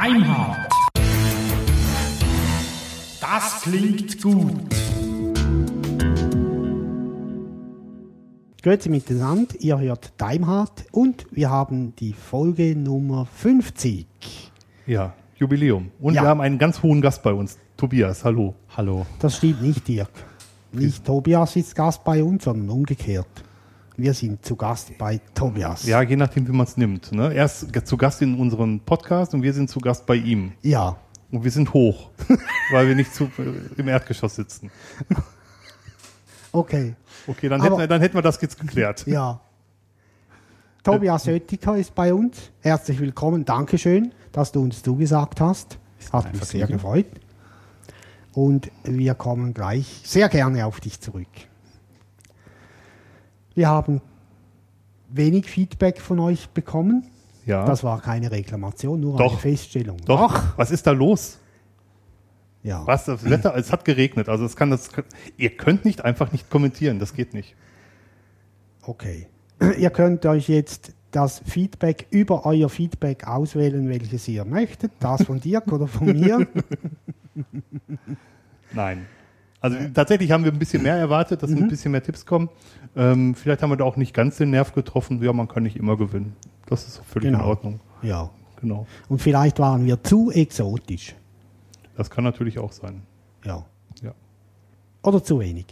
[0.00, 0.72] Deimhardt.
[3.20, 4.54] Das klingt gut.
[8.62, 14.06] Grüezi miteinander, ihr hört Daimhardt und wir haben die Folge Nummer 50.
[14.86, 15.90] Ja, Jubiläum.
[15.98, 16.22] Und Ja.
[16.22, 17.58] wir haben einen ganz hohen Gast bei uns.
[17.76, 18.54] Tobias, hallo.
[18.76, 19.04] Hallo.
[19.18, 20.10] Das stimmt nicht, Dirk.
[20.70, 23.26] Nicht Tobias ist Gast bei uns, sondern umgekehrt.
[23.98, 25.84] Wir sind zu Gast bei Tobias.
[25.84, 27.10] Ja, je nachdem, wie man es nimmt.
[27.10, 27.34] Ne?
[27.34, 30.52] Er ist zu Gast in unserem Podcast und wir sind zu Gast bei ihm.
[30.62, 30.96] Ja.
[31.32, 32.10] Und wir sind hoch,
[32.70, 34.70] weil wir nicht zu, äh, im Erdgeschoss sitzen.
[36.52, 36.94] Okay.
[37.26, 39.04] Okay, dann, Aber- hätten, wir, dann hätten wir das jetzt geklärt.
[39.08, 39.40] Ja.
[40.84, 42.52] Tobias Oettinger ist bei uns.
[42.60, 43.44] Herzlich willkommen.
[43.44, 45.76] Dankeschön, dass du uns zugesagt hast.
[46.12, 47.06] Hat mich sehr gefreut.
[48.32, 51.26] Und wir kommen gleich sehr gerne auf dich zurück.
[53.58, 54.00] Wir haben
[55.08, 57.04] wenig Feedback von euch bekommen.
[57.44, 57.64] Ja.
[57.64, 59.32] Das war keine Reklamation, nur Doch.
[59.32, 59.96] eine Feststellung.
[60.04, 60.56] Doch.
[60.56, 61.40] Was ist da los?
[62.62, 62.86] Ja.
[62.86, 63.06] Was?
[63.06, 64.28] Das Wetter, es hat geregnet.
[64.28, 64.90] Also es kann das.
[65.36, 67.00] Ihr könnt nicht einfach nicht kommentieren.
[67.00, 67.56] Das geht nicht.
[68.82, 69.26] Okay.
[69.76, 74.92] Ihr könnt euch jetzt das Feedback über euer Feedback auswählen, welches ihr möchtet.
[75.00, 76.46] Das von Dirk oder von mir.
[78.72, 79.06] Nein.
[79.60, 82.48] Also tatsächlich haben wir ein bisschen mehr erwartet, dass ein bisschen mehr Tipps kommen.
[82.94, 85.20] Ähm, vielleicht haben wir da auch nicht ganz den Nerv getroffen.
[85.22, 86.36] Ja, man kann nicht immer gewinnen.
[86.66, 87.46] Das ist völlig in Genau.
[87.48, 87.80] Ordnung.
[88.02, 88.30] Ja.
[88.60, 88.86] Genau.
[89.08, 91.14] Und vielleicht waren wir zu exotisch.
[91.96, 93.02] Das kann natürlich auch sein.
[93.44, 93.64] Ja.
[94.02, 94.12] Ja.
[95.02, 95.66] Oder zu wenig.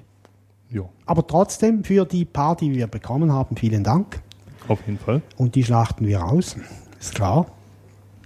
[0.70, 4.20] Ja, Aber trotzdem für die paar, die wir bekommen haben, vielen Dank.
[4.66, 5.22] auf jeden Fall.
[5.36, 6.56] Und die schlachten wir aus.
[6.98, 7.46] Ist klar.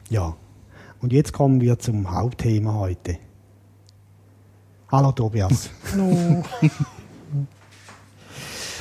[0.08, 0.34] Ja.
[1.02, 3.18] Und jetzt kommen wir zum Hauptthema heute.
[4.90, 5.70] Hallo Tobias.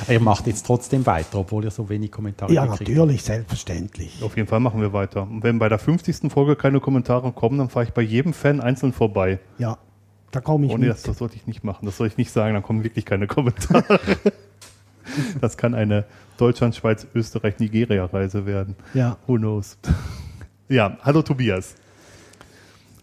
[0.08, 4.20] Ihr macht jetzt trotzdem weiter, obwohl ihr so wenig Kommentare ja, gekriegt natürlich, selbstverständlich.
[4.22, 5.22] Auf jeden Fall machen wir weiter.
[5.22, 6.32] Und wenn bei der 50.
[6.32, 9.38] Folge keine Kommentare kommen, dann fahre ich bei jedem Fan einzeln vorbei.
[9.58, 9.78] Ja,
[10.32, 10.94] da komme ich Oh nee, mit.
[10.94, 11.86] das, das sollte ich nicht machen.
[11.86, 14.00] Das soll ich nicht sagen, dann kommen wirklich keine Kommentare.
[15.40, 16.06] das kann eine
[16.38, 18.74] Deutschland, Schweiz, Österreich, Nigeria-Reise werden.
[18.94, 19.16] Ja.
[19.28, 19.78] Who knows?
[20.68, 21.76] ja, hallo Tobias.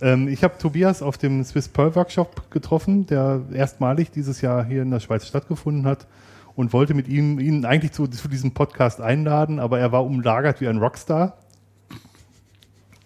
[0.02, 4.84] Ähm, ich habe Tobias auf dem Swiss Pearl Workshop getroffen, der erstmalig dieses Jahr hier
[4.84, 6.08] in der Schweiz stattgefunden hat
[6.56, 10.62] und wollte mit ihm ihn eigentlich zu, zu diesem Podcast einladen, aber er war umlagert
[10.62, 11.38] wie ein Rockstar.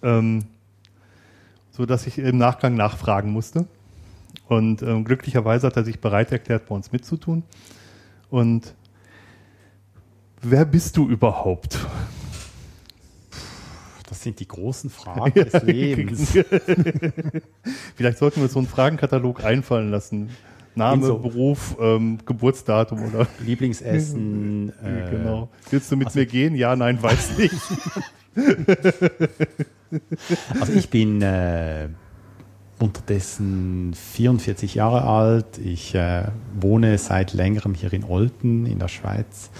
[0.04, 0.46] Ähm,
[1.72, 3.66] so dass ich im Nachgang nachfragen musste.
[4.48, 7.44] Und ähm, glücklicherweise hat er sich bereit erklärt, bei uns mitzutun.
[8.30, 8.74] Und
[10.42, 11.80] wer bist du überhaupt?
[14.12, 16.34] Das sind die großen Fragen des Lebens.
[17.96, 20.30] Vielleicht sollten wir uns so einen Fragenkatalog einfallen lassen.
[20.76, 21.18] Name, So.
[21.18, 24.74] Beruf, ähm, Geburtsdatum oder Lieblingsessen.
[24.84, 25.48] äh, genau.
[25.70, 26.56] Willst du mit mir gehen?
[26.56, 27.56] Ja, nein, weiß nicht.
[30.60, 31.88] Also ich bin äh,
[32.80, 35.58] unterdessen 44 Jahre alt.
[35.58, 36.26] Ich äh,
[36.60, 39.52] wohne seit längerem hier in Olten in der Schweiz.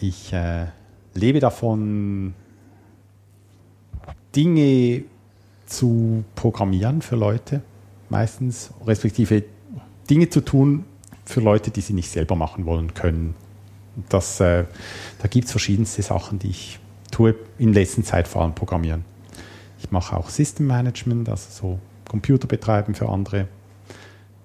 [0.00, 0.66] Ich äh,
[1.14, 2.34] lebe davon,
[4.36, 5.04] Dinge
[5.64, 7.62] zu programmieren für Leute,
[8.10, 9.44] meistens, respektive
[10.08, 10.84] Dinge zu tun
[11.24, 13.34] für Leute, die sie nicht selber machen wollen können.
[14.08, 14.64] Das, äh,
[15.20, 16.78] da gibt es verschiedenste Sachen, die ich
[17.10, 19.04] tue, in letzter Zeit vor allem programmieren.
[19.78, 23.48] Ich mache auch System Management, also so Computer betreiben für andere.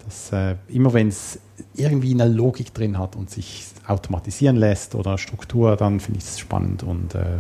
[0.05, 1.39] Das, äh, immer wenn es
[1.75, 6.39] irgendwie eine Logik drin hat und sich automatisieren lässt oder Struktur, dann finde ich es
[6.39, 7.39] spannend und äh,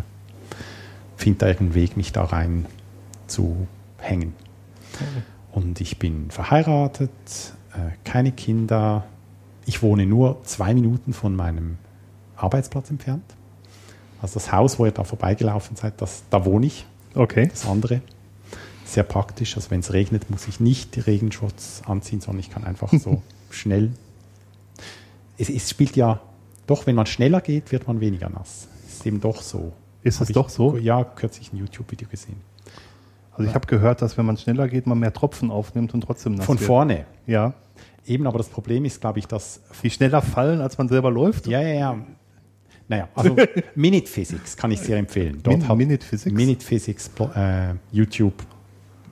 [1.21, 2.65] finde da irgendeinen Weg, mich da rein
[3.27, 3.67] zu
[3.97, 4.33] hängen.
[5.51, 7.09] Und ich bin verheiratet,
[7.73, 9.05] äh, keine Kinder.
[9.65, 11.77] Ich wohne nur zwei Minuten von meinem
[12.35, 13.23] Arbeitsplatz entfernt.
[14.21, 17.47] Also das Haus, wo ihr da vorbeigelaufen seid, das, da wohne ich Okay.
[17.49, 18.01] das andere.
[18.85, 19.55] Sehr praktisch.
[19.55, 23.21] Also wenn es regnet, muss ich nicht die Regenschutz anziehen, sondern ich kann einfach so
[23.49, 23.91] schnell.
[25.37, 26.21] Es, es spielt ja
[26.67, 28.67] doch, wenn man schneller geht, wird man weniger nass.
[28.87, 29.73] Ist eben doch so.
[30.03, 30.77] Ist es doch so?
[30.77, 32.37] Ja, kürzlich ein YouTube-Video gesehen.
[33.33, 36.35] Also ich habe gehört, dass wenn man schneller geht, man mehr Tropfen aufnimmt und trotzdem
[36.35, 36.67] nass Von wird.
[36.67, 37.05] vorne.
[37.27, 37.53] Ja.
[38.05, 39.61] Eben, aber das Problem ist, glaube ich, dass.
[39.83, 41.47] Die schneller fallen, als man selber läuft.
[41.47, 41.97] Ja, ja, ja.
[42.87, 43.35] Naja, also
[43.75, 45.41] Minute Physics kann ich sehr empfehlen.
[45.45, 46.35] Min- hat- Minute Physics?
[46.35, 48.33] Minute Physics äh, YouTube,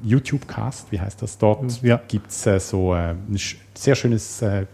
[0.03, 1.37] YouTube-Cast, wie heißt das?
[1.37, 2.01] Dort Ja.
[2.07, 4.65] gibt es äh, so äh, ein sch sehr schönes äh,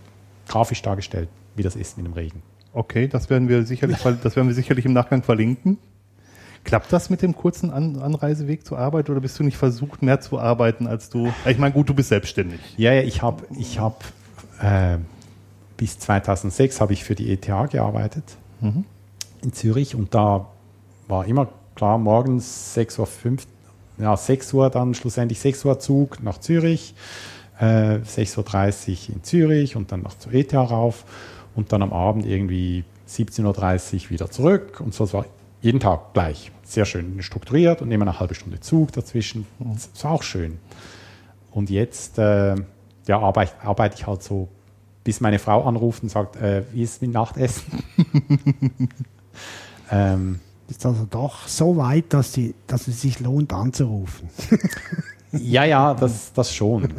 [0.47, 2.41] grafisch dargestellt, wie das ist mit dem Regen.
[2.73, 5.77] Okay, das werden wir sicherlich, das werden wir sicherlich im Nachgang verlinken.
[6.65, 10.19] Klappt das mit dem kurzen An Anreiseweg zur Arbeit oder bist du nicht versucht, mehr
[10.19, 11.31] zu arbeiten als du?
[11.45, 12.59] Ich meine, gut, du bist selbstständig.
[12.75, 14.03] Ja, ja, ich habe ich hab,
[14.61, 14.97] äh,
[15.77, 18.23] bis 2006 habe ich für die ETH gearbeitet
[19.41, 20.47] in Zürich und da
[21.07, 23.37] war immer klar, morgens 6.05 Uhr,
[23.97, 26.95] ja, 6 Uhr dann schlussendlich 6 Uhr Zug nach Zürich,
[27.59, 31.05] äh, 6.30 Uhr in Zürich und dann noch zur ETH rauf
[31.55, 35.03] und dann am Abend irgendwie 17.30 Uhr wieder zurück und so.
[35.03, 35.25] Es war
[35.61, 36.51] jeden Tag gleich.
[36.65, 39.45] Sehr schön strukturiert und immer eine halbe Stunde Zug dazwischen.
[39.59, 40.57] Das war auch schön.
[41.51, 42.55] Und jetzt äh,
[43.07, 44.49] ja, arbeite, arbeite ich halt so,
[45.03, 47.83] bis meine Frau anruft und sagt, äh, wie ist es mit Nachtessen?
[49.91, 54.29] ähm, Ist also doch so weit, dass, die, dass es sich lohnt anzurufen.
[55.31, 56.95] ja, ja, das, das schon.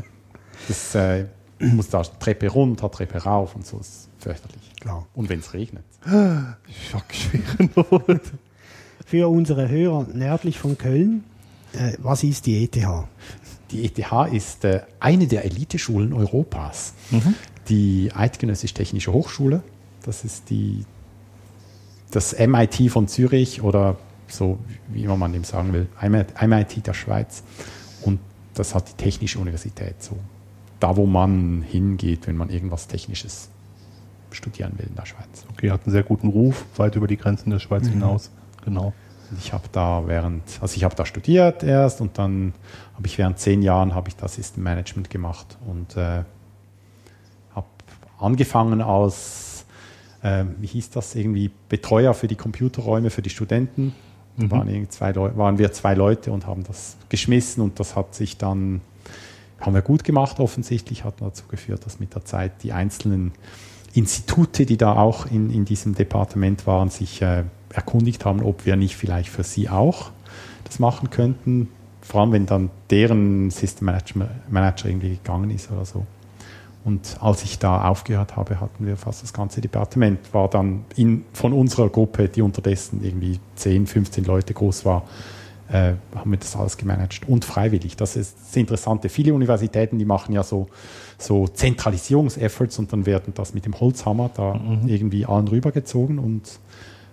[0.68, 1.26] Das äh,
[1.58, 3.78] ich muss da Treppe runter, Treppe rauf und so.
[3.78, 4.74] Ist fürchterlich.
[4.80, 5.06] Klar.
[5.14, 5.84] Und wenn es regnet.
[6.90, 8.20] Schockschwere Not.
[9.06, 11.22] Für unsere Hörer nördlich von Köln,
[11.72, 12.76] äh, was ist die ETH?
[13.70, 16.92] Die ETH ist äh, eine der Eliteschulen Europas.
[17.68, 19.62] Die Eidgenössisch Technische Hochschule,
[20.02, 20.84] das ist die,
[22.10, 24.58] das MIT von Zürich oder so,
[24.88, 27.44] wie immer man dem sagen will, MIT der Schweiz.
[28.02, 28.18] Und
[28.54, 30.18] das hat die Technische Universität so.
[30.80, 33.50] Da, wo man hingeht, wenn man irgendwas Technisches
[34.32, 35.46] studieren will in der Schweiz.
[35.52, 38.32] Okay, hat einen sehr guten Ruf, weit über die Grenzen der Schweiz hinaus.
[38.66, 38.92] Genau.
[39.30, 42.52] Und Ich habe da während, also ich habe da studiert erst und dann
[42.94, 46.24] habe ich während zehn Jahren habe ich das System Management gemacht und äh,
[47.54, 47.66] habe
[48.18, 49.64] angefangen als,
[50.22, 53.94] äh, wie hieß das irgendwie, Betreuer für die Computerräume für die Studenten.
[54.38, 58.36] Da waren, zwei waren wir zwei Leute und haben das geschmissen und das hat sich
[58.36, 58.82] dann,
[59.58, 63.32] haben wir gut gemacht offensichtlich, hat dazu geführt, dass mit der Zeit die einzelnen
[63.94, 67.44] Institute, die da auch in, in diesem Departement waren, sich äh,
[67.76, 70.10] erkundigt haben, ob wir nicht vielleicht für sie auch
[70.64, 71.68] das machen könnten.
[72.00, 76.06] Vor allem, wenn dann deren System Manager, Manager irgendwie gegangen ist oder so.
[76.84, 81.24] Und als ich da aufgehört habe, hatten wir fast das ganze Departement, war dann in,
[81.32, 85.02] von unserer Gruppe, die unterdessen irgendwie 10, 15 Leute groß war,
[85.68, 87.96] äh, haben wir das alles gemanagt und freiwillig.
[87.96, 89.08] Das ist das Interessante.
[89.08, 90.68] Viele Universitäten, die machen ja so,
[91.18, 96.60] so Zentralisierungsefforts und dann werden das mit dem Holzhammer da irgendwie allen rübergezogen und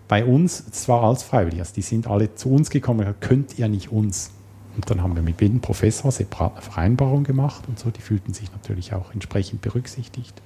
[0.08, 1.60] bei uns, es war alles freiwillig.
[1.60, 4.32] Also die sind alle zu uns gekommen könnt ihr nicht uns?
[4.76, 7.92] Und dann haben wir mit jedem Professor separat eine Vereinbarung gemacht und so.
[7.92, 10.42] Die fühlten sich natürlich auch entsprechend berücksichtigt.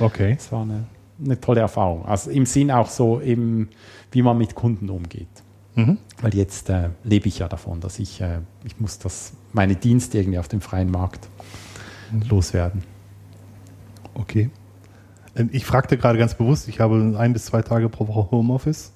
[0.00, 0.36] Okay.
[0.38, 0.84] Es war eine,
[1.22, 2.06] eine tolle Erfahrung.
[2.06, 3.68] Also im Sinn auch so eben,
[4.12, 5.28] wie man mit Kunden umgeht.
[5.74, 5.98] Mhm.
[6.22, 10.18] Weil jetzt äh, lebe ich ja davon, dass ich, äh, ich muss das, meine Dienste
[10.18, 11.28] irgendwie auf dem freien Markt
[12.28, 12.82] loswerden.
[14.14, 14.48] Okay.
[15.36, 18.92] Ähm, Ich fragte gerade ganz bewusst, ich habe ein bis zwei Tage pro Woche Homeoffice.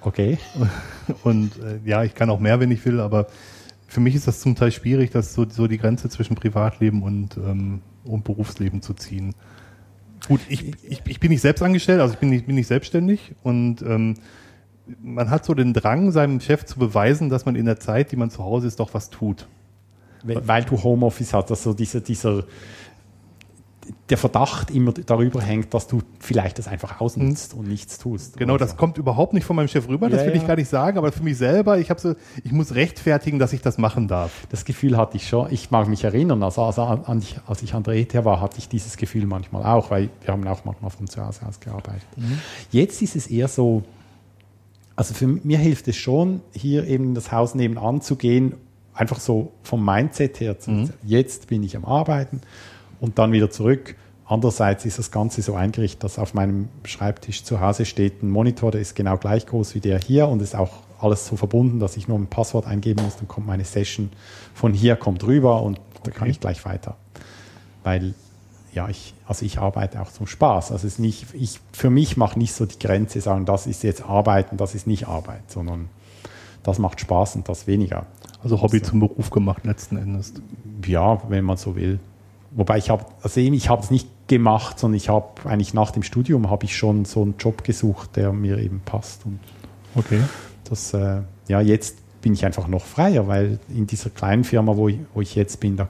[0.00, 0.38] Okay.
[1.24, 3.26] Und äh, ja, ich kann auch mehr, wenn ich will, aber
[3.86, 7.36] für mich ist das zum Teil schwierig, das so, so die Grenze zwischen Privatleben und,
[7.36, 9.34] ähm, und Berufsleben zu ziehen.
[10.28, 13.34] Gut, ich, ich, ich bin nicht selbst angestellt, also ich bin nicht, bin nicht selbstständig
[13.42, 14.14] und ähm,
[15.02, 18.16] man hat so den Drang, seinem Chef zu beweisen, dass man in der Zeit, die
[18.16, 19.48] man zu Hause ist, doch was tut.
[20.22, 22.44] Weil, weil du Homeoffice hast, also dieser, dieser,
[24.08, 28.36] der Verdacht immer darüber hängt, dass du vielleicht das einfach ausnutzt und nichts tust.
[28.36, 28.76] Genau, das so.
[28.76, 30.48] kommt überhaupt nicht von meinem Chef rüber, das Ja, will ich ja.
[30.48, 33.78] gar nicht sagen, aber für mich selber, ich so, ich muss rechtfertigen, dass ich das
[33.78, 34.46] machen darf.
[34.50, 35.52] Das Gefühl hatte ich schon.
[35.52, 38.68] Ich mag mich erinnern, also, also an, als ich an der ETH war, hatte ich
[38.68, 42.06] dieses Gefühl manchmal auch, weil wir haben auch manchmal von zu Hause aus gearbeitet.
[42.70, 43.82] Jetzt ist es eher so,
[44.96, 48.54] also für mir hilft es schon, hier eben in das Haus nebenan zu gehen,
[48.94, 52.40] einfach so vom Mindset her zu jetzt bin ich am Arbeiten
[53.00, 53.96] und dann wieder zurück.
[54.26, 58.70] Andererseits ist das Ganze so eingerichtet, dass auf meinem Schreibtisch zu Hause steht ein Monitor,
[58.70, 61.96] der ist genau gleich groß wie der hier und ist auch alles so verbunden, dass
[61.96, 64.10] ich nur ein Passwort eingeben muss, dann kommt meine Session
[64.54, 66.30] von hier, kommt rüber und da kann Okay.
[66.30, 66.96] ich gleich weiter.
[67.82, 68.14] Weil,
[68.72, 70.70] ja, ich, also ich arbeite auch zum Spaß.
[70.70, 73.82] Also es ist nicht, ich, für mich macht nicht so die Grenze sagen, das ist
[73.82, 75.88] jetzt Arbeiten, das ist nicht Arbeit, sondern
[76.62, 78.06] das macht Spaß und das weniger.
[78.44, 78.84] Also Hobby So.
[78.84, 80.34] zum Beruf gemacht letzten Endes.
[80.86, 81.98] Ja, wenn man so will.
[82.52, 85.90] Wobei ich habe, also eben, ich habe es nicht gemacht, sondern ich habe eigentlich nach
[85.92, 89.24] dem Studium habe ich schon so einen Job gesucht, der mir eben passt.
[89.24, 89.38] Und
[89.94, 90.20] Okay.
[90.64, 94.88] das, äh, ja, jetzt bin ich einfach noch freier, weil in dieser kleinen Firma, wo
[94.88, 95.88] ich, wo ich jetzt bin, da,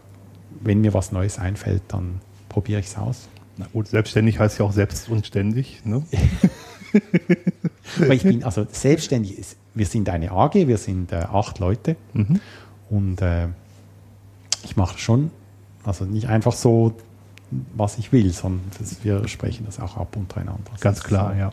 [0.61, 3.29] wenn mir was Neues einfällt, dann probiere ich es aus.
[3.57, 5.83] Na gut, selbstständig heißt ja auch selbst und ständig.
[5.85, 6.03] Ne?
[8.01, 9.39] Aber ich bin also selbstständig.
[9.39, 12.41] ist- Wir sind eine AG, wir sind äh, acht Leute Mhm.
[12.91, 13.49] und äh,
[14.65, 15.31] ich mache schon,
[15.85, 16.95] also nicht einfach so,
[17.75, 20.71] was ich will, sondern das, wir sprechen das auch ab untereinander.
[20.73, 21.39] Das Ganz klar, so.
[21.39, 21.53] ja.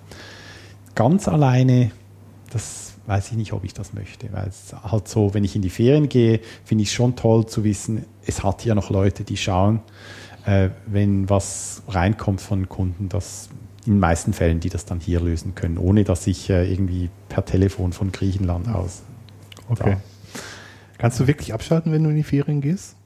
[0.96, 1.92] Ganz alleine,
[2.52, 5.62] das weiß ich nicht, ob ich das möchte, weil es halt so, wenn ich in
[5.62, 9.24] die Ferien gehe, finde ich es schon toll zu wissen, es hat hier noch Leute,
[9.24, 9.80] die schauen,
[10.46, 13.50] äh, wenn was reinkommt von Kunden, dass
[13.86, 17.10] in den meisten Fällen, die das dann hier lösen können, ohne dass ich äh, irgendwie
[17.30, 19.04] per Telefon von Griechenland aus.
[19.70, 19.98] Okay.
[20.98, 22.97] Kannst du wirklich abschalten, wenn du in die Ferien gehst?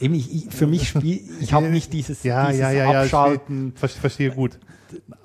[0.00, 3.00] Eben, ich, ich, für mich spiel, ich habe nicht dieses, Ja, dieses ja, ja, ja.
[3.02, 3.72] Abschalten.
[3.74, 4.58] Ich verstehe, verstehe gut.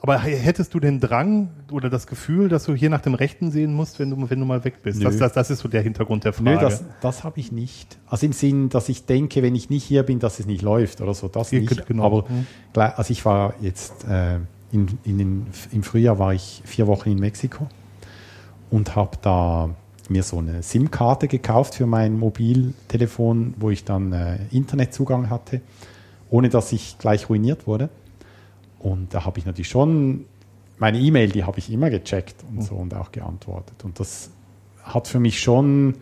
[0.01, 3.73] Aber hättest du den Drang oder das Gefühl, dass du hier nach dem Rechten sehen
[3.73, 5.01] musst, wenn du, wenn du mal weg bist?
[5.03, 6.49] Das, das, das ist so der Hintergrund der Frage.
[6.49, 7.97] Nö, das, das habe ich nicht.
[8.07, 10.99] Also im Sinn, dass ich denke, wenn ich nicht hier bin, dass es nicht läuft
[10.99, 11.85] oder so, das Ja, nicht.
[11.85, 12.03] genau.
[12.03, 12.45] Aber Mhm.
[12.73, 14.35] gleich- also ich war jetzt äh,
[14.73, 17.67] in, in den, im Frühjahr war ich vier Wochen in Mexiko
[18.69, 19.69] und habe da
[20.09, 25.61] mir so eine SIM-Karte gekauft für mein Mobiltelefon, wo ich dann äh, Internetzugang hatte,
[26.29, 27.89] ohne dass ich gleich ruiniert wurde.
[28.79, 30.25] Und da habe ich natürlich schon
[30.77, 33.83] meine E-Mail, die habe ich immer gecheckt und so und auch geantwortet.
[33.83, 34.29] Und das
[34.83, 35.95] hat für mich schon,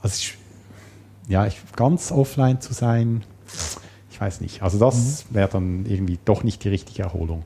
[0.00, 0.38] also ich,
[1.28, 3.24] ja, ich, ganz offline zu sein,
[4.10, 4.62] ich weiß nicht.
[4.62, 7.44] Also das wäre dann irgendwie doch nicht die richtige Erholung.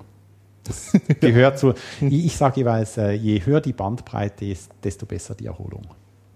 [0.64, 1.74] Das gehört zu.
[2.00, 5.86] Ich, sage jeweils, äh, je höher die Bandbreite ist, desto besser die Erholung.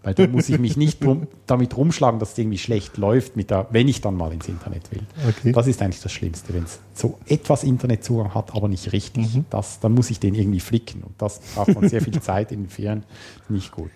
[0.06, 3.50] Weil da muss ich mich nicht drum, damit rumschlagen, dass es irgendwie schlecht läuft, mit
[3.50, 5.02] der, wenn ich dann mal ins Internet will.
[5.28, 5.50] Okay.
[5.50, 9.40] Das ist eigentlich das Schlimmste, wenn es so etwas Internetzugang hat, aber nicht richtig.
[9.50, 11.02] Das, dann muss ich den irgendwie flicken.
[11.02, 13.02] Und das braucht man sehr viel Zeit in den Ferien.
[13.48, 13.90] Nicht gut.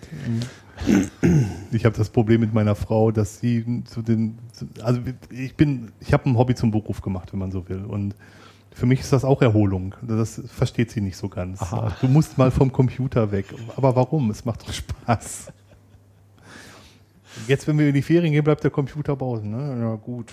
[1.71, 4.37] Ich habe das Problem mit meiner Frau, dass sie zu den,
[4.81, 7.85] also ich bin, ich habe ein Hobby zum Beruf gemacht, wenn man so will.
[7.85, 8.15] Und
[8.73, 9.95] für mich ist das auch Erholung.
[10.01, 11.61] Das versteht sie nicht so ganz.
[11.61, 11.95] Aha.
[12.01, 13.45] Du musst mal vom Computer weg.
[13.75, 14.29] Aber warum?
[14.31, 15.51] Es macht doch Spaß.
[17.47, 19.49] Jetzt, wenn wir in die Ferien gehen, bleibt der Computer draußen.
[19.49, 19.81] Ne?
[19.81, 20.31] Ja, gut.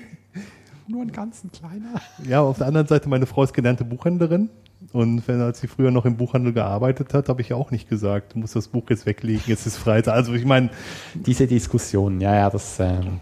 [0.86, 2.00] Nur ein ganz kleiner.
[2.28, 4.50] Ja, auf der anderen Seite, meine Frau ist gelernte Buchhändlerin.
[4.92, 7.88] Und wenn, als sie früher noch im Buchhandel gearbeitet hat, habe ich ja auch nicht
[7.88, 10.14] gesagt, du musst das Buch jetzt weglegen, jetzt ist Freitag.
[10.14, 10.70] Also ich meine,
[11.14, 13.20] Diese Diskussion, ja, ja, das, ähm,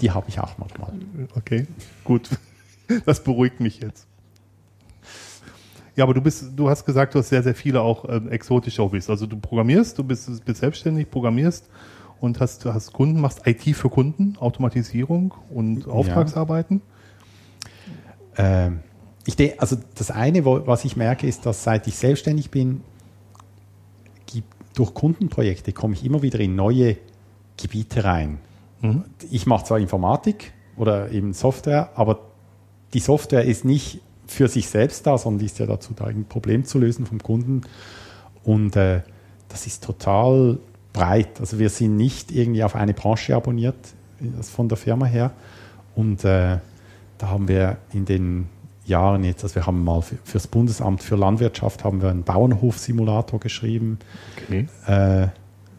[0.00, 0.92] die habe ich auch manchmal.
[1.36, 1.66] Okay,
[2.02, 2.28] gut.
[3.04, 4.06] Das beruhigt mich jetzt.
[5.96, 8.82] Ja, aber du bist, du hast gesagt, du hast sehr, sehr viele auch ähm, exotische
[8.82, 9.10] Hobbys.
[9.10, 11.68] Also du programmierst, du bist, bist selbstständig, programmierst
[12.20, 16.82] und hast, hast Kunden, machst IT für Kunden, Automatisierung und Auftragsarbeiten.
[18.36, 18.80] Ähm,
[19.26, 22.82] ich denke, also das eine, wo, was ich merke, ist, dass seit ich selbstständig bin,
[24.26, 26.96] gibt, durch Kundenprojekte komme ich immer wieder in neue
[27.60, 28.38] Gebiete rein.
[28.80, 29.04] Mhm.
[29.30, 32.27] Ich mache zwar Informatik oder eben Software, aber
[32.94, 36.26] die Software ist nicht für sich selbst da, sondern die ist ja dazu da, ein
[36.28, 37.62] Problem zu lösen vom Kunden.
[38.44, 39.00] Und äh,
[39.48, 40.58] das ist total
[40.92, 41.40] breit.
[41.40, 43.76] Also wir sind nicht irgendwie auf eine Branche abonniert
[44.20, 45.32] das von der Firma her.
[45.94, 46.58] Und äh,
[47.18, 48.48] da haben wir in den
[48.84, 53.38] Jahren jetzt, also wir haben mal für, fürs Bundesamt für Landwirtschaft haben wir einen Bauernhof-Simulator
[53.38, 53.98] geschrieben,
[54.44, 54.66] Okay.
[54.86, 55.28] äh,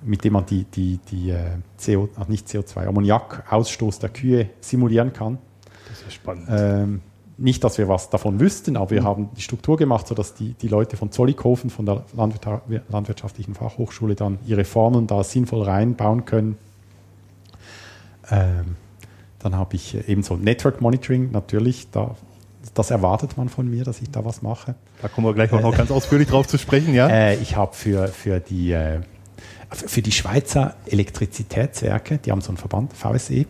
[0.03, 5.39] mit dem man die, die, die äh, CO, nicht CO2, Ammoniak-Ausstoß der Kühe simulieren kann.
[5.89, 6.47] Das ist spannend.
[6.49, 7.01] Ähm,
[7.39, 10.67] nicht, dass wir was davon wüssten, aber wir haben die Struktur gemacht, sodass die, die
[10.67, 16.57] Leute von Zollikofen, von der Landwirtschaftlichen Fachhochschule, dann ihre Formeln da sinnvoll reinbauen können.
[18.29, 18.75] Ähm,
[19.39, 22.15] dann habe ich äh, eben so Network Monitoring, natürlich, da,
[22.73, 24.75] das erwartet man von mir, dass ich da was mache.
[25.01, 27.07] Da kommen wir gleich auch noch ganz ausführlich drauf zu sprechen, ja?
[27.07, 28.99] Äh, ich habe für, für, die, äh,
[29.71, 33.45] für die Schweizer Elektrizitätswerke, die haben so einen Verband, VSE,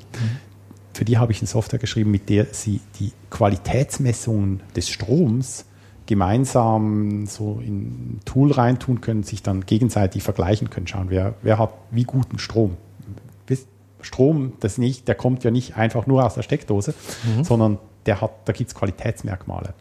[1.00, 5.64] für die habe ich eine Software geschrieben, mit der sie die Qualitätsmessungen des Stroms
[6.08, 11.58] gemeinsam so in ein Tool reintun können, sich dann gegenseitig vergleichen können, schauen, wer, wer
[11.58, 12.76] hat wie guten Strom.
[14.02, 16.94] Strom, das nicht, der kommt ja nicht einfach nur aus der Steckdose,
[17.44, 19.74] sondern der hat, da gibt es Qualitätsmerkmale.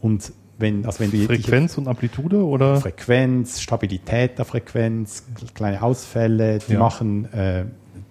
[0.00, 2.76] Und wenn, also wenn du Frequenz und Amplitude oder?
[2.76, 6.78] Frequenz, Stabilität der Frequenz, kleine Ausfälle, die Ja.
[6.78, 7.64] machen, äh,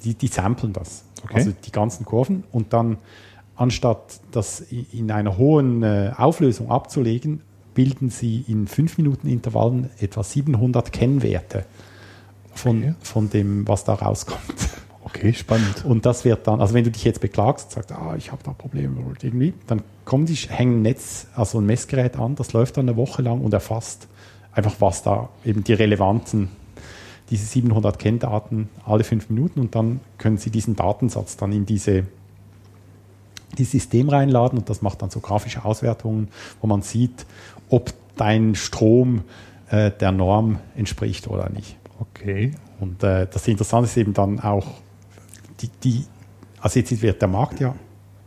[0.03, 1.03] die, die samplen das.
[1.23, 1.35] Okay.
[1.35, 2.97] Also die ganzen Kurven und dann
[3.55, 7.41] anstatt das in einer hohen äh, Auflösung abzulegen,
[7.73, 11.65] bilden sie in 5 Minuten Intervallen etwa 700 Kennwerte
[12.53, 12.95] von, Okay.
[13.01, 14.39] von dem, was da rauskommt.
[15.01, 15.85] Okay, spannend.
[15.85, 18.43] Und das wird dann, also wenn du dich jetzt beklagst und sagst, ah, ich habe
[18.43, 22.77] da Probleme irgendwie, dann kommen die, hängen ein Netz, also ein Messgerät an, das läuft
[22.77, 24.07] dann eine Woche lang und erfasst
[24.51, 26.49] einfach, was da eben die relevanten,
[27.29, 32.05] diese 700 Kenndaten alle fünf Minuten und dann können sie diesen Datensatz dann in diese
[33.57, 36.29] dieses System reinladen und das macht dann so grafische Auswertungen,
[36.61, 37.25] wo man sieht,
[37.69, 39.23] ob dein Strom
[39.69, 41.75] äh, der Norm entspricht oder nicht.
[41.99, 42.51] Okay.
[42.79, 44.67] Und äh, das Interessante ist eben dann auch,
[45.61, 46.05] die, die,
[46.61, 47.75] also jetzt wird der Markt ja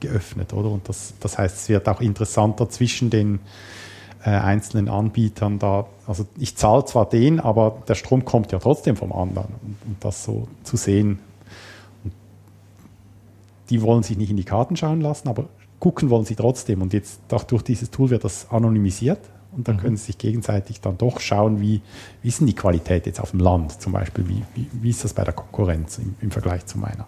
[0.00, 0.70] geöffnet, oder?
[0.70, 3.40] Und das, das heißt, es wird auch interessanter zwischen den
[4.24, 5.86] äh, einzelnen Anbietern da.
[6.06, 9.54] Also ich zahle zwar den, aber der Strom kommt ja trotzdem vom anderen.
[9.62, 11.18] Und, und das so zu sehen.
[12.04, 12.12] Und
[13.70, 15.46] die wollen sich nicht in die Karten schauen lassen, aber
[15.80, 16.82] gucken wollen sie trotzdem.
[16.82, 19.20] Und jetzt auch durch dieses Tool wird das anonymisiert.
[19.54, 21.82] Und dann können sie sich gegenseitig dann doch schauen, wie,
[22.22, 25.04] wie ist denn die Qualität jetzt auf dem Land zum Beispiel, wie, wie, wie ist
[25.04, 27.06] das bei der Konkurrenz im, im Vergleich zu meiner.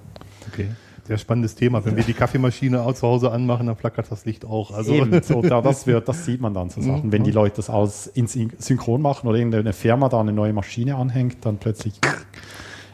[0.53, 0.69] Okay.
[1.07, 1.85] Sehr spannendes Thema.
[1.85, 4.71] Wenn wir die Kaffeemaschine auch zu Hause anmachen, dann flackert das Licht auch.
[4.71, 7.13] Also Eben, so, da, das, wird, das sieht man dann so Sachen.
[7.13, 10.53] Wenn die Leute das alles in Syn- synchron machen oder irgendeine Firma da eine neue
[10.55, 11.95] Maschine anhängt, dann plötzlich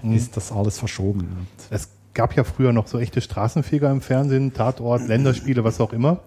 [0.02, 1.46] ist das alles verschoben.
[1.70, 6.18] Es gab ja früher noch so echte Straßenfeger im Fernsehen, Tatort, Länderspiele, was auch immer.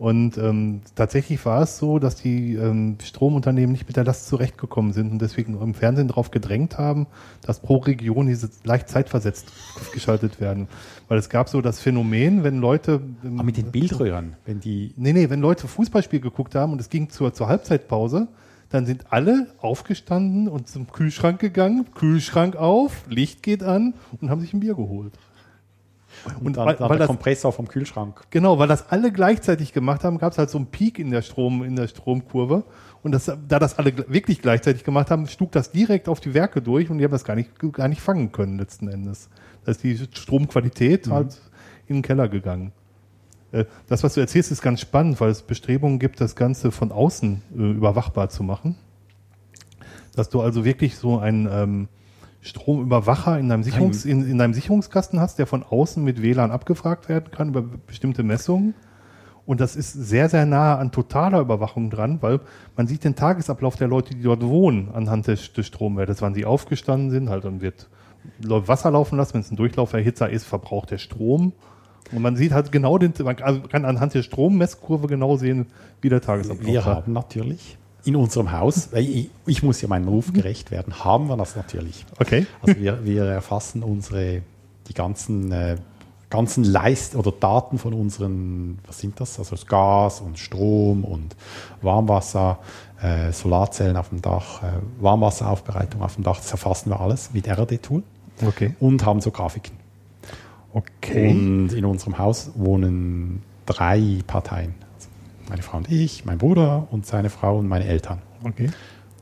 [0.00, 4.94] Und ähm, tatsächlich war es so, dass die ähm, Stromunternehmen nicht mit der Last zurechtgekommen
[4.94, 7.06] sind und deswegen im Fernsehen darauf gedrängt haben,
[7.42, 9.52] dass pro Region diese leicht zeitversetzt
[9.92, 10.68] geschaltet werden.
[11.08, 14.94] Weil es gab so das Phänomen, wenn Leute ähm, Aber mit den Bildröhren, wenn die
[14.96, 18.28] Nee, nee, wenn Leute Fußballspiel geguckt haben und es ging zur, zur Halbzeitpause,
[18.70, 24.40] dann sind alle aufgestanden und zum Kühlschrank gegangen, Kühlschrank auf, Licht geht an und haben
[24.40, 25.12] sich ein Bier geholt.
[26.42, 28.20] Und dann, weil- weil der das- Kompressor vom Kühlschrank.
[28.30, 31.22] Genau, weil das alle gleichzeitig gemacht haben, gab es halt so einen Peak in der
[31.22, 32.64] Strom, in der Stromkurve.
[33.02, 36.60] Und das, da das alle wirklich gleichzeitig gemacht haben, schlug das direkt auf die Werke
[36.60, 39.30] durch und die haben das gar nicht, gar nicht fangen können letzten Endes.
[39.64, 41.40] Da ist die Stromqualität halt
[41.86, 42.72] in den Keller gegangen.
[43.52, 46.92] Äh, Das, was du erzählst, ist ganz spannend, weil es Bestrebungen gibt, das Ganze von
[46.92, 48.76] außen äh, überwachbar zu machen.
[50.14, 51.88] Dass du also wirklich so einen ähm,
[52.40, 57.08] Stromüberwacher in deinem, Sicherungs in, in deinem Sicherungskasten hast, der von außen mit WLAN abgefragt
[57.08, 58.74] werden kann über bestimmte Messungen.
[59.46, 62.40] Und das ist sehr, sehr nah an totaler Überwachung dran, weil
[62.76, 66.44] man sieht den Tagesablauf der Leute, die dort wohnen, anhand des, des Stromwertes, wann sie
[66.44, 67.28] aufgestanden sind.
[67.30, 67.88] Halt dann wird
[68.42, 71.52] Wasser laufen lassen, wenn es ein Durchlauferhitzer ist, verbraucht der Strom.
[72.12, 75.66] Und man sieht halt genau den, man kann- kann anhand der Strommesskurve genau sehen,
[76.00, 76.96] wie der Tagesablauf Wir war.
[76.96, 81.28] haben natürlich in unserem Haus, weil ich, ich muss ja meinem Ruf gerecht werden, haben
[81.28, 82.04] wir das natürlich.
[82.18, 82.46] Okay.
[82.62, 84.42] Also wir, wir erfassen unsere,
[84.88, 85.76] die ganzen, äh,
[86.30, 89.38] ganzen Leist oder Daten von unseren, was sind das?
[89.38, 91.34] Also das Gas und Strom und
[91.82, 92.58] Warmwasser,
[93.02, 94.66] äh, Solarzellen auf dem Dach, äh,
[95.00, 98.02] Warmwasseraufbereitung auf dem Dach, das erfassen wir alles mit RD-Tool
[98.46, 98.74] Okay.
[98.80, 99.76] und haben so Grafiken.
[100.72, 101.30] Okay.
[101.30, 104.74] Und in unserem Haus wohnen drei Parteien.
[105.50, 108.22] Meine Frau und ich, mein Bruder und seine Frau und meine Eltern.
[108.44, 108.70] okay.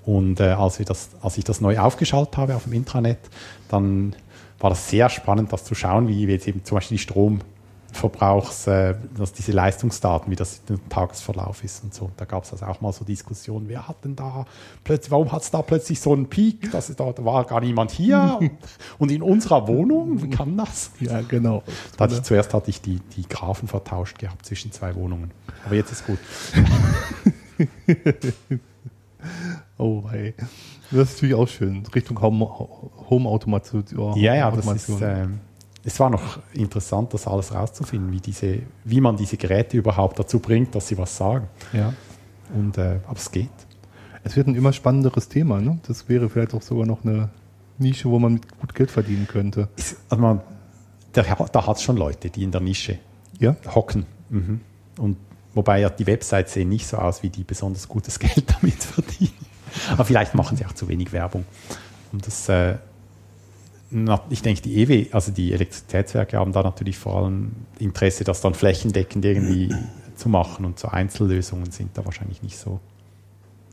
[0.04, 3.18] Und äh, als, wir das, als ich das neu aufgeschaltet habe auf dem Intranet,
[3.68, 4.14] dann
[4.58, 7.02] war das sehr spannend, das zu schauen, wie jetzt eben zum Beispiel die
[7.92, 12.10] Stromverbrauchs, äh, dass diese Leistungsdaten, wie das im Tagesverlauf ist und so.
[12.16, 14.46] Da gab es also auch mal so Diskussionen, wer hat denn da
[14.84, 17.90] plötzlich, warum hat es da plötzlich so einen Peak, dass es da, war gar niemand
[17.90, 18.50] hier und,
[18.98, 20.90] und in unserer Wohnung, wie kann das?
[21.00, 21.62] Ja, genau.
[21.96, 25.30] Da hatte ich, zuerst hatte ich die, die Graphen vertauscht gehabt zwischen zwei Wohnungen.
[25.64, 26.18] Aber jetzt ist gut.
[29.78, 30.34] Oh, hey.
[30.90, 31.84] Das ist natürlich auch schön.
[31.94, 32.48] Richtung Home-
[33.10, 34.16] Home-Automation.
[34.16, 35.40] Ja, ja, das ist, ähm,
[35.84, 40.38] es war noch interessant, das alles rauszufinden, wie, diese, wie man diese Geräte überhaupt dazu
[40.40, 41.48] bringt, dass sie was sagen.
[41.72, 41.92] ja.
[42.54, 43.50] Und, äh, aber es geht.
[44.24, 45.60] Es wird ein immer spannenderes Thema.
[45.60, 45.78] Ne?
[45.86, 47.28] Das wäre vielleicht auch sogar noch eine
[47.76, 49.68] Nische, wo man mit gut Geld verdienen könnte.
[49.76, 50.40] Ist, also man,
[51.14, 52.98] der, da hat es schon Leute, die in der Nische
[53.38, 53.54] Ja?
[53.74, 54.06] hocken.
[54.30, 54.62] Mhm.
[54.98, 55.18] Und
[55.52, 59.32] wobei ja die Websites sehen nicht so aus, wie die besonders gutes Geld damit verdienen.
[59.90, 61.44] Aber vielleicht machen sie auch zu wenig Werbung.
[62.12, 62.76] Und das, äh,
[64.30, 68.54] ich denke, die EW, also die Elektrizitätswerke haben da natürlich vor allem Interesse, das dann
[68.54, 69.74] flächendeckend irgendwie
[70.14, 70.64] zu machen.
[70.64, 72.80] Und so Einzellösungen sind da wahrscheinlich nicht so,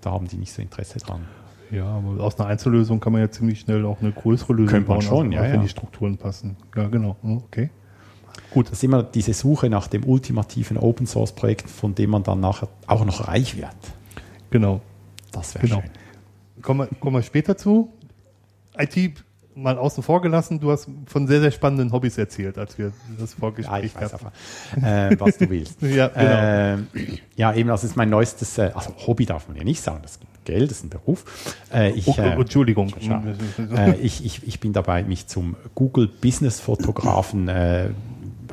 [0.01, 1.25] da haben die nicht so Interesse dran.
[1.71, 4.89] Ja, aber aus einer Einzellösung kann man ja ziemlich schnell auch eine größere Lösung Könnte
[4.89, 5.61] man bauen, schon, auch ja, wenn ja.
[5.63, 6.55] die Strukturen passen.
[6.75, 7.17] Ja, genau.
[7.21, 7.69] Hm, Okay.
[8.51, 12.23] Gut, das ist immer diese Suche nach dem ultimativen Open Source Projekt, von dem man
[12.23, 13.75] dann nachher auch noch reich wird.
[14.49, 14.81] Genau.
[15.31, 15.81] Das wäre Genau.
[15.81, 16.61] schön.
[16.61, 17.91] Kommen wir, kommen wir später zu.
[18.77, 19.23] IT
[19.55, 20.59] mal außen vor gelassen.
[20.59, 24.13] Du hast von sehr, sehr spannenden Hobbys erzählt, als wir das Ja, Vorgespräch ich weiß
[24.13, 24.27] hatten.
[24.83, 25.81] äh, was du willst.
[25.81, 26.39] Ja, genau.
[26.41, 26.87] Ähm,
[27.35, 30.19] ja, eben, das ist mein neuestes, äh, also Hobby darf man ja nicht sagen, das
[30.43, 31.25] Geld, das ist ein Beruf.
[31.73, 32.93] Äh, ich, Oh, äh, Entschuldigung.
[33.75, 37.89] äh, ich, ich, ich bin dabei, mich zum Google Business Fotografen äh,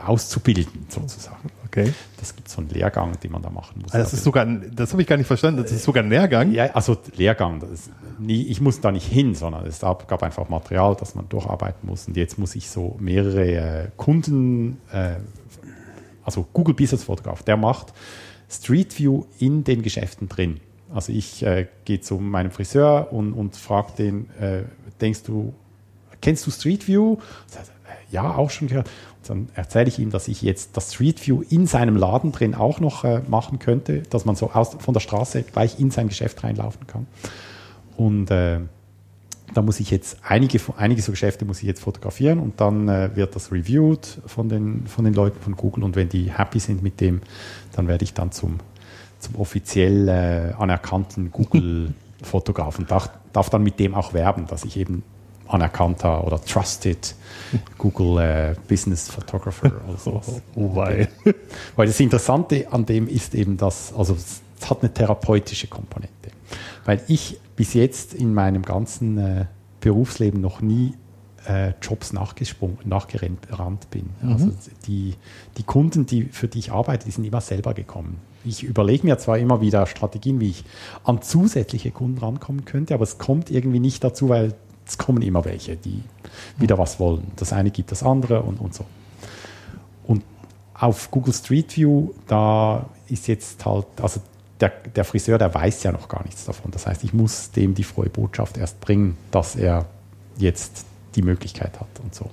[0.05, 1.51] auszubilden, sozusagen.
[1.73, 1.95] Okay.
[2.19, 3.95] Das gibt so einen Lehrgang, den man da machen muss.
[3.95, 5.63] Ah, das ist sogar, das habe ich gar nicht verstanden.
[5.63, 6.53] Das ist sogar ein Lehrgang.
[6.53, 10.23] Ja, also Lehrgang, das ist nie, ich muss da nicht hin, sondern es gab gab
[10.23, 12.07] einfach Material, das man durcharbeiten muss.
[12.07, 15.15] Und jetzt muss ich so mehrere äh, Kunden, äh,
[16.23, 17.95] also Google Business Fotograf, der macht
[18.51, 20.61] Street View in den Geschäften drin.
[20.95, 24.65] Also ich äh, gehe zu meinem Friseur und, und frage den, äh,
[25.01, 25.55] denkst du,
[26.21, 27.17] kennst du Street View?
[28.11, 28.89] Ja, auch schon gehört.
[29.19, 32.55] Und dann erzähle ich ihm, dass ich jetzt das Street View in seinem Laden drin
[32.55, 36.09] auch noch äh, machen könnte, dass man so aus, von der Straße gleich in sein
[36.09, 37.07] Geschäft reinlaufen kann.
[37.97, 38.61] Und äh,
[39.55, 43.11] da muss ich jetzt einige, einige so Geschäfte muss ich jetzt fotografieren und dann äh,
[43.15, 46.83] wird das reviewed von den, von den Leuten von Google und wenn die happy sind
[46.83, 47.21] mit dem,
[47.73, 48.61] dann werde ich dann zum,
[49.19, 54.77] zum offiziell äh, anerkannten Google-Fotograf und darf, darf dann mit dem auch werben, dass ich
[54.77, 55.03] eben
[55.49, 57.15] anerkannter oder trusted
[57.79, 60.41] Google äh, Business Photographer oder sowas.
[60.55, 61.09] Oh wei.
[61.77, 66.31] Weil das Interessante an dem ist eben, dass, also es hat eine therapeutische Komponente.
[66.85, 69.47] Weil ich bis jetzt in meinem ganzen äh,
[69.81, 70.95] Berufsleben noch nie
[71.47, 74.11] äh, Jobs nachgesprungen, nachgerannt bin.
[74.23, 74.53] Also
[74.87, 75.15] die,
[75.57, 78.19] die Kunden, die, für die ich arbeite, die sind immer selber gekommen.
[78.45, 80.65] Ich überlege mir zwar immer wieder Strategien, wie ich
[81.05, 84.55] an zusätzliche Kunden rankommen könnte, aber es kommt irgendwie nicht dazu, weil
[84.93, 86.03] es kommen immer welche, die
[86.59, 87.33] wieder was wollen.
[87.37, 88.85] Das eine gibt das andere und, und so.
[90.05, 90.23] Und
[90.75, 94.21] auf Google Street View, da ist jetzt halt, also
[94.61, 96.71] der, der Friseur, der weiß ja noch gar nichts davon.
[96.71, 99.87] Das heißt, ich muss dem die frohe Botschaft erst bringen, dass er
[100.37, 102.29] jetzt die Möglichkeit hat und so.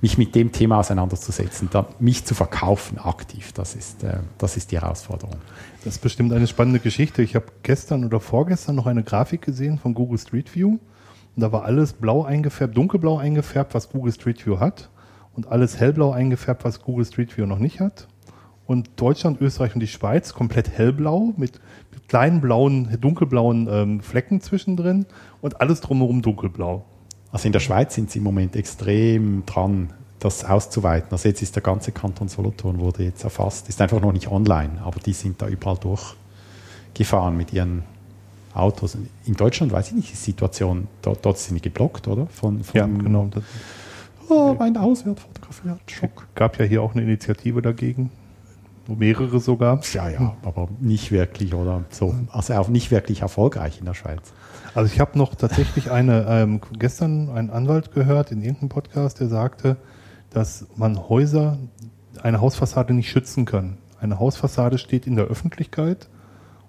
[0.00, 4.72] Mich mit dem Thema auseinanderzusetzen, da, mich zu verkaufen aktiv, das ist, äh, das ist
[4.72, 5.36] die Herausforderung.
[5.84, 7.22] Das ist bestimmt eine spannende Geschichte.
[7.22, 10.78] Ich habe gestern oder vorgestern noch eine Grafik gesehen von Google Street View.
[11.40, 14.90] Und da war alles blau eingefärbt, dunkelblau eingefärbt, was Google Street View hat.
[15.34, 18.08] Und alles hellblau eingefärbt, was Google Street View noch nicht hat.
[18.66, 21.58] Und Deutschland, Österreich und die Schweiz komplett hellblau mit,
[22.08, 25.06] kleinen blauen, dunkelblauen ähm, Flecken zwischendrin
[25.40, 26.84] und alles drumherum dunkelblau.
[27.32, 31.08] Also in der Schweiz sind sie im Moment extrem dran, das auszuweiten.
[31.10, 34.72] Also jetzt ist der ganze Kanton Solothurn wurde jetzt erfasst, ist einfach noch nicht online,
[34.84, 37.84] aber die sind da überall durchgefahren mit ihren
[38.60, 38.96] Autos.
[39.24, 42.26] In Deutschland weiß ich nicht die Situation, dort, dort sind die geblockt, oder?
[42.26, 43.28] Von, von Ja, genau.
[43.30, 43.42] Das
[44.30, 45.80] Oh, mein Haus wird fotografiert.
[45.90, 46.28] Schock.
[46.36, 48.10] gab ja hier auch eine Initiative dagegen.
[48.86, 49.80] Mehrere sogar.
[49.92, 51.84] Ja, ja, aber nicht wirklich, oder?
[51.90, 54.32] So, also auch nicht wirklich erfolgreich in der Schweiz.
[54.74, 59.28] Also ich habe noch tatsächlich eine, ähm, gestern einen Anwalt gehört in irgendeinem Podcast, der
[59.28, 59.76] sagte,
[60.30, 61.58] dass man Häuser,
[62.22, 63.78] eine Hausfassade nicht schützen kann.
[64.00, 66.08] Eine Hausfassade steht in der Öffentlichkeit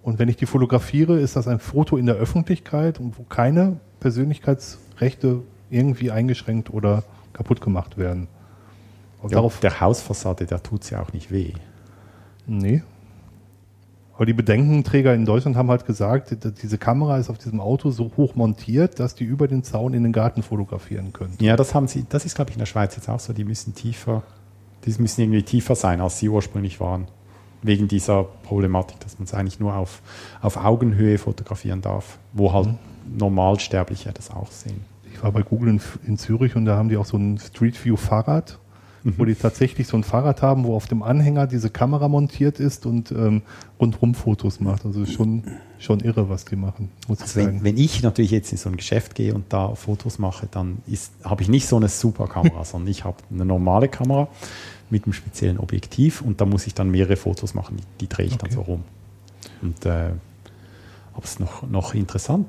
[0.04, 3.78] und wenn ich die fotografiere, ist das ein Foto in der Öffentlichkeit und wo keine
[4.00, 8.28] Persönlichkeitsrechte irgendwie eingeschränkt oder kaputt gemacht werden.
[9.22, 11.54] Und Ja, darauf, der Hausfassade, der tut ja auch nicht weh.
[12.48, 12.82] nee.
[14.14, 18.12] Aber die Bedenkenträger in Deutschland haben halt gesagt, diese Kamera ist auf diesem Auto so
[18.18, 21.36] hoch montiert, dass die über den Zaun in den Garten fotografieren können.
[21.40, 23.34] Ja, das haben sie, das ist, glaube ich, in der Schweiz jetzt auch so.
[23.34, 24.22] Die müssen tiefer,
[24.86, 27.08] die müssen irgendwie tiefer sein, als sie ursprünglich waren.
[27.64, 30.02] Wegen dieser Problematik, dass man es eigentlich nur auf,
[30.42, 32.70] auf Augenhöhe fotografieren darf, wo halt
[33.18, 34.82] Normalsterbliche das auch sehen.
[35.14, 37.84] Ich war bei Google in, in Zürich und da haben die auch so ein Street
[37.84, 38.58] View Fahrrad,
[39.04, 42.86] wo die tatsächlich so ein Fahrrad haben, wo auf dem Anhänger diese Kamera montiert ist
[42.86, 43.42] und ähm,
[43.80, 44.86] rundrum Fotos macht.
[44.86, 45.44] Also schon,
[45.80, 47.64] schon irre, was die machen, muss ich Also wenn, sagen.
[47.64, 50.78] wenn ich natürlich jetzt in so ein Geschäft gehe und da Fotos mache, dann
[51.24, 54.28] habe ich nicht so eine super Kamera, sondern ich habe eine normale Kamera
[54.92, 58.26] mit einem speziellen Objektiv und da muss ich dann mehrere Fotos machen, die, die drehe
[58.28, 58.56] ich dann Okay.
[58.56, 58.84] so rum.
[59.62, 60.12] Und äh,
[61.14, 62.48] aber es ist noch, noch interessant.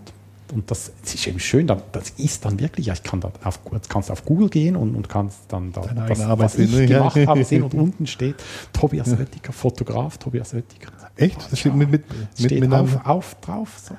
[0.53, 3.33] Und das, es ist eben schön, dann, das ist dann wirklich, ja, ich kann da
[3.43, 6.45] auf, jetzt kannst du auf Google gehen und, und kannst dann da, Deine das, Arbeit
[6.45, 6.85] was ich ne?
[6.85, 6.99] Ja.
[6.99, 8.37] gemacht habe, sehen und unten steht
[8.73, 10.93] Tobias Oettiker, Fotograf, Tobias Oettiker.
[11.17, 11.51] Echt?
[11.51, 13.97] Das steht mit, mit, mit, Steht mit auf, auf, drauf, so.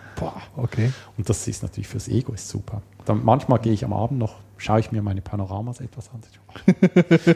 [0.55, 0.91] Okay.
[1.17, 2.83] Und das ist natürlich fürs Ego ist super.
[3.05, 6.21] Dann manchmal gehe ich am Abend noch, schaue ich mir meine Panoramas etwas an.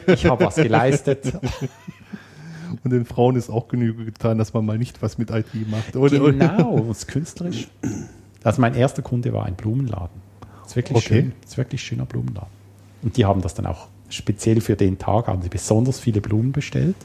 [0.06, 1.32] Ich habe was geleistet.
[2.84, 5.96] Und den Frauen ist auch Genüge getan, dass man mal nicht was mit IT macht.
[5.96, 6.18] Oder?
[6.20, 7.68] Genau, und künstlerisch.
[8.44, 10.20] Also mein erster Kunde war ein Blumenladen.
[10.62, 11.06] Das ist wirklich Okay.
[11.22, 11.32] schön.
[11.42, 12.50] Das ist wirklich schöner Blumenladen.
[13.02, 16.52] Und die haben das dann auch speziell für den Tag, haben sie besonders viele Blumen
[16.52, 16.96] bestellt.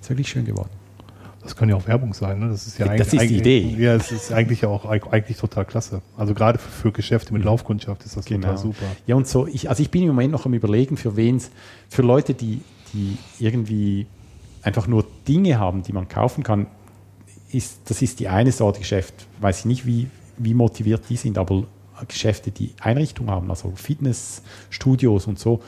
[0.00, 0.70] Das ist wirklich schön geworden.
[1.42, 2.38] Das kann ja auch Werbung sein.
[2.38, 2.48] Ne?
[2.50, 3.76] Das ist ja Das eigentlich, ist die Idee.
[3.78, 6.00] Ja, es ist eigentlich ja auch eigentlich total klasse.
[6.16, 8.78] Also gerade für, Geschäfte mit Laufkundschaft ist das total super.
[8.80, 8.96] Genau.
[9.06, 11.42] Ja, und so, ich, also ich bin im Moment noch am überlegen, für wen
[11.88, 12.60] für Leute, die,
[12.92, 14.06] die irgendwie
[14.62, 16.66] einfach nur Dinge haben, die man kaufen kann,
[17.50, 19.26] ist, das ist die eine Sorte Geschäft.
[19.40, 21.64] Weiß ich nicht, wie, wie motiviert die sind, aber
[22.08, 25.60] Geschäfte, die Einrichtung haben, also Fitnessstudios und so,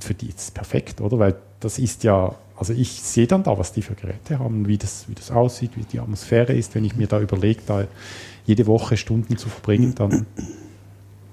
[0.00, 1.18] für die ist es perfekt, oder?
[1.18, 4.78] Weil das ist ja, also ich sehe dann da, was die für Geräte haben, wie
[4.78, 7.84] das, wie das aussieht, wie die Atmosphäre ist, wenn ich mir da überlege, da
[8.46, 10.26] jede Woche Stunden zu verbringen, dann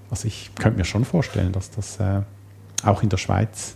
[0.09, 2.21] also ich könnte mir schon vorstellen, dass das äh,
[2.83, 3.75] auch in der Schweiz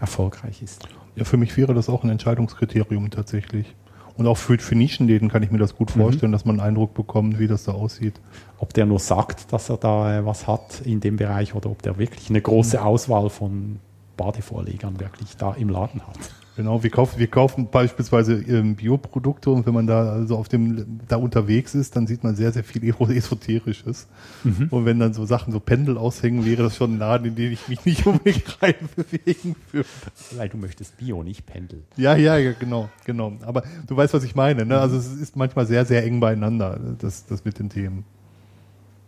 [0.00, 0.86] erfolgreich ist.
[1.14, 3.74] Ja, für mich wäre das auch ein Entscheidungskriterium tatsächlich.
[4.16, 6.92] Und auch für, für Nischenläden kann ich mir das gut vorstellen, dass man einen Eindruck
[6.94, 8.20] bekommt, wie das da aussieht.
[8.58, 11.80] Ob der nur sagt, dass er da äh, was hat in dem Bereich oder ob
[11.82, 13.78] der wirklich eine große Auswahl von
[14.16, 16.18] Badevorlegern wirklich da im Laden hat.
[16.54, 21.00] Genau, wir kaufen, wir kaufen beispielsweise ähm, Bioprodukte und wenn man da also auf dem
[21.08, 24.06] da unterwegs ist, dann sieht man sehr, sehr viel Esoterisches.
[24.44, 24.68] Mhm.
[24.70, 27.52] Und wenn dann so Sachen, so Pendel aushängen, wäre das schon ein Laden, in den
[27.52, 29.88] ich mich nicht unbedingt reinbewegen würde.
[30.36, 31.84] Weil du möchtest Bio, nicht Pendel.
[31.96, 33.32] Ja, ja, ja, genau, genau.
[33.46, 34.66] Aber du weißt, was ich meine.
[34.66, 34.78] Ne?
[34.78, 38.04] Also es ist manchmal sehr, sehr eng beieinander, das, das mit den Themen.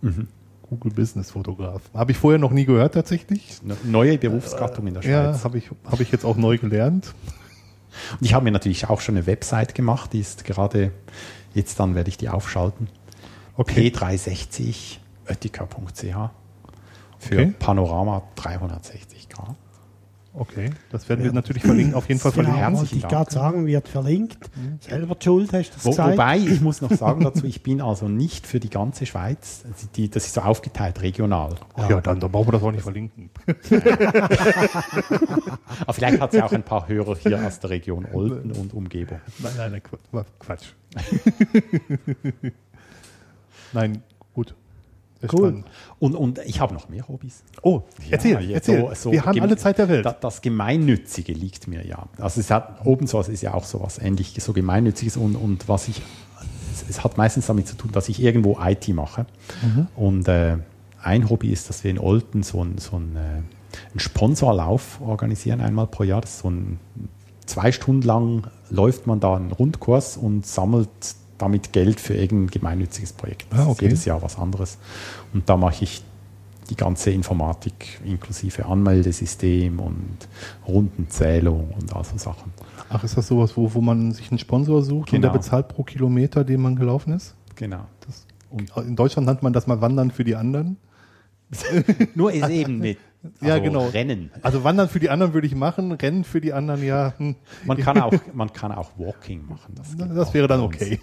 [0.00, 0.28] Mhm.
[0.74, 1.82] Google Business Fotograf.
[1.94, 3.58] Habe ich vorher noch nie gehört tatsächlich.
[3.84, 5.44] Neue Berufsgattung in der Ja, Schweiz.
[5.44, 7.14] habe ich, habe ich jetzt auch neu gelernt.
[8.18, 10.90] Und ich habe mir natürlich auch schon eine Website gemacht, die ist gerade,
[11.54, 12.88] jetzt dann werde ich die aufschalten.
[13.56, 13.88] Okay.
[13.94, 16.30] P360 oettica.ch
[17.18, 17.54] für Okay.
[17.58, 19.54] Panorama 360 Grad.
[20.36, 22.58] Okay, das werden wir natürlich verlinken, auf jeden Fall verlinken.
[22.58, 24.50] herzlichen wollte ich gerade sagen, wird verlinkt.
[24.80, 26.12] Selber die schuld, hast du das Wo, gesagt?
[26.12, 29.86] wobei, ich muss noch sagen dazu, ich bin also nicht für die ganze Schweiz, also
[29.94, 31.54] die, das ist so aufgeteilt regional.
[31.76, 33.30] Ach ja, dann, dann brauchen wir das auch nicht verlinken.
[35.80, 38.74] Aber vielleicht hat es ja auch ein paar Hörer hier aus der Region Olten und
[38.74, 39.20] Umgebung.
[39.38, 40.72] Nein, nein, nein, Qu- Quatsch.
[43.72, 44.02] nein,
[45.32, 45.48] Cool.
[45.48, 45.66] spannend.
[45.98, 47.42] Und, und ich habe noch mehr Hobbys.
[47.62, 48.80] Oh, erzähl, Ja, erzähl.
[48.80, 50.04] so- so wir haben alle Zeit der Welt.
[50.06, 52.06] Da, das Gemeinnützige liegt mir ja.
[52.18, 55.68] Also es hat Open Source ist ja auch so was ähnlich, so Gemeinnütziges und, und
[55.68, 56.02] was ich,
[56.72, 59.26] es, es hat meistens damit zu tun, dass ich irgendwo IT mache.
[59.62, 59.86] Mhm.
[59.96, 60.56] Und äh,
[61.02, 63.44] ein Hobby ist, dass wir in Olten so ein, so ein, äh, einen
[63.98, 66.20] Sponsorlauf organisieren einmal pro Jahr.
[66.20, 66.78] Das ist so ein
[67.46, 70.88] zwei Stunden lang läuft man da einen Rundkurs und sammelt
[71.44, 73.46] damit Geld für irgendein gemeinnütziges Projekt.
[73.50, 73.84] Das Ah, ist okay.
[73.86, 74.78] jedes Jahr was anderes.
[75.32, 76.02] Und da mache ich
[76.70, 80.16] die ganze Informatik inklusive Anmeldesystem und
[80.66, 82.52] Rundenzählung und all so Sachen.
[82.88, 85.32] Ach, ist das sowas, wo, wo man sich einen Sponsor sucht und Genau.
[85.32, 87.34] der bezahlt pro Kilometer, den man gelaufen ist?
[87.56, 87.84] Genau.
[88.06, 90.76] Das, Und- in Deutschland nennt man das mal Wandern für die anderen.
[92.14, 92.98] Nur ist eben mit
[93.40, 93.86] Ja, also genau.
[93.88, 94.30] Rennen.
[94.42, 97.14] Also Wandern für die anderen würde ich machen, Rennen für die anderen, ja.
[97.64, 99.74] Man kann auch, man kann auch Walking machen.
[99.76, 100.98] Das, Das wäre dann okay.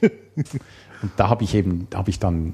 [1.02, 2.54] Und da habe ich eben, da habe ich dann,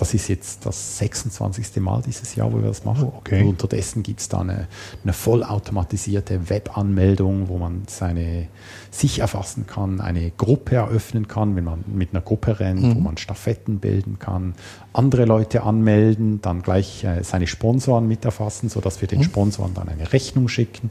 [0.00, 1.76] das ist jetzt das 26.
[1.76, 3.12] Mal dieses Jahr, wo wir das machen.
[3.18, 3.42] Okay.
[3.42, 4.66] Und unterdessen gibt es da eine,
[5.04, 8.48] eine vollautomatisierte Webanmeldung, wo man seine
[8.90, 13.18] sich erfassen kann, eine Gruppe eröffnen kann, wenn man mit einer Gruppe rennt, wo man
[13.18, 14.54] Stafetten bilden kann,
[14.94, 19.90] andere Leute anmelden, dann gleich äh, seine Sponsoren mit erfassen, sodass wir den Sponsoren dann
[19.90, 20.90] eine Rechnung schicken,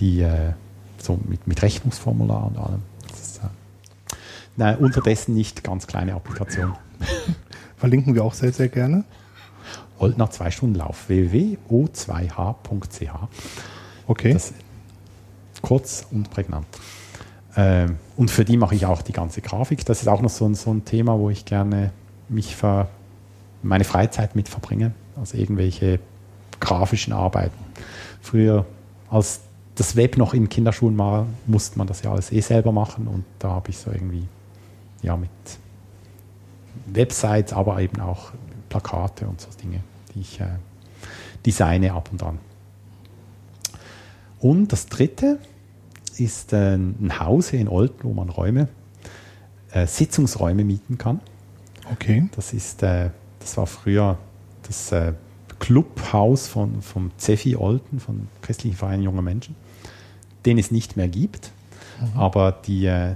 [0.00, 0.52] die äh,
[0.98, 2.82] so mit, mit Rechnungsformular und allem.
[3.08, 3.46] Das ist, äh,
[4.56, 6.74] Nein, unterdessen nicht ganz kleine Applikation.
[7.82, 9.02] Verlinken wir auch sehr, sehr gerne.
[9.98, 13.10] Oldner 2 Stunden Lauf www.o2h.ch.
[14.06, 14.32] Okay.
[14.32, 14.54] Das
[15.62, 16.64] kurz und prägnant.
[17.56, 19.84] Ähm, und für die mache ich auch die ganze Grafik.
[19.84, 21.90] Das ist auch noch so ein, so ein Thema, wo ich gerne
[22.28, 22.86] mich ver,
[23.64, 24.92] meine Freizeit mit verbringe.
[25.16, 25.98] Also irgendwelche
[26.60, 27.58] grafischen Arbeiten.
[28.20, 28.64] Früher,
[29.10, 29.40] als
[29.74, 33.24] das Web noch in Kinderschuhen war, musste man das ja alles eh selber machen und
[33.40, 34.28] da habe ich so irgendwie
[35.02, 35.30] ja mit
[36.86, 38.32] Websites, aber eben auch
[38.68, 39.80] Plakate und so Dinge,
[40.14, 40.46] die ich äh,
[41.44, 42.38] designe ab und an.
[44.40, 45.38] Und das dritte
[46.18, 48.68] ist äh, ein Haus hier in Olten, wo man Räume,
[49.72, 51.20] äh, Sitzungsräume mieten kann.
[51.90, 52.28] Okay.
[52.34, 54.18] Das ist, äh, das war früher
[54.66, 55.12] das äh,
[55.58, 59.54] Clubhaus von, vom Cefi Olten, von Christlichen Verein junger Menschen,
[60.44, 61.52] den es nicht mehr gibt.
[62.16, 63.14] Aber die, äh,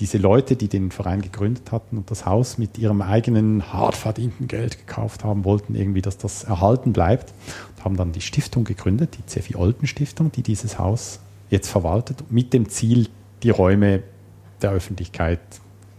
[0.00, 4.48] diese Leute, die den Verein gegründet hatten und das Haus mit ihrem eigenen hart verdienten
[4.48, 7.34] Geld gekauft haben, wollten irgendwie, dass das erhalten bleibt
[7.76, 12.24] und haben dann die Stiftung gegründet, die Cefi Olten Stiftung, die dieses Haus jetzt verwaltet,
[12.30, 13.08] mit dem Ziel,
[13.42, 14.02] die Räume
[14.62, 15.40] der Öffentlichkeit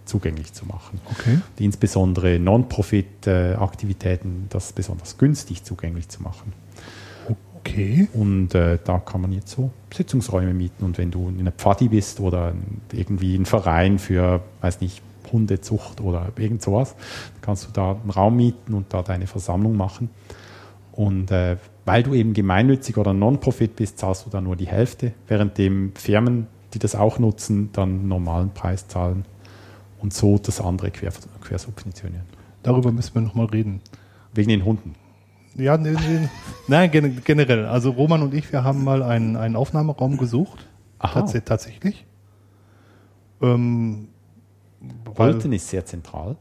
[0.06, 1.40] zugänglich zu machen Okay.
[1.60, 6.54] insbesondere Non-Profit-Aktivitäten, das besonders günstig zugänglich zu machen.
[7.64, 8.08] Okay.
[8.14, 10.84] Und äh, da kann man jetzt so Sitzungsräume mieten.
[10.84, 12.54] Und wenn du in einer Pfadi bist oder
[12.92, 18.10] irgendwie ein Verein für, weiß nicht, Hundezucht oder irgend sowas, dann kannst du da einen
[18.10, 20.10] Raum mieten und da deine Versammlung machen.
[20.92, 25.14] Und äh, weil du eben gemeinnützig oder Non-Profit bist, zahlst du da nur die Hälfte,
[25.28, 29.26] währenddem Firmen, die das auch nutzen, dann einen normalen Preis zahlen
[30.00, 32.26] und so das andere quer, quersubventionieren.
[32.64, 33.82] Darüber müssen wir nochmal reden.
[34.34, 34.96] Wegen den Hunden.
[35.56, 36.30] Ja, ne, ne,
[36.68, 37.66] nein, gen- generell.
[37.66, 40.66] Also Roman und ich, wir haben mal einen, einen Aufnahmeraum gesucht.
[41.00, 41.22] Aha.
[41.22, 42.06] Tats tatsächlich.
[43.42, 44.08] Ähm,
[45.16, 46.36] weil- Olten ist sehr zentral.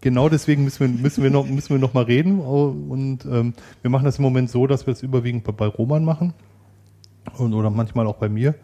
[0.00, 2.38] genau deswegen müssen wir, müssen wir noch, müssen wir noch mal reden.
[2.40, 6.04] Und ähm, wir machen das im Moment so, dass wir es überwiegend bei, bei Roman
[6.04, 6.34] machen.
[7.38, 8.54] Und, oder manchmal auch bei mir.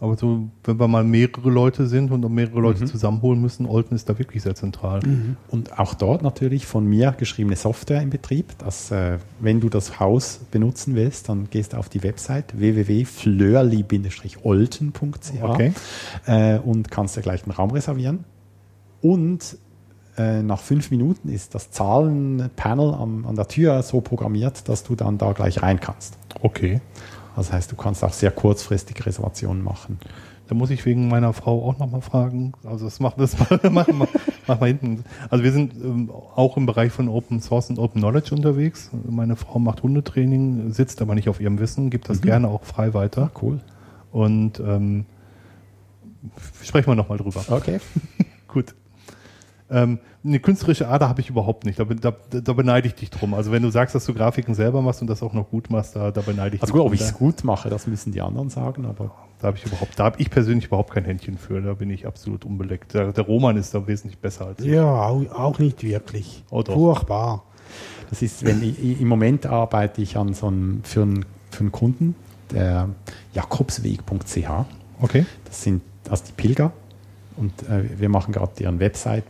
[0.00, 2.86] Aber so, wenn wir mal mehrere Leute sind und mehrere Leute Mhm.
[2.88, 5.00] zusammenholen müssen, Olten ist da wirklich sehr zentral.
[5.48, 8.58] Und auch dort natürlich von mir geschriebene Software im Betrieb.
[8.58, 15.42] Dass, äh, wenn du das Haus benutzen willst, dann gehst du auf die Website www.flörli-olten.ch
[15.42, 15.72] Okay.
[16.26, 18.24] äh, und kannst dir gleich einen Raum reservieren.
[19.00, 19.56] Und
[20.16, 24.94] äh, nach fünf Minuten ist das Zahlenpanel am, an der Tür so programmiert, dass du
[24.94, 26.16] dann da gleich rein kannst.
[26.40, 26.80] Okay.
[27.36, 29.98] Das heißt, du kannst auch sehr kurzfristig Reservationen machen.
[30.46, 32.52] Da muss ich wegen meiner Frau auch nochmal fragen.
[32.64, 34.08] Also das machen wir, machen wir,
[34.46, 35.04] machen wir hinten.
[35.30, 38.90] Also wir sind ähm, auch im Bereich von Open Source und Open Knowledge unterwegs.
[39.08, 42.92] Meine Frau macht Hundetraining, sitzt aber nicht auf ihrem Wissen, gibt das gerne auch frei
[42.92, 43.30] weiter.
[43.40, 43.60] Cool.
[44.12, 45.06] Und ähm,
[46.62, 47.42] sprechen wir nochmal drüber.
[47.48, 47.80] Okay.
[48.48, 48.74] Gut.
[49.70, 51.78] Ähm, eine künstlerische Ader habe ich überhaupt nicht.
[51.78, 53.34] Da, da, da beneide ich dich drum.
[53.34, 55.96] Also wenn du sagst, dass du Grafiken selber machst und das auch noch gut machst,
[55.96, 58.20] da, da beneide ich Also dich gut, ob ich es gut mache, das müssen die
[58.20, 61.60] anderen sagen, aber Da habe ich überhaupt, da habe ich persönlich überhaupt kein Händchen für.
[61.62, 62.94] Da bin ich absolut unbeleckt.
[62.94, 64.66] Der, der Roman ist da wesentlich besser als ich.
[64.66, 66.44] Ja, auch, nicht wirklich.
[66.50, 66.62] Oh.
[66.62, 67.44] Furchtbar.
[68.10, 71.72] Das ist, wenn ich, im Moment arbeite ich an so einem, für, einen, für einen
[71.72, 72.14] Kunden,
[72.50, 72.90] der
[73.32, 74.48] jakobsweg.ch.
[75.00, 75.26] Okay.
[75.44, 76.72] Das sind also die Pilger.
[77.36, 79.24] Und äh, wir machen gerade deren Website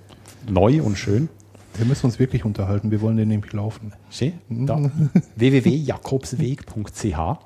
[0.48, 1.28] neu und schön.
[1.76, 2.90] Wir müssen uns wirklich unterhalten.
[2.90, 3.92] Wir wollen den nämlich laufen.
[4.10, 4.34] Schön.
[4.48, 4.90] Da.
[5.36, 7.02] www.jakobsweg.ch.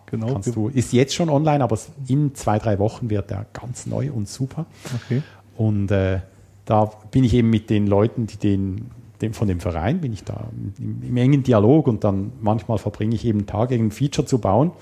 [0.07, 0.33] Genau.
[0.33, 4.13] Kannst du, ist jetzt schon online, aber in zwei, drei Wochen wird der ganz neu
[4.13, 4.67] und super.
[5.05, 5.23] Okay.
[5.57, 6.21] Und äh,
[6.67, 8.91] da bin ich eben mit den Leuten, die den,
[9.23, 13.15] dem, von dem Verein, bin ich da im, im engen Dialog und dann manchmal verbringe
[13.15, 14.73] ich eben Tage, ein Feature zu bauen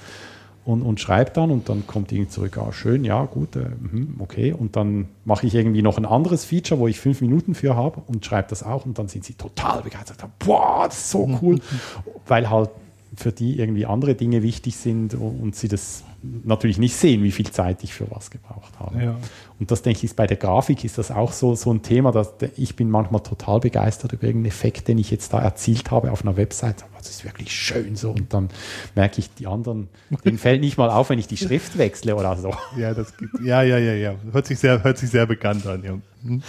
[0.67, 4.17] und, und schreibe dann und dann kommt irgendwie zurück, ah, schön, ja, gut, äh, mhm,
[4.19, 4.53] okay.
[4.53, 8.03] Und dann mache ich irgendwie noch ein anderes Feature, wo ich fünf Minuten für habe
[8.09, 10.19] und schreibe das auch und dann sind sie total begeistert.
[10.41, 11.61] Boah, das ist so cool.
[12.27, 12.71] Weil halt
[13.15, 16.03] für die irgendwie andere Dinge wichtig sind und und sie das
[16.45, 19.03] natürlich nicht sehen, wie viel Zeit ich für was gebraucht habe.
[19.03, 19.17] Ja.
[19.59, 22.13] Und das denke ich, ist bei der Grafik ist das auch so, so ein Thema,
[22.13, 26.13] dass ich bin manchmal total begeistert über irgendeinen Effekt, den ich jetzt da erzielt habe
[26.13, 26.83] auf einer Website.
[26.83, 28.11] Aber das ist wirklich schön so.
[28.11, 28.49] Und dann
[28.95, 29.89] merke ich, die anderen,
[30.25, 32.55] denen fällt nicht mal auf, wenn ich die Schrift wechsle oder so.
[32.77, 34.15] Ja, das gibt, ja, ja, ja, ja.
[34.33, 35.83] Hört sich sehr, hört sich sehr bekannt an.
[35.83, 35.99] Ja.
[36.23, 36.43] Hm,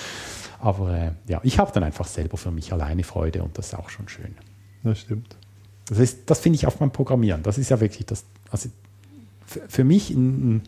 [0.60, 3.76] Aber äh, ja, ich habe dann einfach selber für mich alleine Freude und das ist
[3.76, 4.36] auch schon schön.
[4.84, 5.38] Das stimmt.
[5.88, 7.44] Das, ist, das finde ich auch beim Programmieren.
[7.44, 8.70] Das ist ja wirklich das, also
[9.68, 10.62] für mich, ein, ein,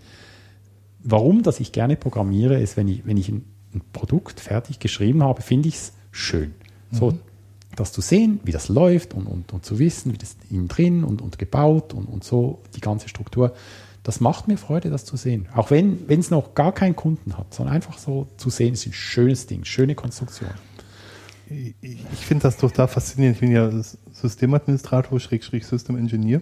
[1.04, 5.24] warum, dass ich gerne programmiere, ist, wenn ich, wenn ich ein, ein Produkt fertig geschrieben
[5.24, 6.54] habe, finde ich es schön.
[6.92, 7.14] So,
[7.76, 11.04] das zu sehen, wie das läuft und, und, und zu wissen, wie das innen drin
[11.04, 13.54] und, und gebaut und, und so, die ganze Struktur.
[14.04, 15.48] Das macht mir Freude, das zu sehen.
[15.54, 18.94] Auch wenn es noch gar keinen Kunden hat, sondern einfach so zu sehen, ist ein
[18.94, 20.50] schönes Ding, schöne Konstruktion.
[21.50, 23.38] Ich, ich finde das total faszinierend.
[23.38, 23.72] Ich bin ja
[24.14, 26.42] Systemadministrator, Schrägstrich System Engineer.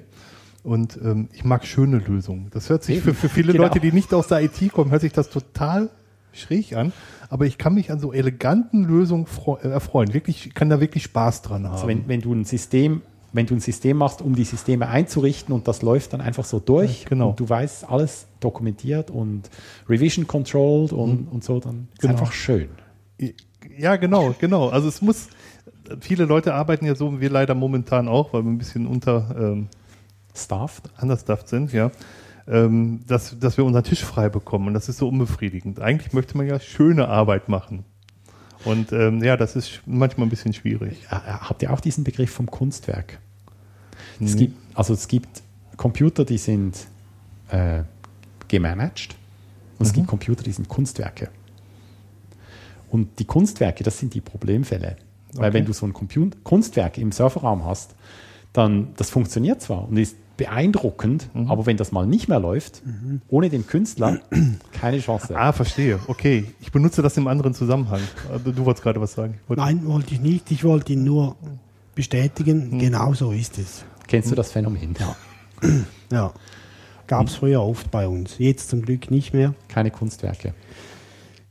[0.64, 2.48] Und ähm, ich mag schöne Lösungen.
[2.52, 3.66] Das hört sich für, für viele Genau.
[3.66, 5.90] Leute, die nicht aus der IT kommen, hört sich das total
[6.34, 6.92] schräg an.
[7.30, 9.26] Aber ich kann mich an so eleganten Lösungen
[9.64, 10.14] äh, erfreuen.
[10.14, 11.74] Wirklich, ich kann da wirklich Spaß dran haben.
[11.74, 13.02] Also wenn, wenn du ein System,
[13.34, 16.60] wenn du ein System machst, um die Systeme einzurichten und das läuft dann einfach so
[16.60, 17.30] durch Ja, genau.
[17.30, 19.50] und du weißt alles dokumentiert und
[19.90, 22.14] Revision controlled und, und so, dann ist Genau.
[22.14, 22.70] einfach schön.
[23.78, 24.70] Ja, genau, genau.
[24.70, 25.28] Also es muss,
[26.00, 29.36] viele Leute arbeiten ja so, wie wir leider momentan auch, weil wir ein bisschen unter
[29.38, 29.68] ähm,
[30.38, 30.90] Staffed.
[31.02, 31.92] understuffed sind, ja,
[32.48, 34.68] ähm, dass, dass wir unseren Tisch frei bekommen.
[34.68, 35.80] Und das ist so unbefriedigend.
[35.80, 37.84] Eigentlich möchte man ja schöne Arbeit machen.
[38.66, 40.98] Und ähm, ja, das ist manchmal ein bisschen schwierig.
[41.10, 43.20] Habt ihr auch diesen Begriff vom Kunstwerk?
[44.20, 44.48] Es Nee.
[44.48, 45.42] gibt, also es gibt
[45.78, 46.88] Computer, die sind
[47.50, 47.84] äh,
[48.48, 49.16] gemanagt
[49.78, 49.96] und es Mhm.
[49.98, 51.30] gibt Computer, die sind Kunstwerke.
[52.90, 54.96] Und die Kunstwerke, das sind die Problemfälle.
[55.34, 55.54] Weil Okay.
[55.60, 57.96] wenn du so ein Compu Kunstwerk im Serverraum hast,
[58.54, 61.50] dann das funktioniert zwar und ist beeindruckend, Mhm.
[61.52, 62.82] aber wenn das mal nicht mehr läuft,
[63.28, 64.20] ohne den Künstler,
[64.72, 65.36] keine Chance.
[65.38, 66.00] Ah, verstehe.
[66.08, 66.46] Okay.
[66.62, 68.02] Ich benutze das im anderen Zusammenhang.
[68.34, 69.40] Aber Du wolltest gerade was sagen.
[69.44, 70.52] Ich wollte- Nein, wollte ich nicht.
[70.52, 71.36] Ich wollte ihn nur
[71.96, 72.78] bestätigen.
[72.80, 73.84] Genau so ist es.
[74.08, 74.96] Kennst du das Phänomen?
[75.00, 75.16] Ja.
[76.12, 76.34] Ja.
[77.08, 78.38] Gab es früher oft bei uns.
[78.38, 79.54] Jetzt zum Glück nicht mehr.
[79.70, 80.54] Keine Kunstwerke.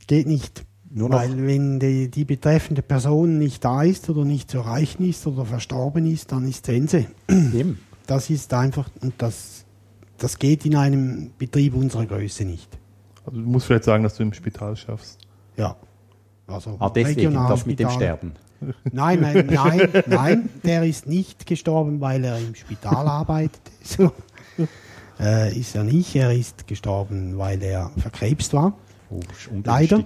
[0.07, 0.63] Geht nicht.
[0.89, 5.03] Nur noch- Weil wenn die, die betreffende Person nicht da ist oder nicht zu erreichen
[5.07, 7.05] ist oder verstorben ist, dann ist Sense.
[7.29, 7.79] Eben.
[8.07, 9.65] Das ist einfach, und das,
[10.17, 12.69] das geht in einem Betrieb unserer Größe nicht.
[13.25, 15.19] Also du musst vielleicht sagen, dass du im Spital schaffst.
[15.57, 15.75] Ja.
[16.47, 17.89] Also Ah, deswegen das mit dem.
[17.89, 18.31] Sterben.
[18.91, 23.61] Nein, nein, nein, nein, der ist nicht gestorben, weil er im Spital arbeitet.
[23.83, 24.11] So.
[25.19, 26.15] Äh, ist er nicht.
[26.15, 28.73] Er ist gestorben, weil er verkrebst war.
[29.09, 29.19] Oh,
[29.63, 30.03] Leider.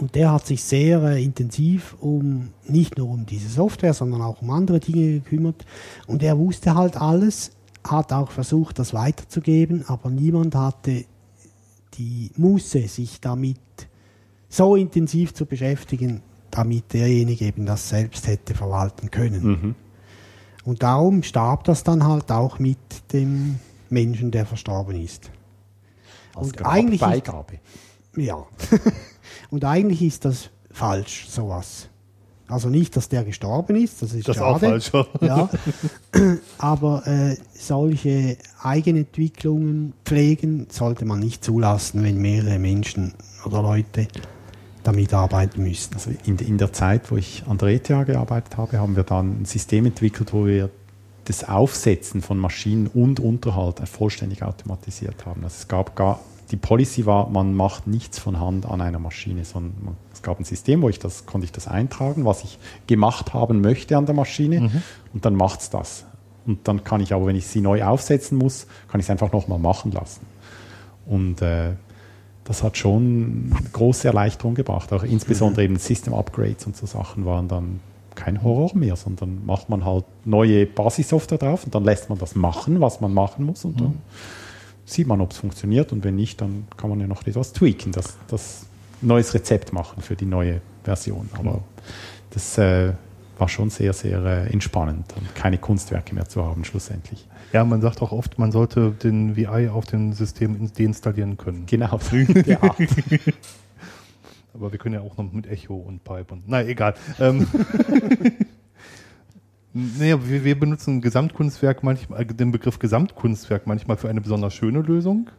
[0.00, 4.40] Und der hat sich sehr äh, intensiv um nicht nur um diese Software, sondern auch
[4.40, 5.66] um andere Dinge gekümmert.
[6.06, 7.50] Und er wusste halt alles,
[7.86, 11.04] hat auch versucht, das weiterzugeben, aber niemand hatte
[11.94, 13.58] die Muße, sich damit
[14.48, 19.42] so intensiv zu beschäftigen, damit derjenige eben das selbst hätte verwalten können.
[19.44, 19.74] Mhm.
[20.64, 22.78] Und darum starb das dann halt auch mit
[23.12, 23.58] dem
[23.90, 25.30] Menschen, der verstorben ist.
[26.34, 27.58] Als Und eigentlich ist- Beigabe.
[28.16, 28.46] Ja.
[29.50, 31.88] Und eigentlich ist das falsch, sowas.
[32.48, 34.54] Also nicht, dass der gestorben ist, das ist Das ist schade.
[34.54, 34.92] auch falsch.
[35.20, 35.48] Ja.
[36.58, 44.08] Aber äh, solche Eigenentwicklungen pflegen sollte man nicht zulassen, wenn mehrere Menschen oder Leute
[44.82, 45.94] damit arbeiten müssen.
[45.94, 49.42] Also in, in der Zeit, wo ich an der ETH gearbeitet habe, haben wir dann
[49.42, 50.70] ein System entwickelt, wo wir
[51.26, 55.44] das Aufsetzen von Maschinen und Unterhalt vollständig automatisiert haben.
[55.44, 56.18] Also es gab gar,
[56.50, 60.44] die Policy war, man macht nichts von Hand an einer Maschine, sondern es gab ein
[60.44, 64.14] System, wo ich das, konnte ich das eintragen, was ich gemacht haben möchte an der
[64.14, 64.70] Maschine
[65.12, 66.04] und dann macht es das.
[66.46, 69.32] Und dann kann ich aber, wenn ich sie neu aufsetzen muss, kann ich es einfach
[69.32, 70.26] nochmal machen lassen.
[71.06, 71.72] Und äh,
[72.44, 74.92] das hat schon große Erleichterung gebracht.
[74.92, 77.80] Auch insbesondere eben System Upgrades und so Sachen waren dann
[78.14, 82.34] kein Horror mehr, sondern macht man halt neue Basissoftware drauf und dann lässt man das
[82.34, 83.98] machen, was man machen muss und dann
[84.92, 87.92] sieht man, ob es funktioniert und wenn nicht, dann kann man ja noch etwas tweaken,
[87.92, 88.66] das, das
[89.02, 91.28] neues Rezept machen für die neue Version.
[91.32, 91.62] Aber
[92.30, 92.92] das äh,
[93.38, 97.26] war schon sehr, sehr äh, entspannend und keine Kunstwerke mehr zu haben schlussendlich.
[97.52, 101.64] Ja, man sagt auch oft, man sollte den VI auf dem System ins- deinstallieren können.
[101.66, 102.76] Genau, der Art.
[104.54, 106.48] Aber wir können ja auch noch mit Echo und Pipe und.
[106.48, 106.94] Na, egal.
[107.18, 107.46] Ähm,
[109.72, 114.80] naja, wir, wir benutzen Gesamtkunstwerk manchmal, äh, den Begriff Gesamtkunstwerk manchmal für eine besonders schöne
[114.80, 115.30] Lösung.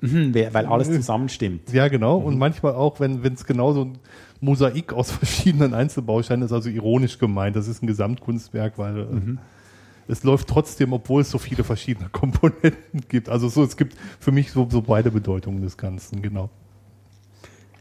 [0.00, 1.72] Mhm, weil alles zusammenstimmt.
[1.72, 2.18] Ja, genau.
[2.18, 3.98] Und manchmal auch, wenn es genauso ein
[4.40, 7.56] Mosaik aus verschiedenen Einzelbausteinen ist, also ironisch gemeint.
[7.56, 9.36] Das ist ein Gesamtkunstwerk, weil äh,
[10.06, 13.28] es läuft trotzdem, obwohl es so viele verschiedene Komponenten gibt.
[13.28, 16.50] Also so, es gibt für mich so, so beide Bedeutungen des Ganzen, genau.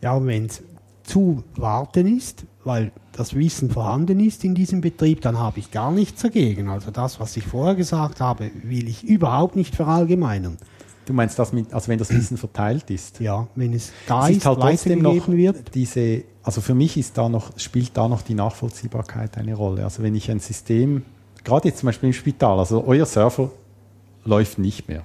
[0.02, 0.64] Ja, es
[1.08, 5.92] zu warten ist, weil das Wissen vorhanden ist in diesem Betrieb, dann habe ich gar
[5.92, 6.70] nichts dagegen.
[6.70, 10.58] Also das, was ich vorher gesagt habe, will ich überhaupt nicht verallgemeinern.
[11.06, 13.22] Du meinst das mit, also wenn das Wissen verteilt ist?
[13.22, 15.74] Ja, wenn es da es ist, ist halt trotzdem noch wird.
[15.74, 19.86] diese, also für mich ist da noch, spielt da noch die Nachvollziehbarkeit eine Rolle.
[19.86, 21.04] Also wenn ich ein System,
[21.46, 23.50] gerade jetzt zum Beispiel im Spital, also euer Server
[24.26, 25.04] läuft nicht mehr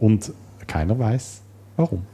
[0.00, 0.32] und
[0.66, 1.42] keiner weiß
[1.76, 2.06] warum.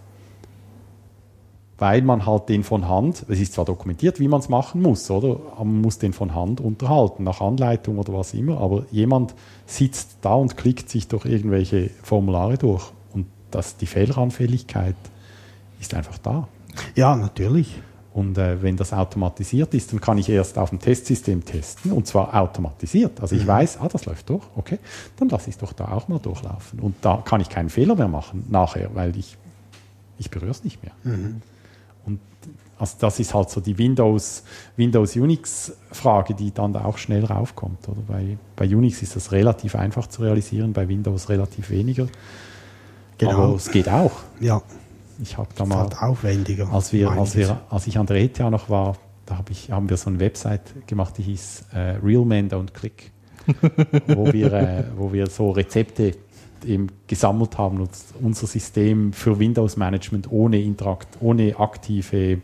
[1.81, 5.11] Weil man halt den von Hand, es ist zwar dokumentiert, wie man es machen muss,
[5.11, 5.41] oder?
[5.57, 10.19] Aber man muss den von Hand unterhalten, nach Anleitung oder was immer, aber jemand sitzt
[10.21, 14.95] da und klickt sich durch irgendwelche Formulare durch und das, die Fehleranfälligkeit
[15.81, 16.49] ist einfach da.
[16.97, 17.81] Ja, natürlich.
[18.13, 22.07] Und äh, wenn das automatisiert ist, dann kann ich erst auf dem Testsystem testen und
[22.07, 23.23] zwar automatisiert.
[23.23, 24.79] Also ich weiß, ah, das läuft durch, okay,
[25.17, 26.81] dann lasse ich es doch da auch mal durchlaufen.
[26.81, 29.39] Und da kann ich keinen Fehler mehr machen nachher, weil ich,
[30.19, 30.93] ich berühre es nicht mehr.
[32.11, 32.21] Und
[32.79, 34.43] also das ist halt so die Windows,
[34.77, 37.89] Windows Unix Frage, die dann da auch schnell raufkommt.
[37.89, 38.01] Oder?
[38.09, 42.07] Bei, bei Unix ist das relativ einfach zu realisieren, bei Windows relativ weniger.
[43.19, 43.33] Genau.
[43.33, 44.13] Aber es geht auch.
[44.41, 44.63] Ja,
[45.23, 46.73] Ich habe da mal halt aufwendiger.
[46.73, 48.97] als, wir, als, wir, als ich an der ETH noch war,
[49.27, 52.73] da hab ich, haben wir so eine Website gemacht, die hieß äh, Real Men Don't
[52.73, 53.13] Click,
[54.07, 56.17] wo, wir, äh, wo wir so Rezepte
[56.65, 57.91] eben gesammelt haben und
[58.21, 62.41] unser System für Windows-Management ohne, Interakt, ohne aktive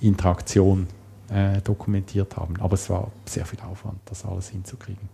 [0.00, 0.86] Interaktion
[1.30, 2.54] äh, dokumentiert haben.
[2.60, 5.08] Aber es war sehr viel Aufwand, das alles hinzukriegen.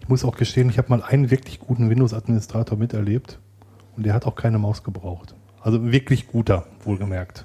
[0.00, 3.38] Ich muss auch gestehen, ich habe mal einen wirklich guten Windows-Administrator miterlebt
[3.96, 5.34] und der hat auch keine Maus gebraucht.
[5.60, 7.44] Also wirklich guter, wohlgemerkt.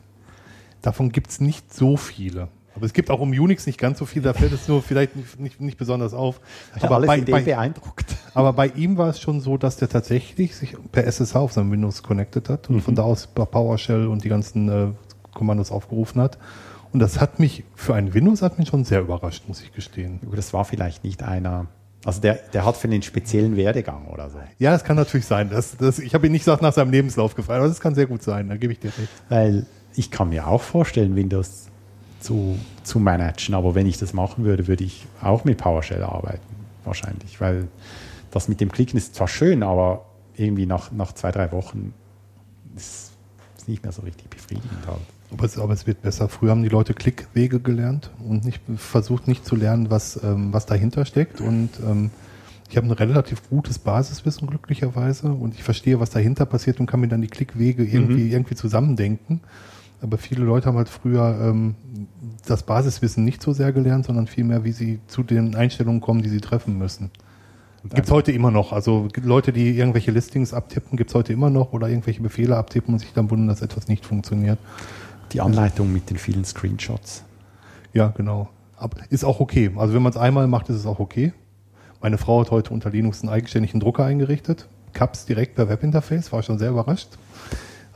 [0.81, 2.47] Davon gibt es nicht so viele.
[2.75, 5.15] Aber es gibt auch um Unix nicht ganz so viel, da fällt es nur vielleicht
[5.15, 6.41] nicht, nicht, nicht besonders auf.
[6.81, 8.15] Aber bei, bei, beeindruckt.
[8.33, 11.71] aber bei ihm war es schon so, dass der tatsächlich sich per SSH auf seinem
[11.71, 14.87] Windows connected hat und von da aus PowerShell und die ganzen äh,
[15.33, 16.37] Kommandos aufgerufen hat.
[16.91, 20.19] Und das hat mich für einen Windows-Admin schon sehr überrascht, muss ich gestehen.
[20.33, 21.67] Das war vielleicht nicht einer,
[22.05, 24.39] also der, der hat für einen speziellen Werdegang oder so.
[24.59, 25.49] Ja, das kann natürlich sein.
[25.49, 28.23] Das, das, ich habe ihn nicht nach seinem Lebenslauf gefragt, aber das kann sehr gut
[28.23, 29.09] sein, da gebe ich dir recht.
[29.29, 29.65] Weil
[29.95, 31.67] ich kann mir auch vorstellen, Windows
[32.25, 36.55] zu, zu managen, aber wenn ich das machen würde, würde ich auch mit PowerShell arbeiten,
[36.83, 37.39] wahrscheinlich.
[37.39, 37.67] Weil
[38.31, 40.05] das mit dem Klicken ist zwar schön, aber
[40.35, 41.93] irgendwie nach, nach zwei, drei Wochen
[42.75, 43.11] ist
[43.57, 44.99] es nicht mehr so richtig befriedigend halt.
[45.31, 46.27] Aber es, aber es wird besser.
[46.27, 50.65] Früher haben die Leute Klickwege gelernt und nicht versucht nicht zu lernen, was, ähm, was
[50.65, 51.41] dahinter steckt.
[51.41, 52.09] Und ähm,
[52.69, 56.99] ich habe ein relativ gutes Basiswissen glücklicherweise und ich verstehe, was dahinter passiert und kann
[56.99, 59.41] mir dann die Klickwege irgendwie, irgendwie zusammendenken.
[60.01, 61.75] Aber viele Leute haben halt früher ähm,
[62.45, 66.29] das Basiswissen nicht so sehr gelernt, sondern vielmehr, wie sie zu den Einstellungen kommen, die
[66.29, 67.11] sie treffen müssen.
[67.93, 68.73] Gibt es heute immer noch.
[68.73, 72.93] Also Leute, die irgendwelche Listings abtippen, gibt es heute immer noch oder irgendwelche Befehle abtippen
[72.93, 74.57] und sich dann wundern, dass etwas nicht funktioniert.
[75.33, 77.23] Die Anleitung mit den vielen Screenshots.
[77.93, 78.49] Ja, genau.
[78.77, 79.71] Aber ist auch okay.
[79.75, 81.33] Also wenn man es einmal macht, ist es auch okay.
[82.01, 84.67] Meine Frau hat heute unter Linux einen eigenständigen Drucker eingerichtet.
[84.93, 87.09] Caps direkt per Webinterface, war schon sehr überrascht.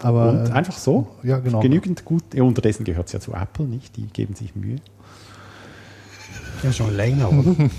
[0.02, 1.08] Aber Und äh, einfach so?
[1.24, 1.60] ja, genau.
[1.60, 2.24] Genügend gut.
[2.34, 3.96] Ja, unterdessen gehört es ja zu Apple, nicht?
[3.98, 4.78] Die geben sich Mühe.
[6.64, 7.56] Ja, schon länger, oder?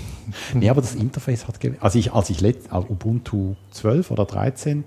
[0.53, 4.85] Nee, aber das Interface hat also ich als ich let, also Ubuntu 12 oder 13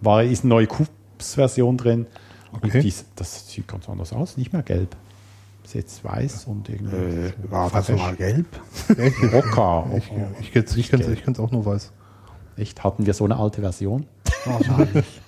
[0.00, 2.06] war ist eine neue Kups-Version drin
[2.52, 2.70] Okay.
[2.76, 4.94] und dies, das sieht ganz anders aus, nicht mehr gelb.
[5.64, 8.46] Ist jetzt weiß und irgendwie Äh, war das mal gelb?
[9.32, 9.86] Ocker.
[10.40, 11.92] Ich, ich, ich, ich kenne es auch nur weiß.
[12.56, 14.06] Echt, hatten wir so eine alte Version?
[14.44, 15.21] Wahrscheinlich.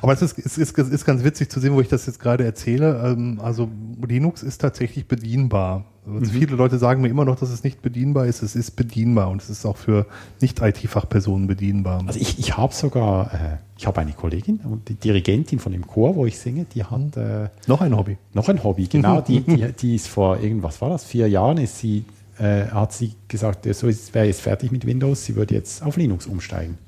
[0.00, 2.20] Aber es ist, es ist, es ist ganz witzig zu sehen, wo ich das jetzt
[2.20, 3.00] gerade erzähle.
[3.04, 3.68] Ähm, Also
[4.06, 5.84] Linux ist tatsächlich bedienbar.
[6.04, 8.42] Also Viele Leute sagen mir immer noch, dass es nicht bedienbar ist.
[8.42, 10.06] Es ist bedienbar und es ist auch für
[10.40, 12.02] Nicht-IT-Fachpersonen bedienbar.
[12.06, 15.86] Also ich, ich habe sogar, äh, ich habe eine Kollegin und die Dirigentin von dem
[15.86, 18.16] Chor, wo ich singe, die hat äh, noch ein Hobby.
[18.34, 19.20] noch ein Hobby, genau.
[19.26, 22.04] Die, die, die ist vor irgendwas war das, vier Jahren ist sie,
[22.38, 25.96] äh, hat sie gesagt, so ist, wäre jetzt fertig mit Windows, sie würde jetzt auf
[25.96, 26.78] Linux umsteigen.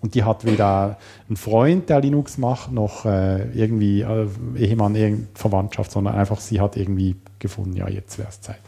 [0.00, 5.28] Und die hat weder einen Freund, der Linux macht, noch äh, irgendwie äh, Ehemann, irgendeine
[5.34, 8.60] Verwandtschaft, sondern einfach sie hat irgendwie gefunden, ja, jetzt wäre es Zeit.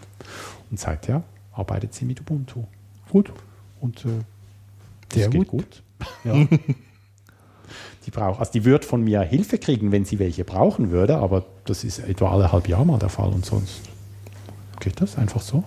[0.70, 1.22] Und seither
[1.52, 2.64] arbeitet sie mit Ubuntu.
[3.10, 3.32] Gut.
[3.80, 4.08] Und äh,
[5.10, 5.82] das Sehr geht gut.
[6.24, 6.34] Ja.
[8.06, 11.44] die braucht, also die wird von mir Hilfe kriegen, wenn sie welche brauchen würde, aber
[11.64, 13.82] das ist etwa alle halb Jahr mal der Fall und sonst
[14.80, 15.62] geht das einfach so.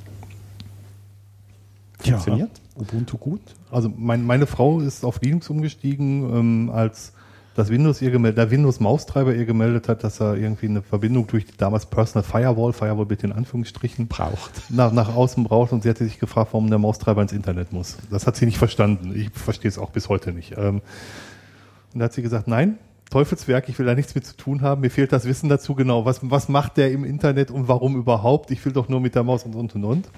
[1.99, 2.51] Funktioniert.
[2.76, 3.41] Ubuntu gut.
[3.74, 7.13] Also mein, meine Frau ist auf Linux umgestiegen, ähm, als
[7.55, 11.28] das Windows ihr gemeldet, der Windows Maustreiber ihr gemeldet hat, dass er irgendwie eine Verbindung
[11.28, 14.51] durch die damals Personal Firewall, Firewall bitte in Anführungsstrichen, Braucht.
[14.69, 17.97] nach, nach außen braucht und sie hatte sich gefragt, warum der Maustreiber ins Internet muss.
[18.09, 19.13] Das hat sie nicht verstanden.
[19.15, 20.57] Ich verstehe es auch bis heute nicht.
[20.57, 20.82] Ähm,
[21.93, 22.80] und da hat sie gesagt, nein,
[23.11, 26.05] Teufelswerk, ich will da nichts mit zu tun haben, mir fehlt das Wissen dazu genau.
[26.05, 28.49] Was, was macht der im Internet und warum überhaupt?
[28.49, 30.07] Ich will doch nur mit der Maus und und und und.
[30.07, 30.09] Und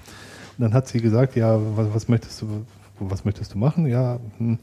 [0.58, 2.64] dann hat sie gesagt, ja, was, was möchtest du,
[2.98, 3.86] was möchtest du machen?
[3.86, 4.58] Ja, hm.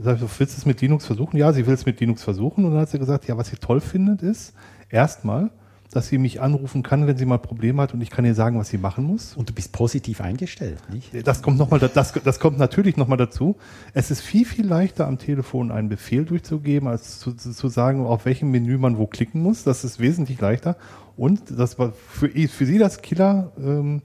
[0.00, 1.36] Sag ich, so, willst du es mit Linux versuchen?
[1.36, 2.64] Ja, sie will es mit Linux versuchen.
[2.64, 4.54] Und dann hat sie gesagt, ja, was sie toll findet, ist
[4.90, 5.50] erstmal,
[5.90, 8.58] dass sie mich anrufen kann, wenn sie mal Probleme hat und ich kann ihr sagen,
[8.58, 9.34] was sie machen muss.
[9.34, 11.26] Und du bist positiv eingestellt, nicht?
[11.26, 13.56] Das kommt noch mal, das, das kommt natürlich nochmal dazu.
[13.94, 18.04] Es ist viel, viel leichter am Telefon einen Befehl durchzugeben, als zu, zu, zu sagen,
[18.04, 19.64] auf welchem Menü man wo klicken muss.
[19.64, 20.76] Das ist wesentlich leichter.
[21.16, 24.02] Und das war für, für sie das Killer, ähm,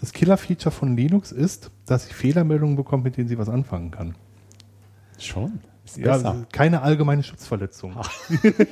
[0.00, 4.14] das Killer-Feature von Linux ist, dass sie Fehlermeldungen bekommt, mit denen sie was anfangen kann.
[5.18, 5.60] Schon.
[5.84, 6.46] Ist Ja, besser.
[6.52, 7.96] keine allgemeine Schutzverletzung.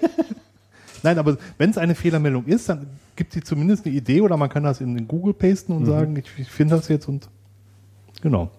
[1.02, 4.48] Nein, aber wenn es eine Fehlermeldung ist, dann gibt sie zumindest eine Idee oder man
[4.48, 7.28] kann das in den Google pasten und sagen, ich, ich finde das jetzt und
[8.22, 8.50] genau.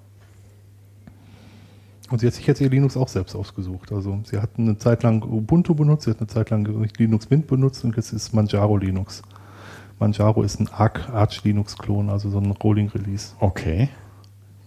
[2.10, 3.92] Und sie hat sich jetzt ihr Linux auch selbst ausgesucht.
[3.92, 6.66] Also sie hat eine Zeit lang Ubuntu benutzt, sie hat eine Zeit lang
[6.98, 9.22] Linux Mint benutzt und jetzt ist Manjaro Linux.
[10.00, 13.34] Manjaro ist ein Arc Arch Linux Klon, also so ein Rolling Release.
[13.40, 13.90] Okay.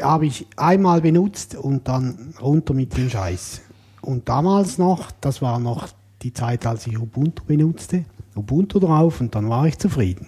[0.00, 3.60] habe ich einmal benutzt und dann runter mit dem Scheiß.
[4.00, 5.88] Und damals noch, das war noch
[6.22, 8.04] die Zeit, als ich Ubuntu benutzte,
[8.34, 10.26] Ubuntu drauf und dann war ich zufrieden.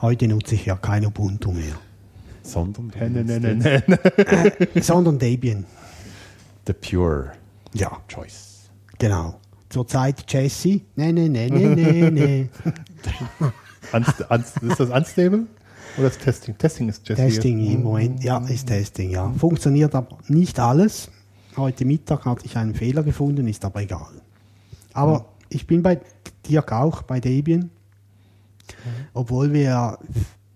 [0.00, 1.74] Heute nutze ich ja kein Ubuntu mehr,
[2.42, 3.82] Sondern nee, nee, benutzt nee, nee.
[4.74, 5.64] jetzt sondern Debian.
[6.66, 7.32] The Pure
[7.74, 8.70] Ja, Choice.
[8.98, 9.38] genau.
[9.68, 10.80] Zurzeit Jesse.
[10.96, 12.48] Nee, nee, nee, nee, nee, nee.
[14.62, 15.46] Ist das Unstable?
[15.96, 16.58] Oder ist Testing?
[16.58, 17.22] Testing ist Jesse.
[17.22, 19.30] Testing im Moment, ja, ist Testing, ja.
[19.38, 21.10] Funktioniert aber nicht alles.
[21.56, 24.20] Heute Mittag hatte ich einen Fehler gefunden, ist aber egal.
[24.92, 26.00] Aber ich bin bei
[26.48, 27.70] Dirk auch, bei Debian,
[29.12, 29.98] obwohl wir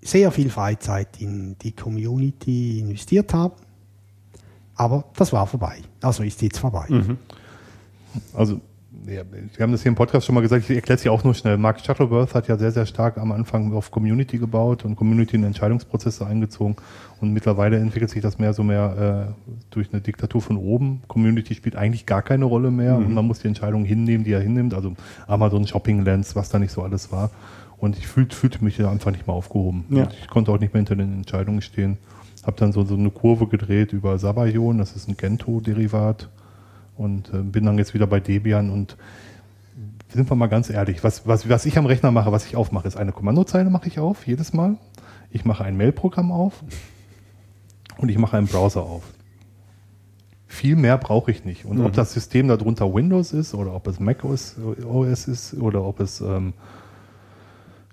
[0.02, 3.54] sehr viel Freizeit in die Community investiert haben.
[4.74, 5.82] Aber das war vorbei.
[6.00, 6.86] Also ist jetzt vorbei.
[8.32, 8.60] Also, ja,
[9.08, 11.34] wir haben das hier im Podcast schon mal gesagt, ich erkläre es ja auch nur
[11.34, 11.56] schnell.
[11.56, 15.44] Mark Shuttleworth hat ja sehr, sehr stark am Anfang auf Community gebaut und Community in
[15.44, 16.76] Entscheidungsprozesse eingezogen.
[17.20, 21.02] Und mittlerweile entwickelt sich das mehr so mehr äh, durch eine Diktatur von oben.
[21.08, 24.40] Community spielt eigentlich gar keine Rolle mehr und man muss die Entscheidungen hinnehmen, die er
[24.40, 24.74] hinnimmt.
[24.74, 24.94] Also
[25.26, 27.30] Amazon Shopping Lens, was da nicht so alles war.
[27.78, 29.84] Und ich fühlt, fühlte mich da einfach nicht mehr aufgehoben.
[29.90, 30.08] Ja.
[30.20, 31.96] Ich konnte auch nicht mehr hinter den Entscheidungen stehen.
[32.44, 36.28] Habe dann so, so eine Kurve gedreht über Sabayon, das ist ein Gento-Derivat
[36.98, 38.96] und äh, bin dann jetzt wieder bei Debian und
[40.08, 42.88] sind wir mal ganz ehrlich, was, was, was ich am Rechner mache, was ich aufmache,
[42.88, 44.76] ist eine Kommandozeile mache ich auf, jedes Mal.
[45.30, 46.64] Ich mache ein Mailprogramm auf
[47.98, 49.02] und ich mache einen Browser auf.
[50.46, 51.66] Viel mehr brauche ich nicht.
[51.66, 55.84] Und ob das System darunter Windows ist oder ob es Mac OS, OS ist oder
[55.84, 56.54] ob es ähm,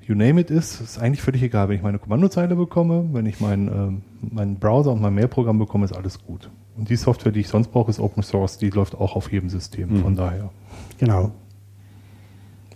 [0.01, 1.67] you name it ist, ist eigentlich völlig egal.
[1.67, 5.83] Wenn ich meine Kommandozeile bekomme, wenn ich meinen ähm, meinen Browser und mein Mailprogramm bekomme,
[5.83, 6.49] ist alles gut.
[6.78, 8.57] Und die Software, die ich sonst brauche, ist Open Source.
[8.57, 10.01] Die läuft auch auf jedem System.
[10.01, 10.49] Von daher
[10.97, 11.32] Genau.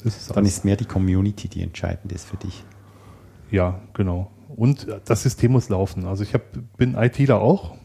[0.03, 2.63] ist Dann ist mehr die Community, die entscheidend ist für dich.
[3.51, 4.31] Ja, genau.
[4.55, 6.05] Und das System muss laufen.
[6.05, 6.41] Also ich hab,
[6.77, 7.75] bin ITler auch.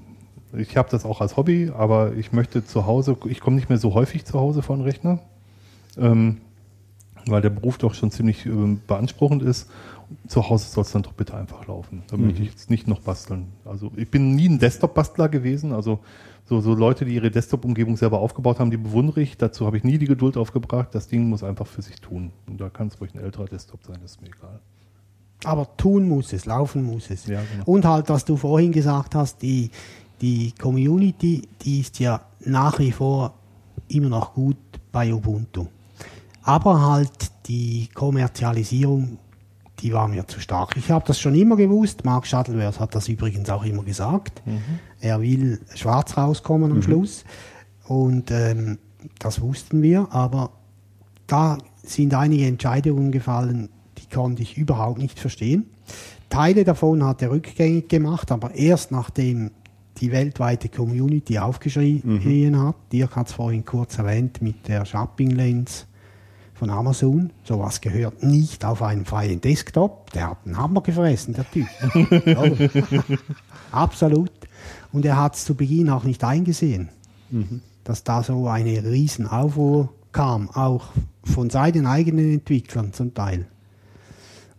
[0.56, 3.78] Ich habe das auch als Hobby, aber ich möchte zu Hause, ich komme nicht mehr
[3.78, 5.18] so häufig zu Hause vor den Rechner,
[5.98, 6.38] ähm,
[7.26, 9.68] weil der Beruf doch schon ziemlich ähm, beanspruchend ist.
[10.26, 12.02] Zu Hause soll es dann doch bitte einfach laufen.
[12.08, 13.48] Da möchte ich jetzt nicht noch basteln.
[13.64, 15.72] Also ich bin nie ein Desktop-Bastler gewesen.
[15.72, 16.00] Also
[16.46, 19.36] so, so Leute, die ihre Desktop-Umgebung selber aufgebaut haben, die bewundere ich.
[19.36, 20.88] Dazu habe ich nie die Geduld aufgebracht.
[20.92, 22.32] Das Ding muss einfach für sich tun.
[22.46, 24.60] Und da kann es ruhig ein älterer Desktop sein, das ist mir egal.
[25.44, 27.26] Aber tun muss es, laufen muss es.
[27.26, 27.64] Ja, genau.
[27.64, 29.70] Und halt, was du vorhin gesagt hast, die,
[30.20, 33.34] die Community, die ist ja nach wie vor
[33.88, 34.56] immer noch gut
[34.92, 35.66] bei Ubuntu.
[36.42, 39.18] Aber halt die Kommerzialisierung,
[39.84, 40.76] die war mir zu stark.
[40.76, 42.06] Ich habe das schon immer gewusst.
[42.06, 44.42] Mark Shuttleworth hat das übrigens auch immer gesagt.
[45.00, 47.24] Er will schwarz rauskommen am Schluss.
[47.86, 48.78] Und ähm,
[49.18, 50.08] das wussten wir.
[50.10, 50.52] Aber
[51.26, 53.68] da sind einige Entscheidungen gefallen,
[53.98, 55.66] die konnte ich überhaupt nicht verstehen.
[56.30, 59.50] Teile davon hat er rückgängig gemacht, aber erst nachdem
[59.98, 62.76] die weltweite Community aufgeschrien hat.
[62.90, 65.86] Dirk hat es vorhin kurz erwähnt mit der Shopping Lens
[66.54, 67.30] von Amazon.
[67.42, 70.12] Sowas gehört nicht auf einen freien Desktop.
[70.12, 71.66] Der hat einen Hammer gefressen, der Typ.
[73.72, 74.30] Absolut.
[74.92, 76.88] Und er hat es zu Beginn auch nicht eingesehen,
[77.82, 80.90] dass da so eine riesen Aufruhr kam, auch
[81.24, 83.46] von seinen eigenen Entwicklern zum Teil.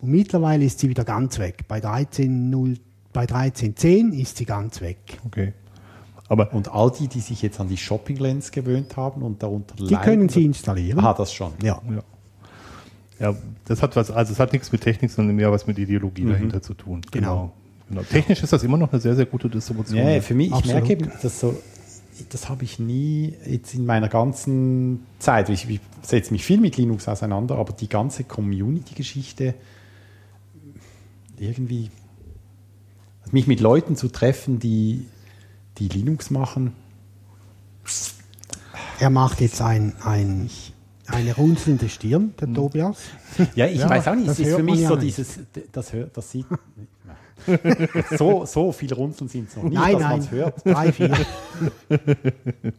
[0.00, 1.64] Und mittlerweile ist sie wieder ganz weg.
[1.68, 2.78] Bei 13.0
[3.16, 4.98] bei 13.10 ist sie ganz weg.
[5.24, 5.54] Okay.
[6.28, 9.76] Aber Und all die, die sich jetzt an die Shopping Lens gewöhnt haben und darunter
[9.76, 10.98] Die können Sie installieren.
[11.00, 11.52] Ah, das schon.
[11.62, 11.80] Ja.
[11.88, 12.02] Ja.
[13.18, 16.24] Ja, das hat was, also es hat nichts mit Technik, sondern mehr was mit Ideologie
[16.24, 16.30] Mhm.
[16.32, 17.00] dahinter zu tun.
[17.10, 17.52] Genau.
[17.88, 18.02] genau.
[18.02, 19.96] Technisch ist das immer noch eine sehr, sehr gute Distribution.
[19.96, 20.74] Ja, für mich, ich Absolut.
[20.74, 21.56] merke eben, dass so,
[22.28, 26.76] das habe ich nie jetzt in meiner ganzen Zeit, ich, ich setze mich viel mit
[26.76, 29.54] Linux auseinander, aber die ganze Community-Geschichte,
[31.38, 31.90] irgendwie,
[33.32, 35.06] mich mit Leuten zu treffen, die,
[35.78, 36.72] die Linux machen,
[38.98, 40.48] Er macht jetzt ein, ein,
[41.06, 42.98] eine runzelnde Stirn, der Tobias.
[43.54, 44.28] Ja, ich Ja, weiß auch nicht.
[44.28, 45.40] Es ist für mich so dieses,
[45.72, 46.46] das hört, das sieht.
[48.16, 50.66] so, so viel Runzeln sind es noch nicht, nein, dass man nein, es hört.
[50.66, 51.16] drei, vier.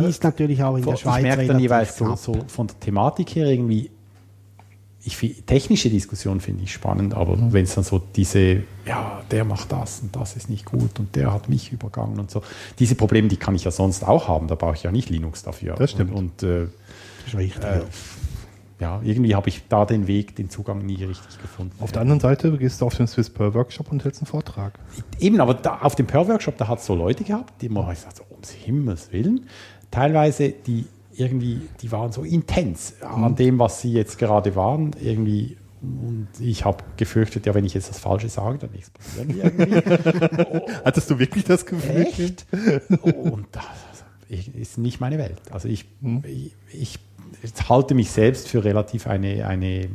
[0.00, 2.80] Die ist natürlich auch in der ich Schweiz merke dann jeweils so, so von der
[2.80, 3.90] Thematik her irgendwie,
[5.04, 7.52] ich, technische Diskussion finde ich spannend, aber Mhm.
[7.52, 11.14] wenn es dann so diese, ja, der macht das und das ist nicht gut und
[11.14, 12.42] der hat mich übergangen und so,
[12.78, 15.42] diese Probleme, die kann ich ja sonst auch haben, da brauche ich ja nicht Linux
[15.42, 15.74] dafür.
[15.74, 16.10] Das stimmt.
[16.12, 16.66] Und, und äh,
[17.24, 17.64] Das ist richtig.
[17.64, 17.80] äh,
[18.80, 21.72] ja, irgendwie habe ich da den Weg, den Zugang nie richtig gefunden.
[21.80, 24.78] Auf der anderen Seite gehst du auf den Swiss Pearl Workshop und hältst einen Vortrag.
[25.20, 28.16] Eben, aber da, auf dem Pearl-Workshop, da hat es so Leute gehabt, die immer gesagt
[28.16, 29.48] so, ums Himmels Willen,
[29.92, 30.86] teilweise, die
[31.16, 35.56] irgendwie, die waren so intens an dem, was sie jetzt gerade waren, irgendwie.
[35.82, 40.72] Und ich habe gefürchtet, ja, wenn ich jetzt das Falsche sage, dann explodieren die irgendwie.
[40.84, 42.06] Hattest du wirklich das Gefühl?
[42.06, 42.46] Echt?
[43.02, 43.64] Und das
[44.54, 45.40] ist nicht meine Welt.
[45.50, 45.84] Also ich,
[46.24, 46.98] ich, ich
[47.42, 49.88] jetzt halte mich selbst für relativ eine, eine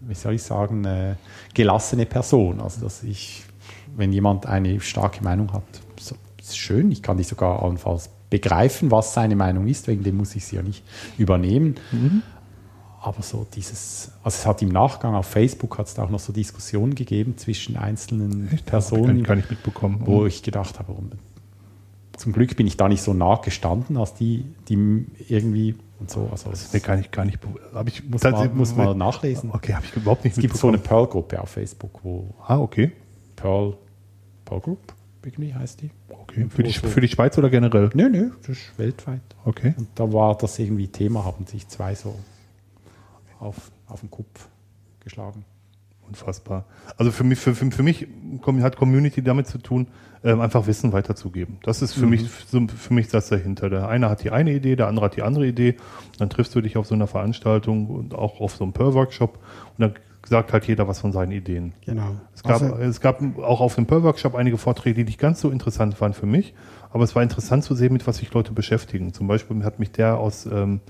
[0.00, 1.16] wie soll ich sagen, äh,
[1.54, 2.60] gelassene Person.
[2.60, 3.44] Also dass ich,
[3.94, 5.64] wenn jemand eine starke Meinung hat,
[6.00, 6.90] so, ist schön.
[6.90, 10.56] Ich kann die sogar allenfalls begreifen, was seine Meinung ist, wegen dem muss ich sie
[10.56, 10.82] ja nicht
[11.18, 11.76] übernehmen.
[13.00, 16.18] Aber so dieses, also es hat im Nachgang auf Facebook hat es da auch noch
[16.18, 20.00] so Diskussionen gegeben zwischen einzelnen Personen Kann ich gar nicht mitbekommen.
[20.04, 20.92] wo ich gedacht habe,
[22.16, 26.28] zum Glück bin ich da nicht so nah gestanden, als die, die irgendwie und so.
[26.32, 29.50] Also das mir gar nicht, gar nicht be- hab ich muss, man, muss man nachlesen.
[29.52, 30.78] Okay, habe ich überhaupt nicht Es gibt so eine.
[30.78, 32.90] Perl-Gruppe auf Facebook, wo Ah, okay.
[33.36, 33.76] Perl,
[34.46, 34.94] Perl Group,
[35.26, 35.90] irgendwie heißt die.
[36.08, 36.46] Okay.
[36.48, 37.90] Für die, für die Schweiz oder generell?
[37.94, 39.20] Nö, nö, das ist weltweit.
[39.44, 39.74] Okay.
[39.76, 42.14] Und da war das irgendwie Thema, haben sich zwei so
[43.40, 44.48] auf, auf den Kopf
[45.00, 45.44] geschlagen.
[46.08, 46.64] Unfassbar.
[46.96, 48.06] Also für mich, für, für, für mich
[48.60, 49.88] hat Community damit zu tun,
[50.22, 51.58] ähm, einfach Wissen weiterzugeben.
[51.64, 53.68] Das ist für mich so, für mich das dahinter.
[53.68, 55.76] Der eine hat die eine Idee, der andere hat die andere Idee.
[56.18, 59.80] Dann triffst du dich auf so einer Veranstaltung und auch auf so einem Per-Workshop und
[59.80, 59.94] dann
[60.28, 61.72] sagt halt jeder was von seinen Ideen.
[61.84, 62.16] Genau.
[62.34, 65.50] Es gab, Also, es gab auch auf dem Per-Workshop einige Vorträge, die nicht ganz so
[65.50, 66.54] interessant waren für mich,
[66.92, 69.12] aber es war interessant zu sehen, mit was sich Leute beschäftigen.
[69.12, 70.80] Zum Beispiel hat mich der aus, ähm,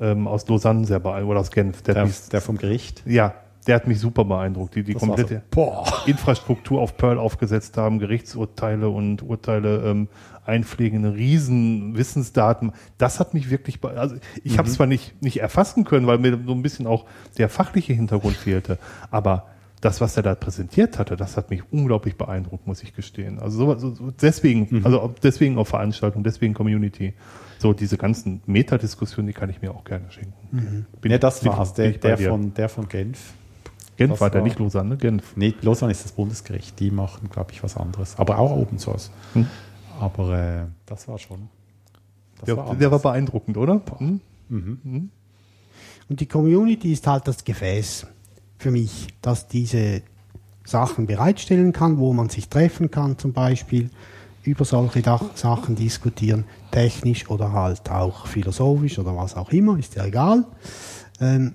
[0.00, 1.82] ähm, aus Lausanne sehr beeindruckt, oder aus Genf.
[1.82, 3.02] Der, Der, hat mich, der vom Gericht.
[3.06, 3.34] ja,
[3.66, 4.74] der hat mich super beeindruckt.
[4.76, 5.84] Die, die Das komplette so.
[6.06, 10.08] Infrastruktur auf Perl aufgesetzt haben, Gerichtsurteile und Urteile ähm,
[10.48, 12.72] einpflegen, riesen Wissensdaten.
[12.96, 16.38] Das hat mich wirklich, also ich habe es zwar nicht, nicht erfassen können, weil mir
[16.46, 17.04] so ein bisschen auch
[17.36, 18.78] der fachliche Hintergrund fehlte,
[19.10, 19.46] aber
[19.80, 23.38] das, was er da präsentiert hatte, das hat mich unglaublich beeindruckt, muss ich gestehen.
[23.38, 27.14] Also so, so deswegen, also ob- deswegen auf Veranstaltungen, deswegen Community.
[27.60, 30.86] So diese ganzen Metadiskussionen, die kann ich mir auch gerne schenken.
[31.00, 33.34] Bin- Ja, das war also der, der, von, der von Genf.
[33.96, 35.36] Genf das war der, nicht Lausanne, Genf.
[35.36, 36.78] Nee, Lausanne ist das Bundesgericht.
[36.80, 38.16] Die machen, glaube ich, was anderes.
[38.18, 39.10] Aber auch Open Source.
[39.34, 39.46] Hm.
[39.98, 41.48] Aber äh, das war schon.
[42.38, 43.80] Das Der, war der war beeindruckend, oder?
[43.98, 44.20] Hm?
[46.08, 48.06] Und die Community ist halt das Gefäß
[48.58, 50.02] für mich, das diese
[50.64, 53.90] Sachen bereitstellen kann, wo man sich treffen kann zum Beispiel,
[54.44, 59.94] über solche Dach Sachen diskutieren, technisch oder halt auch philosophisch oder was auch immer, ist
[59.96, 60.46] ja egal.
[61.20, 61.54] Ähm,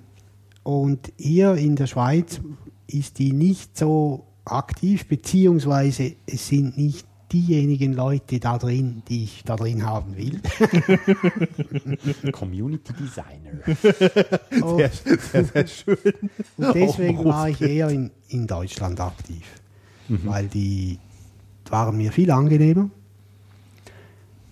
[0.62, 2.40] und hier in der Schweiz
[2.86, 9.42] ist die nicht so aktiv, beziehungsweise es sind nicht diejenigen Leute da drin, die ich
[9.44, 10.40] da drin haben will.
[12.32, 14.64] Community Designer.
[14.66, 15.98] Und- Sehr, sehr, sehr schön.
[16.56, 19.44] Und deswegen Auch war ich eher in, in Deutschland aktiv,
[20.08, 20.98] weil die
[21.70, 22.90] waren mir viel angenehmer,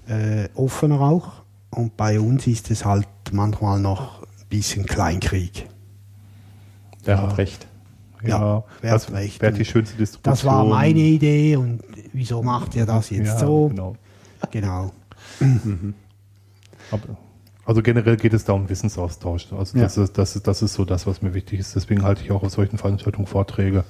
[0.09, 1.43] äh, offener auch.
[1.71, 5.69] Und bei uns ist es halt manchmal noch ein bisschen Kleinkrieg.
[7.07, 7.23] Der Ja.
[7.23, 7.67] hat recht.
[8.25, 10.33] Ja, Ja, wer das wäre die schönste Distribution.
[10.33, 13.69] Das war meine Idee und wieso macht ihr das jetzt ja, so?
[13.69, 13.97] Genau.
[14.51, 14.93] Genau.
[16.91, 17.17] Aber,
[17.65, 19.53] also generell geht es da um Wissensaustausch.
[19.53, 21.77] Also das, ist, das, ist, das ist so das, was mir wichtig ist.
[21.77, 23.85] Deswegen halte ich auch auf solchen Veranstaltungen Vorträge.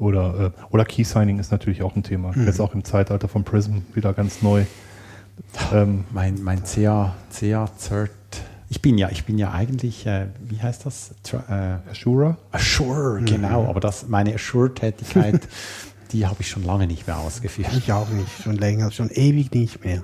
[0.00, 2.32] Oder, äh, oder Key-Signing ist natürlich auch ein Thema.
[2.36, 4.64] Jetzt auch im Zeitalter von Prism wieder ganz neu.
[5.72, 8.10] Ähm, Mein, mein CA, CA Cert.
[8.70, 11.14] Ich bin ja, ich bin ja eigentlich, äh, wie heißt das?
[11.22, 12.38] Tra äh, Assura?
[12.50, 13.66] Assure, genau.
[13.66, 15.46] Aber das, meine Assure-Tätigkeit,
[16.12, 17.68] die habe ich schon lange nicht mehr ausgeführt.
[17.76, 20.02] Ich auch nicht, schon länger, schon ewig nicht mehr.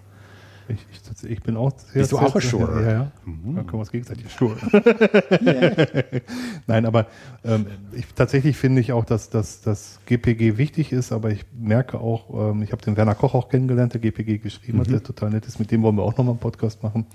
[0.68, 0.76] Ich,
[1.24, 2.82] ich, ich bin auch sehr, Bist du auch Assure?
[2.84, 3.12] Ja, ja.
[3.24, 3.56] Mhm.
[3.56, 4.56] Dann können wir uns gegenseitig Assure.
[6.66, 7.06] Nein, aber
[7.44, 11.98] ähm, ich, tatsächlich finde ich auch, dass, dass das GPG wichtig ist, aber ich merke
[11.98, 14.82] auch, ähm, ich habe den Werner Koch auch kennengelernt, der GPG geschrieben Mhm.
[14.82, 17.06] hat, der total nett ist, mit dem wollen wir auch nochmal einen Podcast machen.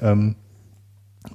[0.00, 0.34] Ähm,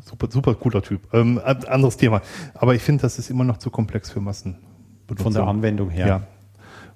[0.03, 1.01] super, super cooler Typ.
[1.13, 2.21] Ähm, ein anderes Thema.
[2.53, 4.57] Aber ich finde, das ist immer noch zu komplex für Massen.
[5.17, 6.07] Von der Anwendung her.
[6.07, 6.23] Ja.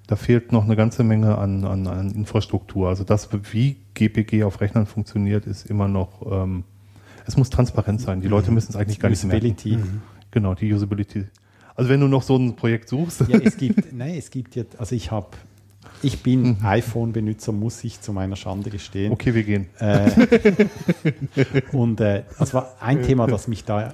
[0.06, 2.88] Da fehlt noch eine ganze Menge an, an, an Infrastruktur.
[2.88, 6.64] Also das, wie GPG auf Rechnern funktioniert, ist immer noch, ähm,
[7.26, 8.20] es muss transparent sein.
[8.20, 9.46] Die Leute müssen es eigentlich gar nicht merken.
[9.46, 9.78] Usability.
[10.30, 11.24] Genau, die Usability.
[11.74, 14.78] Also wenn du noch so ein Projekt suchst, Ja, es gibt, nein, es gibt jetzt,
[14.78, 15.28] also ich habe,
[16.06, 19.12] ich bin iPhone-Benutzer, muss ich zu meiner Schande gestehen.
[19.12, 19.66] okay, wir gehen.
[19.80, 20.10] Äh,
[21.72, 23.92] und äh, das war ein Thema, das mich da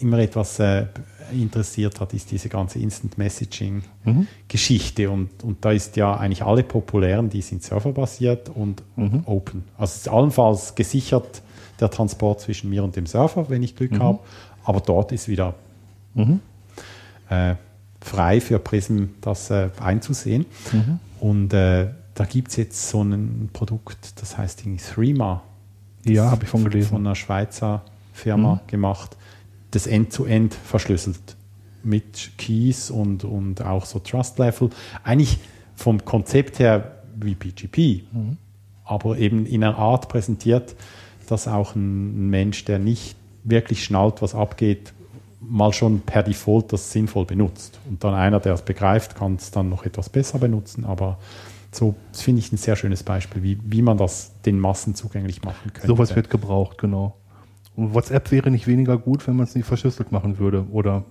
[0.00, 0.86] immer etwas äh,
[1.32, 5.10] interessiert hat, ist diese ganze Instant Messaging-Geschichte.
[5.10, 8.82] Und, und da ist ja eigentlich alle populären, die sind serverbasiert und
[9.26, 9.64] open.
[9.76, 11.42] Also es ist allenfalls gesichert
[11.80, 14.20] der Transport zwischen mir und dem Server, wenn ich Glück habe.
[14.64, 15.54] Aber dort ist wieder
[17.28, 17.56] äh,
[18.00, 20.46] frei für Prism das äh, einzusehen.
[21.20, 25.42] Und äh, da gibt es jetzt so ein Produkt, das heißt irgendwie Threema
[26.04, 26.90] Ja, habe ich von gelesen.
[26.90, 27.82] von einer Schweizer
[28.12, 29.16] Firma gemacht,
[29.70, 31.36] das End-to-End verschlüsselt
[31.84, 34.70] mit Keys und, und auch so Trust Level.
[35.04, 35.38] Eigentlich
[35.76, 38.04] vom Konzept her wie PGP,
[38.84, 40.74] aber eben in einer Art präsentiert,
[41.28, 44.92] dass auch ein Mensch, der nicht wirklich schnallt, was abgeht,
[45.40, 47.78] mal schon per Default das sinnvoll benutzt.
[47.88, 50.84] Und dann einer, der es begreift, kann es dann noch etwas besser benutzen.
[50.84, 51.18] Aber
[51.70, 55.42] so das finde ich ein sehr schönes Beispiel, wie, wie man das den Massen zugänglich
[55.42, 55.86] machen könnte.
[55.86, 57.16] Sowas wird gebraucht, genau.
[57.76, 60.66] Und WhatsApp wäre nicht weniger gut, wenn man es nicht verschlüsselt machen würde.
[60.70, 61.04] Oder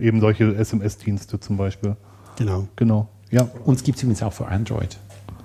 [0.00, 1.96] eben solche SMS-Dienste zum Beispiel.
[2.36, 2.68] Genau.
[2.76, 3.08] Genau.
[3.30, 4.98] Ja, Uns gibt es übrigens auch für Android.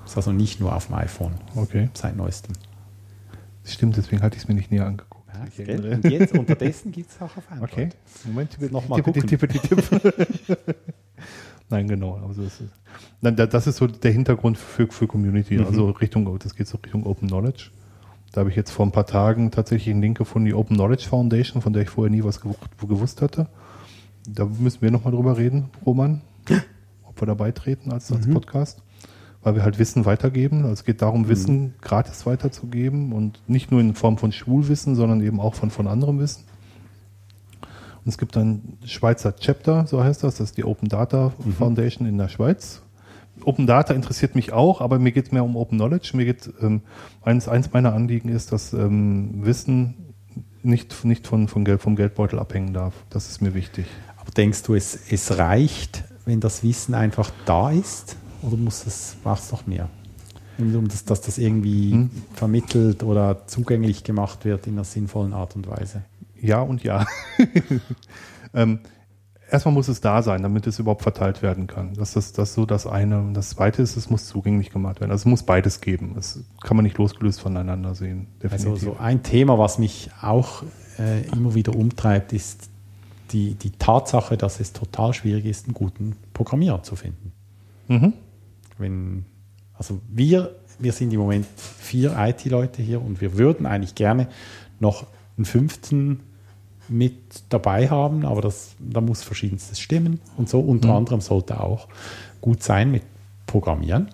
[0.06, 1.90] Ist also nicht nur auf dem iPhone okay.
[1.94, 2.54] seit neuestem.
[3.64, 5.19] Stimmt, deswegen hatte ich es mir nicht näher angeguckt.
[5.48, 5.70] Ich gell?
[5.70, 5.96] erinnere.
[5.96, 7.72] Und jetzt unterdessen gibt es auch auf Android.
[7.72, 7.90] Okay.
[8.26, 9.28] Moment, tippe, Noch mal tippe, gucken.
[9.30, 10.58] tippe, tippe, tippe.
[11.70, 12.16] Nein, genau.
[12.28, 12.72] Also es ist,
[13.22, 15.66] Nein, da- das ist so der Hintergrund für, für Community, Mhm.
[15.66, 17.70] also Richtung, das geht so Richtung Open Knowledge.
[18.32, 21.08] Da habe ich jetzt vor ein paar Tagen tatsächlich einen Link gefunden, die Open Knowledge
[21.08, 22.56] Foundation, von der ich vorher nie was gewu-
[22.88, 23.48] gewusst hatte.
[24.28, 26.22] Da müssen wir nochmal drüber reden, Roman,
[27.04, 28.82] ob wir da beitreten als, als Podcast.
[29.42, 30.64] Weil wir halt Wissen weitergeben.
[30.64, 35.22] Also es geht darum, Wissen gratis weiterzugeben und nicht nur in Form von Schulwissen, sondern
[35.22, 36.44] eben auch von, von anderem Wissen.
[38.04, 42.08] Und es gibt ein Schweizer Chapter, so heißt das, das ist die Open Data Foundation
[42.08, 42.82] in der Schweiz.
[43.44, 46.12] Open Data interessiert mich auch, aber mir geht es mehr um Open Knowledge.
[46.16, 46.82] Mir geht ähm,
[47.22, 50.14] eins, eins meiner Anliegen ist, dass ähm, Wissen
[50.62, 52.94] nicht, nicht von, von Geld, vom Geldbeutel abhängen darf.
[53.10, 53.86] Das ist mir wichtig.
[54.18, 58.18] Aber denkst du, es, es reicht, wenn das Wissen einfach da ist?
[58.42, 59.90] Oder muss es, braucht es noch mehr?
[60.58, 62.10] Um um das, dass das irgendwie Hm.
[62.34, 66.04] vermittelt oder zugänglich gemacht wird in einer sinnvollen Art und Weise.
[66.42, 67.06] Ja und ja.
[68.54, 68.80] ähm,
[69.52, 71.94] erstmal muss es da sein, damit es überhaupt verteilt werden kann.
[71.94, 73.20] Das ist das so das eine.
[73.20, 75.12] Und das zweite ist, es muss zugänglich gemacht werden.
[75.12, 76.14] Also es muss beides geben.
[76.16, 78.28] Das kann man nicht losgelöst voneinander sehen.
[78.50, 80.64] Also so ein Thema, was mich auch
[80.98, 82.70] äh, immer wieder umtreibt, ist
[83.32, 87.32] die, die Tatsache, dass es total schwierig ist, einen guten Programmierer zu finden.
[87.88, 88.14] Mhm.
[88.80, 89.26] Wenn,
[89.74, 94.28] also wir, wir sind im Moment vier IT-Leute hier und wir würden eigentlich gerne
[94.80, 95.06] noch
[95.38, 96.22] einen fünften
[96.88, 100.60] mit dabei haben, aber das, da muss verschiedenstes stimmen und so.
[100.60, 101.88] Unter anderem sollte auch
[102.42, 103.04] gut sein mit
[103.46, 104.10] Programmieren.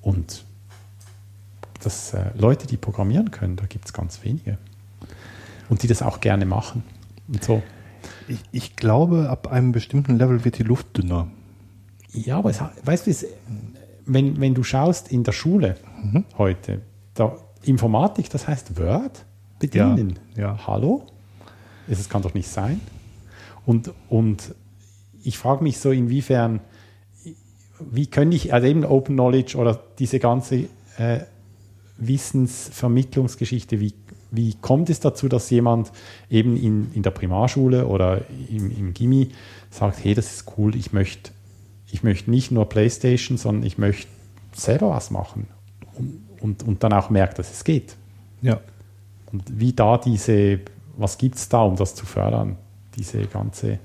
[0.00, 0.44] Und
[1.82, 4.58] das, äh, Leute, die programmieren können, da gibt es ganz wenige.
[5.68, 6.82] Und die das auch gerne machen.
[7.28, 7.62] Und so.
[8.28, 11.28] Ich, ich glaube, ab einem bestimmten Level wird die Luft dünner.
[12.12, 13.26] Ja, aber es, weißt du, es,
[14.06, 15.76] wenn, wenn du schaust in der Schule
[16.38, 16.82] heute,
[17.14, 19.24] da, Informatik, das heißt Word
[19.58, 20.18] bedienen.
[20.36, 20.66] Ja, ja.
[20.66, 21.06] Hallo?
[21.88, 22.80] Es kann doch nicht sein.
[23.66, 24.54] Und, und
[25.22, 26.60] ich frage mich so, inwiefern,
[27.80, 31.20] wie könnte ich, also eben Open Knowledge oder diese ganze äh,
[31.98, 33.94] Wissensvermittlungsgeschichte, wie,
[34.30, 35.92] wie kommt es dazu, dass jemand
[36.30, 39.30] eben in, in der Primarschule oder im, im Gimmi
[39.70, 41.30] sagt, hey, das ist cool, ich möchte
[41.94, 44.08] ich möchte nicht nur Playstation, sondern ich möchte
[44.52, 45.46] selber was machen
[45.94, 47.94] und, und, und dann auch merkt, dass es geht.
[48.42, 48.58] Ja.
[49.30, 50.58] Und wie da diese,
[50.96, 52.56] was gibt es da, um das zu fördern?
[52.96, 53.78] Diese ganze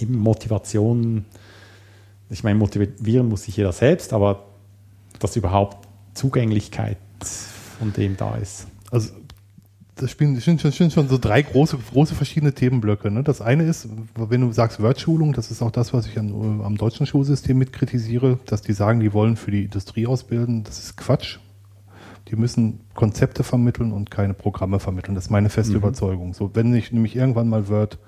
[0.00, 1.24] eben Motivation,
[2.30, 4.46] ich meine, motivieren muss sich jeder selbst, aber
[5.20, 6.98] dass überhaupt Zugänglichkeit
[7.78, 8.66] von dem da ist.
[8.90, 9.12] Also
[9.98, 13.10] das spielen, sind, schon, sind schon so drei große, große verschiedene Themenblöcke.
[13.10, 13.22] Ne?
[13.22, 16.76] Das eine ist, wenn du sagst Word-Schulung, das ist auch das, was ich an, am
[16.76, 20.64] deutschen Schulsystem mit kritisiere, dass die sagen, die wollen für die Industrie ausbilden.
[20.64, 21.38] Das ist Quatsch.
[22.28, 25.14] Die müssen Konzepte vermitteln und keine Programme vermitteln.
[25.14, 26.34] Das ist meine feste Überzeugung.
[26.34, 27.98] So, wenn ich nämlich irgendwann mal Word,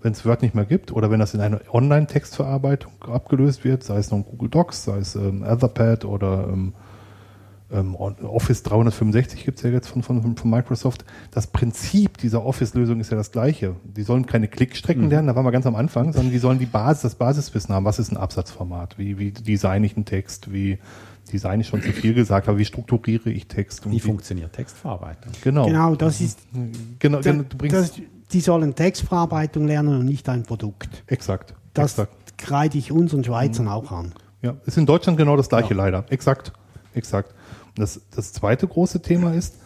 [0.00, 3.98] wenn es Word nicht mehr gibt oder wenn das in eine Online-Textverarbeitung abgelöst wird, sei
[3.98, 6.74] es noch Google Docs, sei es ähm, Etherpad oder ähm,
[7.72, 11.04] ähm, Office 365 gibt es ja jetzt von, von, von Microsoft.
[11.30, 13.76] Das Prinzip dieser Office-Lösung ist ja das gleiche.
[13.84, 16.66] Die sollen keine Klickstrecken lernen, da waren wir ganz am Anfang, sondern die sollen die
[16.66, 17.84] Basis, das Basiswissen haben.
[17.84, 18.98] Was ist ein Absatzformat?
[18.98, 20.52] Wie, wie designe ich einen Text?
[20.52, 20.78] Wie
[21.32, 23.86] designe ich schon zu viel gesagt, aber wie strukturiere ich Text?
[23.86, 25.32] Und Wie funktioniert Textverarbeitung?
[25.42, 25.66] Genau.
[25.66, 26.40] Genau, das ist,
[26.98, 27.92] Genau, da, du bringst, das,
[28.30, 31.02] die sollen Textverarbeitung lernen und nicht ein Produkt.
[31.06, 31.54] exakt.
[31.72, 32.38] Das exakt.
[32.38, 34.12] kreide ich unseren Schweizern auch an.
[34.42, 36.04] Ja, ist in Deutschland genau das gleiche leider.
[36.10, 36.52] Exakt.
[36.94, 37.34] Exakt.
[37.74, 39.56] Das, das zweite große Thema ist,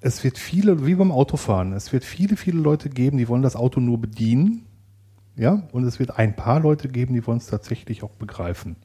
[0.00, 3.56] es wird viele, wie beim Autofahren, es wird viele, viele Leute geben, die wollen das
[3.56, 4.66] Auto nur bedienen.
[5.36, 8.76] Ja, und es wird ein paar Leute geben, die wollen es tatsächlich auch begreifen.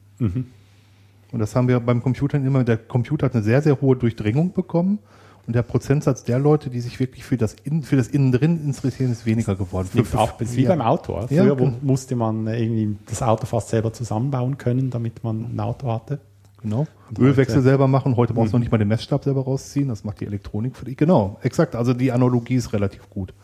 [1.32, 4.52] Und das haben wir beim Computern immer, der Computer hat eine sehr, sehr hohe Durchdringung
[4.52, 4.98] bekommen.
[5.46, 9.10] Und der Prozentsatz der Leute, die sich wirklich für das, In, für das Innendrin interessieren,
[9.10, 9.88] ist weniger geworden.
[9.92, 10.68] Nimmt ab, ist wie ja.
[10.68, 11.16] beim Auto.
[11.16, 11.32] oder?
[11.32, 11.78] Ja, Früher genau.
[11.80, 16.20] musste man irgendwie das Auto fast selber zusammenbauen können, damit man ein Auto hatte.
[16.62, 16.86] Genau.
[17.18, 18.16] Ölwechsel selber machen.
[18.16, 19.88] Heute brauchst du noch nicht mal den Messstab selber rausziehen.
[19.88, 20.96] Das macht die Elektronik für dich.
[20.96, 21.74] Genau, exakt.
[21.74, 23.34] Also die Analogie ist relativ gut.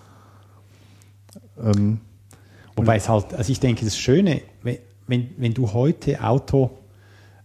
[1.60, 2.00] Ähm,
[2.76, 6.76] Wobei es halt, also ich denke, das Schöne, wenn, wenn, wenn du heute Autobauer,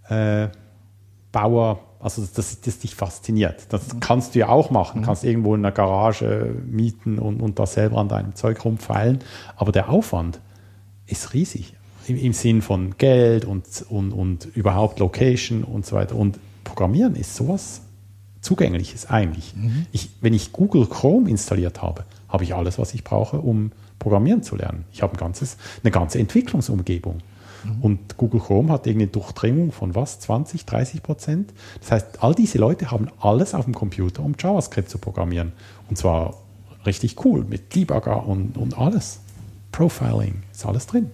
[0.09, 0.49] äh,
[1.99, 5.61] also dass das, das dich fasziniert, das kannst du ja auch machen, kannst irgendwo in
[5.61, 9.19] einer Garage mieten und, und da selber an deinem Zeug rumfeilen,
[9.55, 10.39] aber der Aufwand
[11.07, 11.73] ist riesig
[12.07, 16.15] im, im Sinn von Geld und, und, und überhaupt Location und so weiter.
[16.15, 17.81] Und Programmieren ist sowas
[18.41, 19.53] Zugängliches eigentlich.
[19.91, 24.43] Ich, wenn ich Google Chrome installiert habe, habe ich alles, was ich brauche, um Programmieren
[24.43, 24.85] zu lernen.
[24.91, 27.19] Ich habe ein ganzes, eine ganze Entwicklungsumgebung.
[27.81, 30.19] Und Google Chrome hat irgendeine Durchdringung von was?
[30.19, 31.53] 20, 30 Prozent?
[31.79, 35.53] Das heißt, all diese Leute haben alles auf dem Computer, um JavaScript zu programmieren.
[35.89, 36.35] Und zwar
[36.85, 39.21] richtig cool mit Debugger und, und alles.
[39.71, 41.09] Profiling, ist alles drin.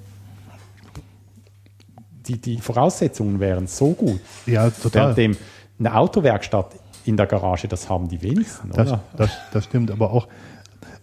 [2.30, 4.22] Die, die Voraussetzungen wären so gut.
[4.46, 5.16] Ja, total.
[5.16, 5.38] Währenddem
[5.80, 6.76] eine Autowerkstatt
[7.06, 9.02] in der Garage, das haben die wenigsten, Das, oder?
[9.18, 10.28] das, das stimmt, aber auch,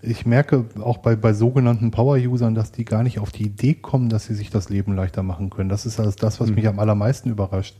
[0.02, 4.08] ich merke auch bei, bei sogenannten Power-Usern, dass die gar nicht auf die Idee kommen,
[4.08, 5.68] dass sie sich das Leben leichter machen können.
[5.68, 7.76] Das ist also das, was mich am allermeisten überrascht.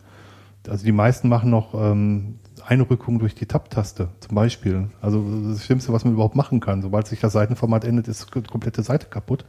[0.67, 4.89] Also die meisten machen noch ähm, Einrückung durch die Tab-Taste zum Beispiel.
[5.01, 6.83] Also das Schlimmste, was man überhaupt machen kann.
[6.83, 9.45] Sobald sich das Seitenformat endet, ist die komplette Seite kaputt.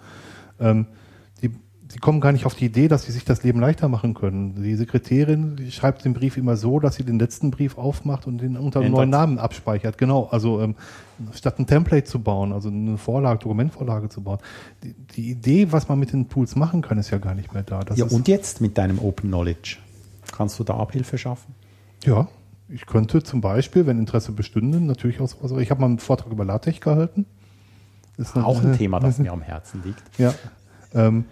[0.60, 0.86] Ähm,
[1.88, 4.14] die, die kommen gar nicht auf die Idee, dass sie sich das Leben leichter machen
[4.14, 4.62] können.
[4.62, 8.40] Die Sekretärin die schreibt den Brief immer so, dass sie den letzten Brief aufmacht und
[8.40, 9.98] den unter einem neuen Namen abspeichert.
[9.98, 10.76] Genau, also ähm,
[11.34, 14.40] statt ein Template zu bauen, also eine Vorlage, Dokumentvorlage zu bauen.
[14.84, 17.64] Die, die Idee, was man mit den Tools machen kann, ist ja gar nicht mehr
[17.64, 17.80] da.
[17.80, 19.78] Das Ja, und jetzt mit deinem Open Knowledge?
[20.36, 21.56] Kannst du da Abhilfe schaffen?
[22.04, 22.28] Ja,
[22.70, 25.52] ich könnte zum Beispiel, wenn Interesse bestünde, natürlich auch sowas.
[25.60, 27.26] Ich habe mal einen Vortrag über LaTeX gehalten.
[28.18, 30.04] Ist Auch ein äh, Thema, das mir am Herzen liegt.
[30.18, 30.34] Ja.
[30.94, 31.26] Ähm,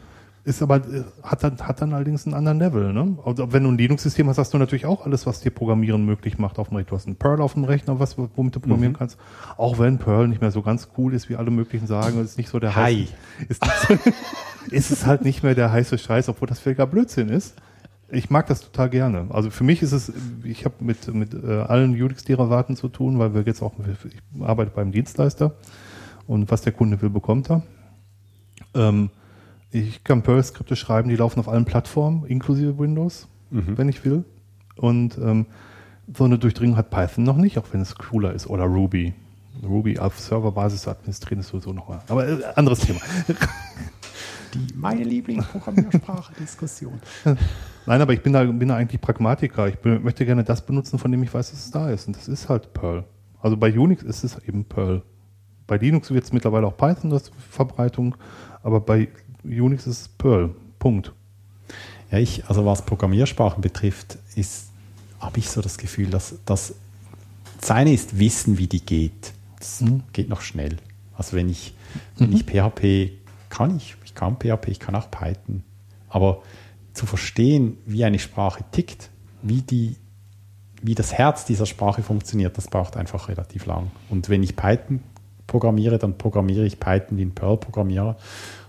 [0.46, 3.18] ist aber, äh, hat dann, hat dann allerdings einen anderen Level, ne?
[3.26, 6.38] Also, wenn du ein Linux-System hast, hast du natürlich auch alles, was dir Programmieren möglich
[6.38, 6.90] macht auf dem Rechner.
[6.92, 8.98] Du hast ein Perl auf dem Rechner, was, womit du programmieren Mhm.
[8.98, 9.18] kannst.
[9.58, 12.50] Auch wenn Perl nicht mehr so ganz cool ist, wie alle möglichen sagen, ist nicht
[12.50, 13.08] so der Hi.
[13.40, 13.98] heiße, ist, so,
[14.72, 17.56] ist es halt nicht mehr der heiße Scheiß, obwohl das völliger Blödsinn ist.
[18.12, 19.26] Ich mag das total gerne.
[19.32, 23.34] Also für mich ist es, ich habe mit, mit äh, allen Unix-Derivaten zu tun, weil
[23.34, 23.74] wir jetzt auch,
[24.08, 25.54] ich arbeite beim Dienstleister
[26.28, 27.64] und was der Kunde will, bekommt er.
[28.76, 29.10] Ähm,
[29.80, 34.24] ich kann Perl-Skripte schreiben, die laufen auf allen Plattformen, inklusive Windows, wenn ich will.
[34.76, 35.46] Und ähm,
[36.14, 38.48] so eine Durchdringung hat Python noch nicht, auch wenn es cooler ist.
[38.48, 39.14] Oder Ruby.
[39.64, 42.00] Ruby auf Serverbasis zu administrieren ist sowieso nochmal.
[42.10, 43.00] Aber äh, anderes Thema.
[44.54, 47.00] Die meine Lieblingsprogrammiersprache-Diskussion.
[47.86, 49.68] Nein, aber ich bin da, bin da eigentlich Pragmatiker.
[49.68, 52.08] Ich be- möchte gerne das benutzen, von dem ich weiß, dass es da ist.
[52.08, 53.04] Und das ist halt Perl.
[53.42, 55.02] Also bei Unix ist es eben Perl.
[55.68, 58.16] Bei Linux wird es mittlerweile auch Python, das Verbreitung.
[58.64, 59.10] Aber bei
[59.46, 60.56] Unix ist Perl.
[60.80, 61.14] Punkt.
[62.12, 64.70] Ja, ich, also was Programmiersprachen betrifft, ist,
[65.20, 66.76] habe ich so das Gefühl, dass das
[67.62, 69.34] seine ist Wissen, wie die geht.
[69.58, 69.84] Das
[70.14, 70.78] geht noch schnell.
[71.18, 71.74] Also wenn ich,
[72.18, 73.14] wenn ich PHP
[73.50, 75.64] kann ich, ich kann PHP, ich kann auch Python.
[76.10, 76.44] Aber
[76.94, 79.10] zu verstehen, wie eine Sprache tickt,
[79.42, 79.96] wie die,
[80.82, 83.92] wie das Herz dieser Sprache funktioniert, das braucht einfach relativ lang.
[84.10, 85.02] Und wenn ich Python
[85.48, 88.18] programmiere, dann programmiere ich Python wie ein Perl-Programmierer.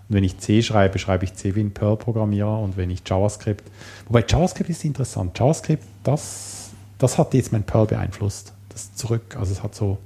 [0.09, 2.61] Und wenn ich C schreibe, schreibe ich C wie ein Perl-Programmierer.
[2.61, 3.65] Und wenn ich JavaScript,
[4.07, 5.39] wobei JavaScript ist interessant.
[5.39, 8.53] JavaScript, das, das hat jetzt mein Perl beeinflusst.
[8.69, 9.37] Das zurück.
[9.39, 9.99] Also es hat so,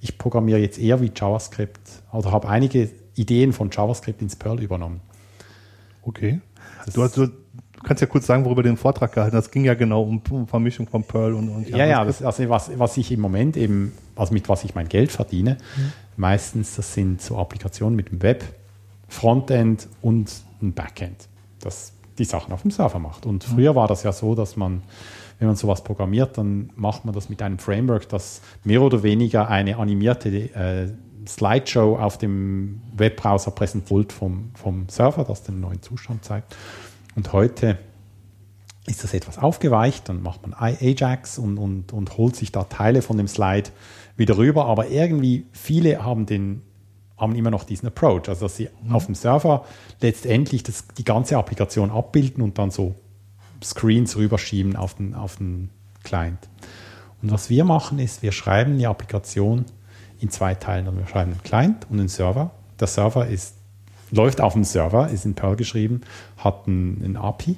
[0.00, 1.80] ich programmiere jetzt eher wie JavaScript
[2.12, 5.00] oder habe einige Ideen von JavaScript ins Perl übernommen.
[6.02, 6.40] Okay.
[6.94, 7.28] Du, hast- du,
[7.84, 9.46] kannst ja kurz sagen, worüber du den Vortrag gehalten hast.
[9.46, 12.48] Es ging ja genau um, um Vermischung von Perl und, und Ja, ja, das, also
[12.48, 15.58] was, was ich im Moment eben, also mit was ich mein Geld verdiene,
[16.16, 18.44] meistens das sind so Applikationen mit dem Web,
[19.08, 20.30] Frontend und
[20.62, 21.28] ein Backend,
[21.60, 23.26] das die Sachen auf dem Server macht.
[23.26, 24.82] Und früher war das ja so, dass man,
[25.38, 29.48] wenn man sowas programmiert, dann macht man das mit einem Framework, das mehr oder weniger
[29.48, 30.88] eine animierte äh,
[31.26, 36.56] Slideshow auf dem Webbrowser präsentiert vom, vom Server, das den neuen Zustand zeigt.
[37.14, 37.78] Und heute
[38.86, 43.02] ist das etwas aufgeweicht, dann macht man Ajax und, und, und holt sich da Teile
[43.02, 43.70] von dem Slide
[44.16, 46.62] wieder rüber, aber irgendwie viele haben den
[47.18, 49.64] haben immer noch diesen Approach, also dass sie auf dem Server
[50.00, 52.94] letztendlich das, die ganze Applikation abbilden und dann so
[53.62, 55.70] Screens rüberschieben auf den, auf den
[56.04, 56.38] Client.
[57.20, 59.64] Und was wir machen ist, wir schreiben die Applikation
[60.20, 60.86] in zwei Teilen.
[60.86, 62.52] Also wir schreiben einen Client und einen Server.
[62.78, 63.54] Der Server ist,
[64.10, 66.02] läuft auf dem Server, ist in Perl geschrieben,
[66.36, 67.56] hat ein, ein API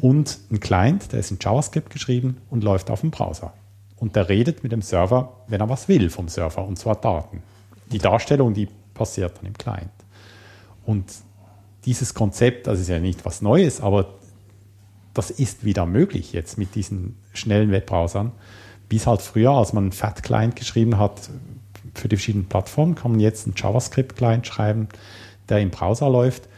[0.00, 3.54] und ein Client, der ist in JavaScript geschrieben und läuft auf dem Browser.
[3.96, 7.42] Und der redet mit dem Server, wenn er was will vom Server, und zwar Daten.
[7.92, 9.90] Die Darstellung, die passiert dann im Client.
[10.84, 11.04] Und
[11.84, 14.14] dieses Konzept, das ist ja nicht was Neues, aber
[15.12, 18.32] das ist wieder möglich jetzt mit diesen schnellen Webbrowsern.
[18.88, 21.30] Bis halt früher, als man einen Fat-Client geschrieben hat
[21.94, 24.88] für die verschiedenen Plattformen, kann man jetzt einen JavaScript-Client schreiben,
[25.48, 26.48] der im Browser läuft.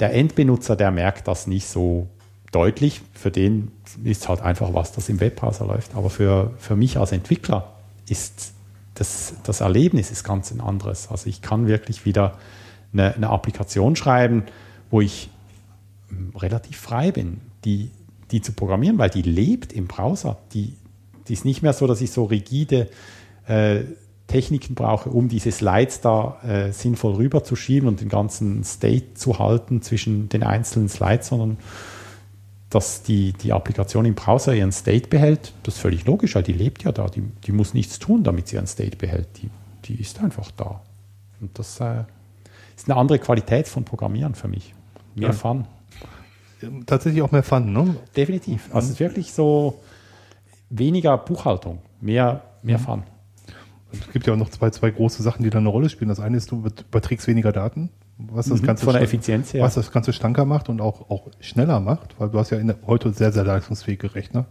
[0.00, 2.08] Der Endbenutzer, der merkt das nicht so
[2.50, 3.00] deutlich.
[3.12, 3.70] Für den
[4.02, 5.94] ist halt einfach was, das im Webbrowser läuft.
[5.94, 7.72] Aber für, für mich als Entwickler
[8.08, 8.53] ist
[8.94, 11.08] das, das Erlebnis ist ganz ein anderes.
[11.10, 12.38] Also ich kann wirklich wieder
[12.92, 14.44] eine, eine Applikation schreiben,
[14.90, 15.30] wo ich
[16.10, 17.90] mm, relativ frei bin, die,
[18.30, 20.38] die zu programmieren, weil die lebt im Browser.
[20.52, 20.74] Die,
[21.28, 22.88] die ist nicht mehr so, dass ich so rigide
[23.46, 23.80] äh,
[24.26, 29.82] Techniken brauche, um diese Slides da äh, sinnvoll rüberzuschieben und den ganzen State zu halten
[29.82, 31.58] zwischen den einzelnen Slides, sondern
[32.74, 36.52] dass die, die Applikation im Browser ihren State behält, das ist völlig logisch, weil die
[36.52, 39.28] lebt ja da, die, die muss nichts tun, damit sie ihren State behält.
[39.42, 39.50] Die,
[39.84, 40.80] die ist einfach da.
[41.40, 42.02] Und das äh,
[42.76, 44.74] ist eine andere Qualität von Programmieren für mich.
[45.14, 45.32] Mehr Ja.
[45.34, 45.66] Fun.
[46.62, 47.94] ähm, tatsächlich auch mehr Fun, ne?
[48.16, 48.68] Definitiv.
[48.72, 49.80] Also es ist wirklich so
[50.70, 53.04] weniger Buchhaltung, mehr, mehr Fun.
[53.92, 56.08] Es gibt ja auch noch zwei, zwei große Sachen, die da eine Rolle spielen.
[56.08, 59.62] Das eine ist, du überträgst weniger Daten, was das Mhm, Ganze von der Effizienz her.
[59.62, 62.72] was das Ganze schlanker macht und auch, auch schneller macht, weil du hast ja in,
[62.86, 64.46] heute sehr, sehr leistungsfähige Rechner.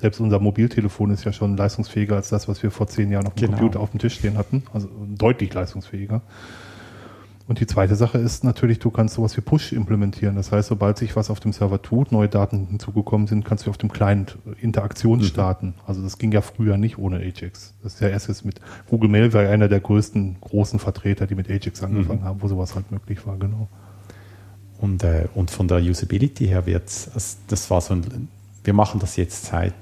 [0.00, 3.34] Selbst unser Mobiltelefon ist ja schon leistungsfähiger als das, was wir vor zehn Jahren auf
[3.34, 3.56] dem Genau.
[3.58, 4.62] Computer auf dem Tisch stehen hatten.
[4.72, 6.22] Also deutlich leistungsfähiger.
[7.48, 10.36] Und die zweite Sache ist natürlich, du kannst sowas wie Push implementieren.
[10.36, 13.70] Das heißt, sobald sich was auf dem Server tut, neue Daten hinzugekommen sind, kannst du
[13.70, 15.72] auf dem Client Interaktion starten.
[15.86, 17.72] Also das ging ja früher nicht ohne Ajax.
[17.82, 21.34] Das ist ja erst jetzt mit Google Mail war einer der größten großen Vertreter, die
[21.34, 23.68] mit Ajax angefangen haben, wo sowas halt möglich war, genau.
[24.76, 28.28] Und, äh, und von der Usability her wird's, es, das war so ein,
[28.62, 29.72] wir machen das jetzt seit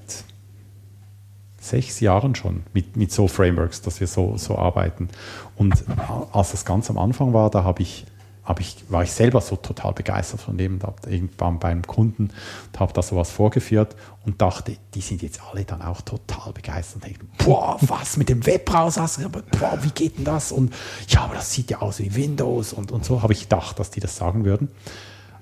[1.66, 5.08] sechs Jahren schon mit, mit so Frameworks, dass wir so, so arbeiten.
[5.56, 5.84] Und
[6.32, 8.06] als das ganz am Anfang war, da habe ich,
[8.44, 12.30] hab ich, war ich selber so total begeistert von dem, da hab irgendwann beim Kunden
[12.72, 16.96] und habe da sowas vorgeführt und dachte, die sind jetzt alle dann auch total begeistert
[16.96, 19.50] und denken, boah, was mit dem Webbrowser, gesagt?
[19.58, 20.52] boah, wie geht denn das?
[20.52, 20.72] Und
[21.08, 23.90] ja, aber das sieht ja aus wie Windows und, und so habe ich gedacht, dass
[23.90, 24.68] die das sagen würden.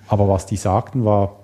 [0.08, 1.43] Aber was die sagten war,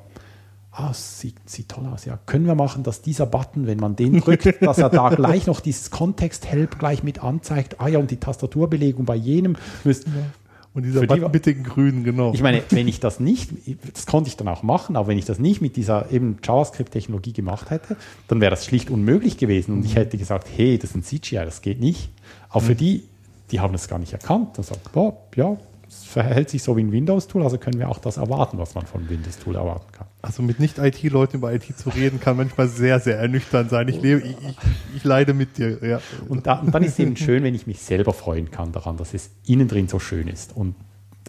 [0.81, 2.18] ah, sieht, sieht toll aus, ja.
[2.26, 5.61] Können wir machen, dass dieser Button, wenn man den drückt, dass er da gleich noch
[5.61, 7.81] dieses Context-Help gleich mit anzeigt.
[7.81, 10.24] Ah ja, und die Tastaturbelegung bei jenem müssten wir.
[10.72, 12.33] Und dieser Button mit den Grünen, genau.
[12.33, 13.51] Ich meine, wenn ich das nicht,
[13.93, 17.33] das konnte ich dann auch machen, aber wenn ich das nicht mit dieser eben JavaScript-Technologie
[17.33, 17.97] gemacht hätte,
[18.28, 19.72] dann wäre das schlicht unmöglich gewesen.
[19.72, 22.11] Und ich hätte gesagt, hey, das ist ein CGI, das geht nicht.
[22.49, 23.03] Aber für die,
[23.51, 24.59] die haben das gar nicht erkannt.
[24.59, 25.57] Und sagen, boah, ja,
[25.89, 28.87] es verhält sich so wie ein Windows-Tool, also können wir auch das erwarten, was man
[28.87, 30.07] von Windows-Tool erwarten kann.
[30.23, 33.89] Also mit Nicht-IT-Leuten über IT zu reden, kann manchmal sehr, sehr ernüchternd sein.
[33.89, 34.57] Ich, lebe, ich, ich,
[34.97, 35.79] ich leide mit dir.
[35.83, 36.01] Ja.
[36.29, 38.99] Und, da, und dann ist es eben schön, wenn ich mich selber freuen kann daran,
[38.99, 40.55] dass es innen drin so schön ist.
[40.55, 40.75] Und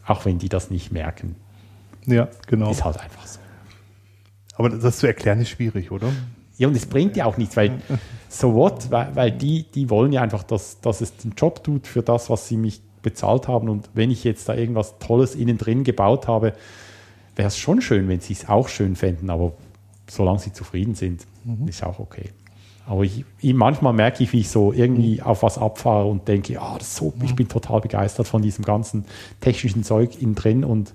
[0.06, 1.36] auch wenn die das nicht merken,
[2.06, 2.72] ja, genau.
[2.72, 3.40] ist halt einfach so.
[4.56, 6.12] Aber das zu erklären ist schwierig, oder?
[6.58, 7.82] Ja, und es bringt ja auch nichts, weil
[8.30, 11.88] so what, weil, weil die, die wollen ja einfach, dass, dass es den Job tut
[11.88, 13.70] für das, was sie mich bezahlt haben.
[13.70, 16.54] Und wenn ich jetzt da irgendwas Tolles innen drin gebaut habe,
[17.36, 19.54] wäre es schon schön, wenn sie es auch schön fänden, aber
[20.10, 21.26] solange sie zufrieden sind,
[21.66, 22.32] ist auch okay.
[22.86, 26.60] Aber ich, ich, manchmal merke ich, wie ich so irgendwie auf was abfahre und denke,
[26.60, 29.06] ah, das ist so, ich bin total begeistert von diesem ganzen
[29.40, 30.94] technischen Zeug innen drin und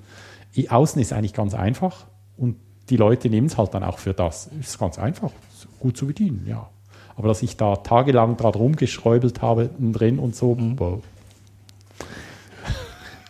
[0.68, 2.06] außen ist eigentlich ganz einfach
[2.36, 2.56] und
[2.90, 4.48] die Leute nehmen es halt dann auch für das.
[4.60, 6.68] Ist ganz einfach, ist gut zu bedienen, ja.
[7.16, 11.00] Aber dass ich da tagelang dran rumgeschräubelt habe innen drin und so, boah,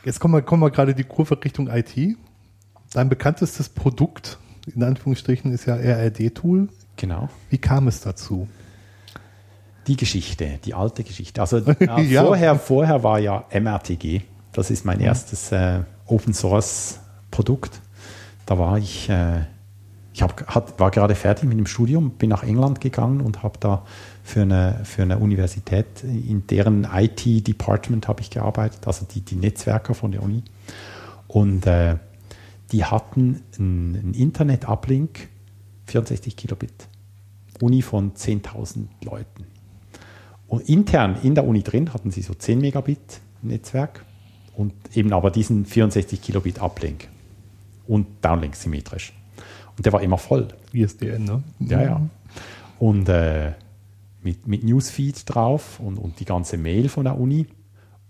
[0.07, 2.17] Jetzt kommen wir, kommen wir gerade die Kurve Richtung IT.
[2.93, 4.39] Dein bekanntestes Produkt,
[4.74, 6.68] in Anführungsstrichen, ist ja RRD-Tool.
[6.97, 7.28] genau.
[7.51, 8.49] Wie kam es dazu?
[9.87, 11.41] Die Geschichte, die alte Geschichte.
[11.41, 12.24] Also äh, Ja.
[12.24, 14.22] vorher, vorher war ja MRTG.
[14.53, 17.80] Das ist mein erstes äh, Open Source Produkt.
[18.47, 19.41] Da war ich, äh,
[20.12, 23.59] ich hab, hat, war gerade fertig mit dem Studium, bin nach England gegangen und habe
[23.61, 23.84] da
[24.24, 29.95] für eine, für eine Universität in deren IT-Department habe ich gearbeitet, also die, die Netzwerker
[29.95, 30.43] von der Uni.
[31.28, 31.97] Und äh,
[32.73, 35.29] die hatten einen, Internet-Uplink,
[35.87, 36.89] 64 Kilobit.
[37.61, 39.47] Uni von 10.000 Leuten.
[40.49, 44.05] Und intern in der Uni drin hatten sie so 10 Megabit Netzwerk
[44.57, 47.09] und eben aber diesen 64 Kilobit Uplink
[47.87, 49.12] und Downlink symmetrisch.
[49.77, 50.49] Und der war immer voll.
[50.73, 51.43] ISDN, ne?
[51.61, 52.01] Ja, ja.
[52.79, 53.53] Und äh,
[54.23, 57.47] mit, mit Newsfeed drauf und, und die ganze Mail von der Uni.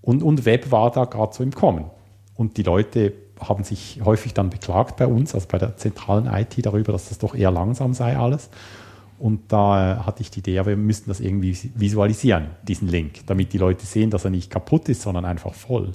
[0.01, 1.87] Und, und Web war da gerade so im Kommen.
[2.35, 6.65] Und die Leute haben sich häufig dann beklagt bei uns, also bei der zentralen IT,
[6.65, 8.51] darüber, dass das doch eher langsam sei alles.
[9.19, 13.53] Und da hatte ich die Idee, ja, wir müssten das irgendwie visualisieren, diesen Link, damit
[13.53, 15.93] die Leute sehen, dass er nicht kaputt ist, sondern einfach voll.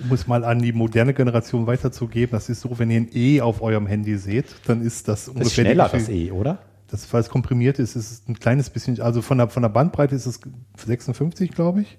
[0.00, 3.40] Um es mal an die moderne Generation weiterzugeben, das ist so, wenn ihr ein E
[3.40, 6.58] auf eurem Handy seht, dann ist das Das ist ungefähr die schneller, das E, oder?
[6.88, 9.70] Das, weil es komprimiert ist, ist es ein kleines bisschen, also von der, von der
[9.70, 10.40] Bandbreite ist es
[10.76, 11.98] 56, glaube ich.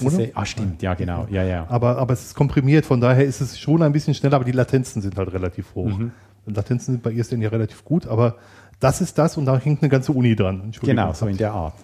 [0.00, 0.28] Oder?
[0.34, 1.26] Ah, stimmt, ja, genau.
[1.30, 1.66] Ja, ja.
[1.68, 4.52] Aber, aber es ist komprimiert, von daher ist es schon ein bisschen schneller, aber die
[4.52, 5.98] Latenzen sind halt relativ hoch.
[5.98, 6.12] Mhm.
[6.46, 8.36] Latenzen sind bei ISDN ja relativ gut, aber
[8.80, 10.72] das ist das und da hängt eine ganze Uni dran.
[10.80, 11.74] Genau, so in der Art.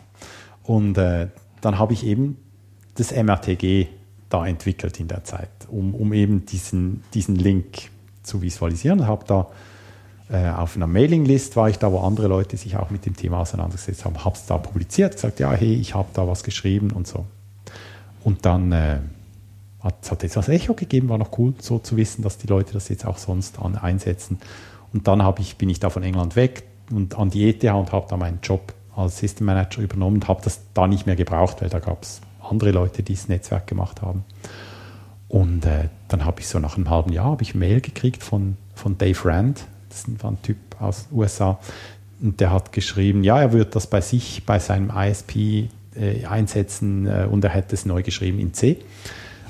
[0.64, 1.28] Und äh,
[1.60, 2.36] dann habe ich eben
[2.94, 3.86] das MRTG
[4.28, 7.90] da entwickelt in der Zeit, um, um eben diesen, diesen Link
[8.22, 9.06] zu visualisieren.
[9.06, 9.46] Habe da
[10.30, 13.38] äh, auf einer Mailinglist war ich da, wo andere Leute sich auch mit dem Thema
[13.40, 17.06] auseinandergesetzt haben, habe es da publiziert, gesagt, ja, hey, ich habe da was geschrieben und
[17.06, 17.24] so.
[18.24, 18.98] Und dann äh,
[19.80, 22.46] hat es hat jetzt was Echo gegeben, war noch cool, so zu wissen, dass die
[22.46, 24.38] Leute das jetzt auch sonst an, einsetzen.
[24.92, 28.06] Und dann ich, bin ich da von England weg und an die ETH und habe
[28.08, 31.68] da meinen Job als System Manager übernommen und habe das da nicht mehr gebraucht, weil
[31.68, 34.24] da gab es andere Leute, die das Netzwerk gemacht haben.
[35.28, 38.56] Und äh, dann habe ich so nach einem halben Jahr habe ich Mail gekriegt von,
[38.74, 41.58] von Dave Rand, das war ein Typ aus USA,
[42.20, 47.06] und der hat geschrieben, ja, er würde das bei sich, bei seinem ISP äh, einsetzen
[47.06, 48.78] äh, und er hätte es neu geschrieben in C.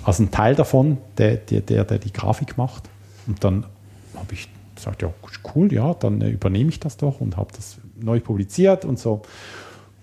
[0.04, 2.84] Also ein Teil davon, der, der, der, der die Grafik macht.
[3.26, 3.66] Und dann
[4.14, 5.12] habe ich gesagt, ja,
[5.54, 9.22] cool, ja, dann äh, übernehme ich das doch und habe das neu publiziert und so.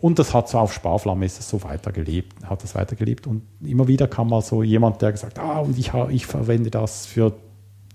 [0.01, 3.25] Und das hat so auf Sparflamme ist es so weitergelebt, hat das weitergelebt.
[3.25, 7.05] Und immer wieder kam mal so jemand, der gesagt, ah, und ich, ich verwende das
[7.05, 7.33] für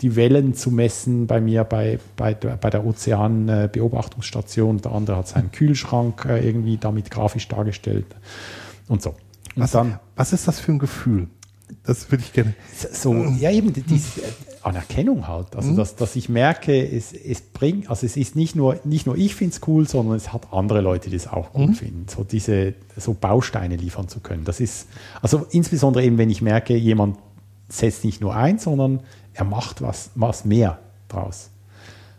[0.01, 4.81] die Wellen zu messen bei mir bei, bei, bei der Ozeanbeobachtungsstation.
[4.81, 8.07] Der andere hat seinen Kühlschrank äh, irgendwie damit grafisch dargestellt
[8.89, 9.11] und so.
[9.11, 11.29] Und was, dann, was ist das für ein Gefühl?
[11.85, 12.55] Das würde ich gerne.
[12.93, 14.23] So, ja, eben diese
[14.63, 15.55] Anerkennung halt.
[15.57, 15.77] Also, mhm.
[15.77, 19.35] dass, dass ich merke, es, es bringt, also es ist nicht nur, nicht nur ich
[19.35, 21.75] finde es cool, sondern es hat andere Leute, die es auch gut mhm.
[21.75, 22.07] finden.
[22.09, 24.45] So diese, so Bausteine liefern zu können.
[24.45, 24.89] Das ist,
[25.23, 27.19] also insbesondere eben, wenn ich merke, jemand
[27.71, 29.01] setzt nicht nur ein, sondern
[29.33, 30.79] er macht was, was mehr
[31.09, 31.51] draus.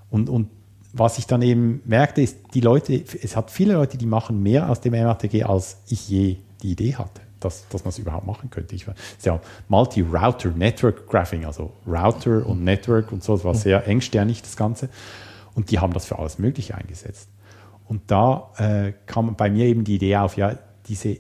[0.10, 0.50] Und, und
[0.94, 4.70] was ich dann eben merkte, ist, die Leute, es hat viele Leute, die machen mehr
[4.70, 8.50] aus dem MRTG, als ich je die Idee hatte, dass, dass man es überhaupt machen
[8.50, 8.76] könnte.
[8.76, 13.88] Ich, ist ja Multi-Router Network Graphing, also Router und Network und so, das war sehr
[13.88, 14.90] engsternig, das Ganze.
[15.54, 17.30] Und die haben das für alles Mögliche eingesetzt.
[17.88, 20.58] Und da äh, kam bei mir eben die Idee auf, ja,
[20.88, 21.18] diese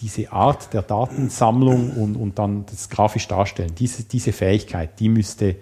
[0.00, 5.56] diese Art der Datensammlung und, und dann das grafisch darstellen, diese, diese Fähigkeit, die müsste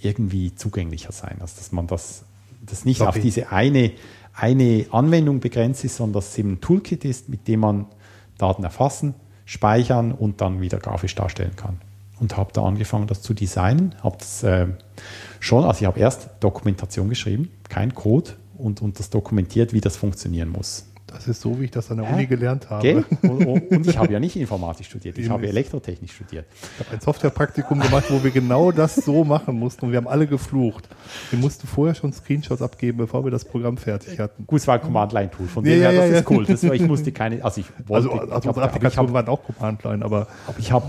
[0.00, 1.38] irgendwie zugänglicher sein.
[1.40, 2.24] Also dass man das,
[2.64, 3.92] das nicht auf diese eine,
[4.34, 7.86] eine Anwendung begrenzt ist, sondern dass es eben ein Toolkit ist, mit dem man
[8.38, 9.14] Daten erfassen,
[9.44, 11.80] speichern und dann wieder grafisch darstellen kann.
[12.20, 13.96] Und habe da angefangen, das zu designen.
[14.02, 14.68] Habe das äh,
[15.40, 18.32] schon, also ich habe erst Dokumentation geschrieben, kein Code,
[18.62, 20.86] und, und das dokumentiert, wie das funktionieren muss.
[21.14, 23.04] Das ist so, wie ich das an der Uni gelernt habe.
[23.22, 26.46] Und, und, ich habe ja nicht Informatik studiert, ich habe Elektrotechnik studiert.
[26.78, 30.08] Ich habe ein Softwarepraktikum gemacht, wo wir genau das so machen mussten und wir haben
[30.08, 30.88] alle geflucht.
[31.30, 34.46] Wir mussten vorher schon Screenshots abgeben, bevor wir das Programm fertig hatten.
[34.46, 36.44] Gut, es war ein Command-Line-Tool, von dem ja, her, das ja, ist cool.
[36.46, 38.10] Das war, ich musste keine, also ich wollte...
[38.10, 40.26] Also, also unsere Applikationen waren auch Command-Line, aber...
[40.46, 40.86] aber ich habe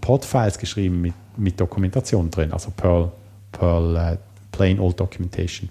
[0.00, 3.10] Pod-Files geschrieben mit, mit Dokumentation drin, also Perl,
[3.52, 4.16] Perl uh,
[4.52, 5.68] Plain Old Documentation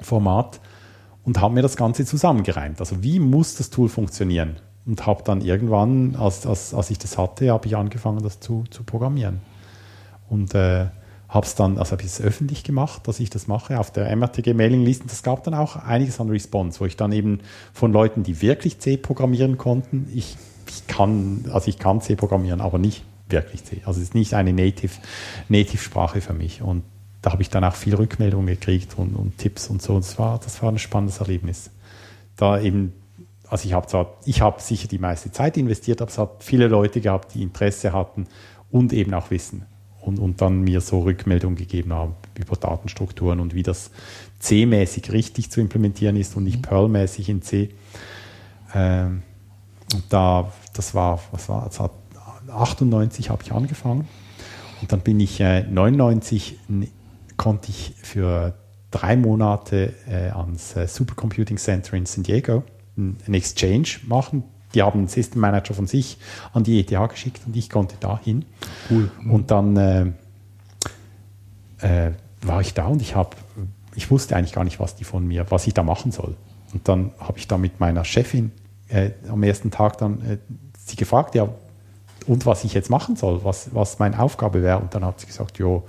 [0.00, 0.60] Format
[1.24, 2.80] und habe mir das Ganze zusammengereimt.
[2.80, 4.56] Also wie muss das Tool funktionieren?
[4.86, 8.64] Und habe dann irgendwann, als, als, als ich das hatte, habe ich angefangen, das zu,
[8.70, 9.40] zu programmieren.
[10.28, 10.86] Und äh,
[11.28, 14.14] habe es dann, also habe ich es öffentlich gemacht, dass ich das mache auf der
[14.16, 15.06] MRTG-Mailing-Liste.
[15.06, 17.40] Das gab dann auch einiges an Response, wo ich dann eben
[17.72, 20.36] von Leuten, die wirklich C programmieren konnten, ich,
[20.66, 23.82] ich kann, also ich kann C programmieren, aber nicht wirklich C.
[23.84, 24.94] Also es ist nicht eine Native,
[25.48, 26.62] Native-Sprache für mich.
[26.62, 26.82] Und
[27.22, 29.94] da habe ich dann auch viel Rückmeldungen gekriegt und, und Tipps und so.
[29.94, 31.70] Und das war, das war ein spannendes Erlebnis.
[32.36, 32.92] Da eben,
[33.48, 36.68] also ich habe zwar, ich habe sicher die meiste Zeit investiert, aber es hat viele
[36.68, 38.26] Leute gehabt, die Interesse hatten
[38.70, 39.66] und eben auch Wissen.
[40.00, 43.90] Und, und dann mir so Rückmeldungen gegeben haben über Datenstrukturen und wie das
[44.38, 46.62] C-mäßig richtig zu implementieren ist und nicht mhm.
[46.62, 47.68] Perl-mäßig in C.
[48.74, 49.22] Ähm,
[49.92, 51.90] und da, das war, was war, das hat
[52.50, 54.08] 98 habe ich angefangen.
[54.80, 56.58] Und dann bin ich äh, 99
[57.40, 58.52] konnte ich für
[58.90, 62.64] drei Monate äh, ans äh, Supercomputing Center in San Diego
[62.98, 64.44] einen Exchange machen.
[64.74, 66.18] Die haben einen System Manager von sich
[66.52, 68.44] an die ETH geschickt und ich konnte da hin.
[68.90, 69.10] Cool.
[69.26, 70.02] Und dann äh,
[71.78, 72.12] äh,
[72.42, 73.30] war ich da und ich habe,
[73.94, 76.36] ich wusste eigentlich gar nicht, was die von mir, was ich da machen soll.
[76.74, 78.52] Und dann habe ich da mit meiner Chefin
[78.88, 80.36] äh, am ersten Tag dann äh,
[80.84, 81.48] sie gefragt, ja,
[82.26, 84.78] und was ich jetzt machen soll, was, was meine Aufgabe wäre.
[84.78, 85.84] Und dann hat sie gesagt, jo,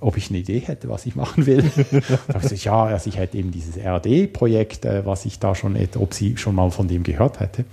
[0.00, 1.70] ob ich eine Idee hätte, was ich machen will.
[2.50, 6.36] ich, ja, also ich hätte eben dieses RD-Projekt, äh, was ich da schon, ob sie
[6.36, 7.64] schon mal von dem gehört hätte.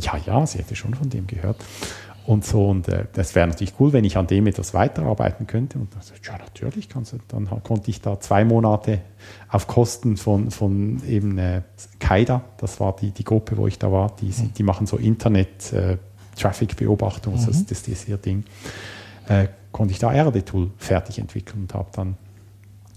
[0.00, 1.56] Ja, ja, sie hätte schon von dem gehört.
[2.24, 5.78] Und so, und äh, das wäre natürlich cool, wenn ich an dem etwas weiterarbeiten könnte.
[5.78, 7.18] Und dann, ja, natürlich kannst du.
[7.28, 9.00] Dann konnte ich da zwei Monate
[9.48, 11.62] auf Kosten von, von eben äh,
[11.98, 14.52] Kaida, das war die, die Gruppe, wo ich da war, die, mhm.
[14.56, 17.46] die machen so Internet-Traffic-Beobachtung, äh, mhm.
[17.46, 18.44] das, das ist ihr Ding.
[19.28, 22.16] Äh, konnte ich da RD-Tool fertig entwickeln und habe dann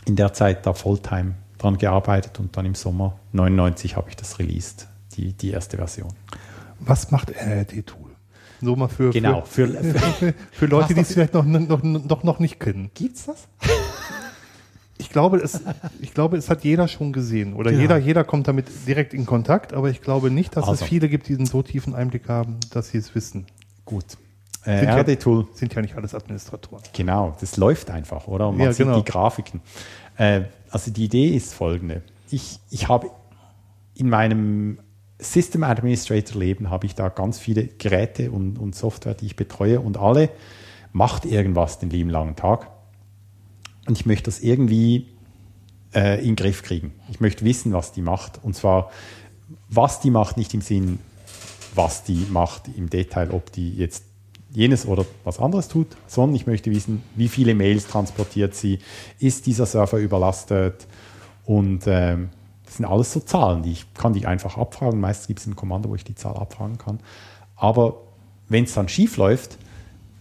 [0.06, 4.40] in der Zeit da Fulltime dran gearbeitet und dann im Sommer 99 habe ich das
[4.40, 6.14] released, die, die erste Version.
[6.80, 8.12] Was macht RD-Tool?
[8.62, 12.24] So mal für, genau, für, für, für, für Leute, die es vielleicht noch, noch, noch,
[12.24, 12.92] noch nicht kennen.
[12.94, 13.48] Gibt's das?
[14.98, 15.62] Ich glaube, es,
[16.02, 17.54] ich glaube, es hat jeder schon gesehen.
[17.54, 17.82] Oder genau.
[17.82, 20.84] jeder, jeder kommt damit direkt in Kontakt, aber ich glaube nicht, dass also.
[20.84, 23.46] es viele gibt, die einen so tiefen Einblick haben, dass sie es wissen.
[23.84, 24.06] Gut.
[24.66, 25.48] Äh, RD-Tool.
[25.54, 26.84] Sind ja nicht alles Administratoren.
[26.94, 28.50] Genau, das läuft einfach, oder?
[28.50, 29.00] Und man ja, sieht genau.
[29.00, 29.62] die Grafiken.
[30.18, 32.02] Äh, also die Idee ist folgende.
[32.32, 33.12] Ich, ich habe
[33.94, 34.80] in meinem
[35.20, 39.80] System Administrator Leben habe ich da ganz viele Geräte und, und Software, die ich betreue
[39.80, 40.30] und alle
[40.92, 42.70] macht irgendwas den lieben langen Tag.
[43.88, 45.08] und ich möchte das irgendwie
[45.94, 46.94] äh, in den Griff kriegen.
[47.10, 48.44] Ich möchte wissen, was die macht.
[48.44, 48.92] Und zwar,
[49.70, 51.00] was die macht, nicht im Sinn,
[51.74, 54.04] was die macht im Detail, ob die jetzt
[54.56, 58.80] jenes oder was anderes tut, sondern ich möchte wissen, wie viele Mails transportiert sie,
[59.20, 60.88] ist dieser Server überlastet
[61.46, 62.30] und ähm,
[62.66, 65.00] das sind alles so Zahlen, die ich kann die einfach abfragen.
[65.00, 67.00] Meistens gibt es ein Kommando, wo ich die Zahl abfragen kann.
[67.56, 68.02] Aber
[68.50, 69.58] wenn es dann schief läuft,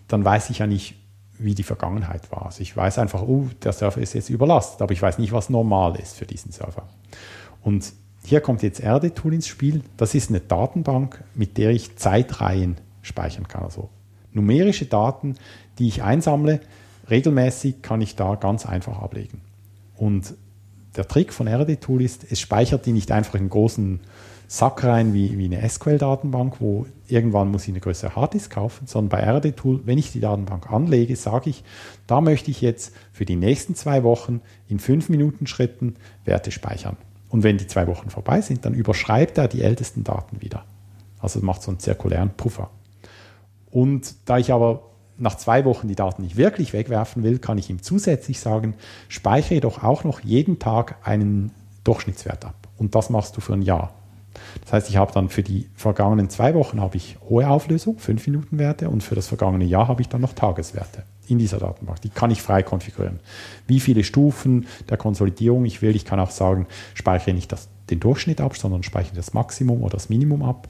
[0.08, 0.94] dann weiß ich ja nicht,
[1.38, 2.46] wie die Vergangenheit war.
[2.46, 5.50] Also ich weiß einfach, oh, der Server ist jetzt überlastet, aber ich weiß nicht, was
[5.50, 6.86] normal ist für diesen Server.
[7.62, 7.92] Und
[8.24, 9.82] hier kommt jetzt RD-Tool ins Spiel.
[9.96, 13.64] Das ist eine Datenbank, mit der ich Zeitreihen speichern kann.
[13.64, 13.88] Also
[14.34, 15.36] numerische Daten,
[15.78, 16.60] die ich einsammle,
[17.10, 19.40] regelmäßig kann ich da ganz einfach ablegen.
[19.96, 20.34] Und
[20.96, 24.00] der Trick von RD-Tool ist, es speichert die nicht einfach in großen
[24.46, 29.08] Sack rein wie, wie eine SQL-Datenbank, wo irgendwann muss ich eine größere Harddisk kaufen, sondern
[29.08, 31.64] bei RD-Tool, wenn ich die Datenbank anlege, sage ich,
[32.06, 36.96] da möchte ich jetzt für die nächsten zwei Wochen in fünf Minuten Schritten Werte speichern.
[37.30, 40.64] Und wenn die zwei Wochen vorbei sind, dann überschreibt er die ältesten Daten wieder.
[41.18, 42.70] Also macht so einen zirkulären Puffer.
[43.74, 44.82] Und da ich aber
[45.18, 48.74] nach zwei Wochen die Daten nicht wirklich wegwerfen will, kann ich ihm zusätzlich sagen,
[49.08, 51.50] speichere doch auch noch jeden Tag einen
[51.82, 52.54] Durchschnittswert ab.
[52.78, 53.92] Und das machst du für ein Jahr.
[54.62, 58.24] Das heißt, ich habe dann für die vergangenen zwei Wochen habe ich hohe Auflösung, 5
[58.28, 62.00] Minuten Werte, und für das vergangene Jahr habe ich dann noch Tageswerte in dieser Datenbank.
[62.02, 63.18] Die kann ich frei konfigurieren.
[63.66, 65.96] Wie viele Stufen der Konsolidierung ich will.
[65.96, 69.94] Ich kann auch sagen, speichere nicht das, den Durchschnitt ab, sondern speichere das Maximum oder
[69.94, 70.68] das Minimum ab.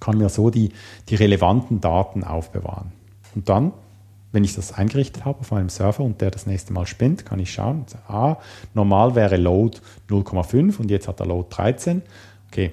[0.00, 0.72] Kann mir so die,
[1.08, 2.92] die relevanten Daten aufbewahren.
[3.34, 3.72] Und dann
[4.34, 7.38] wenn ich das eingerichtet habe auf meinem Server und der das nächste Mal spinnt, kann
[7.38, 8.36] ich schauen, ah,
[8.74, 9.78] normal wäre Load
[10.10, 12.02] 0,5 und jetzt hat er Load 13.
[12.48, 12.72] Okay,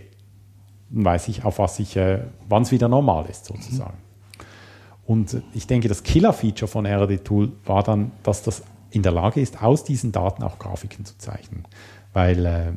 [0.89, 3.93] dann weiß ich, auf was ich, äh, wann es wieder normal ist sozusagen.
[3.93, 5.05] Mhm.
[5.05, 9.39] Und ich denke, das Killer-Feature von RD Tool war dann, dass das in der Lage
[9.39, 11.67] ist, aus diesen Daten auch Grafiken zu zeichnen.
[12.13, 12.71] Weil äh,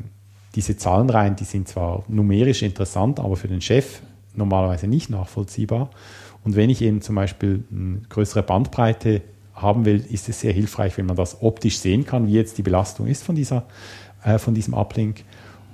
[0.56, 4.02] diese Zahlenreihen, die sind zwar numerisch interessant, aber für den Chef
[4.34, 5.90] normalerweise nicht nachvollziehbar.
[6.44, 9.22] Und wenn ich eben zum Beispiel eine größere Bandbreite
[9.54, 12.62] haben will, ist es sehr hilfreich, wenn man das optisch sehen kann, wie jetzt die
[12.62, 13.64] Belastung ist von, dieser,
[14.22, 15.24] äh, von diesem Uplink.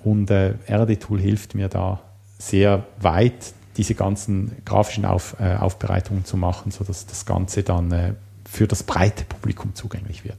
[0.05, 2.01] Und äh, RD-Tool hilft mir da
[2.39, 8.15] sehr weit, diese ganzen grafischen Auf, äh, Aufbereitungen zu machen, sodass das Ganze dann äh,
[8.45, 10.39] für das breite Publikum zugänglich wird.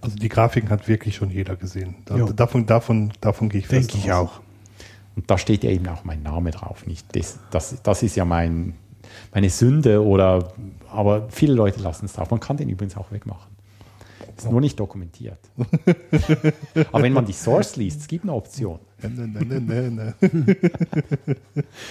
[0.00, 1.96] Also die Grafiken hat wirklich schon jeder gesehen.
[2.04, 4.40] Da, davon, davon, davon gehe ich fest Denke ich auch.
[5.16, 6.86] Und da steht ja eben auch mein Name drauf.
[6.86, 8.74] Nicht das, das, das ist ja mein,
[9.32, 10.52] meine Sünde oder,
[10.90, 12.30] aber viele Leute lassen es drauf.
[12.30, 13.52] Man kann den übrigens auch wegmachen.
[14.36, 15.38] Ist nur nicht dokumentiert.
[16.92, 18.80] aber wenn man die Source liest, es gibt eine Option.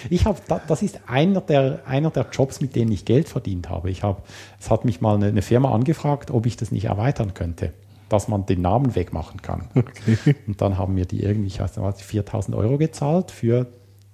[0.10, 3.92] ich habe, das ist einer der, einer der Jobs, mit denen ich Geld verdient habe.
[3.92, 4.24] Ich habe,
[4.60, 7.74] es hat mich mal eine, eine Firma angefragt, ob ich das nicht erweitern könnte
[8.12, 9.70] dass man den Namen wegmachen kann.
[9.82, 10.36] Okay.
[10.48, 13.68] Und dann haben mir die irgendwie, ich weiß nicht, 4000 Euro gezahlt für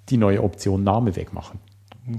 [0.09, 1.59] die neue Option Name wegmachen.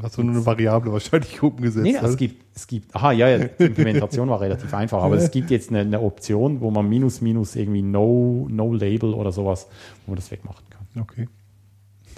[0.03, 1.85] Hast du nur eine Variable wahrscheinlich umgesetzt?
[1.85, 5.31] Nee, es gibt, es gibt, aha, ja, ja, die Implementation war relativ einfach, aber es
[5.33, 9.67] gibt jetzt eine, eine, Option, wo man minus, minus irgendwie no, no Label oder sowas,
[10.05, 11.03] wo man das wegmachen kann.
[11.03, 11.29] Okay.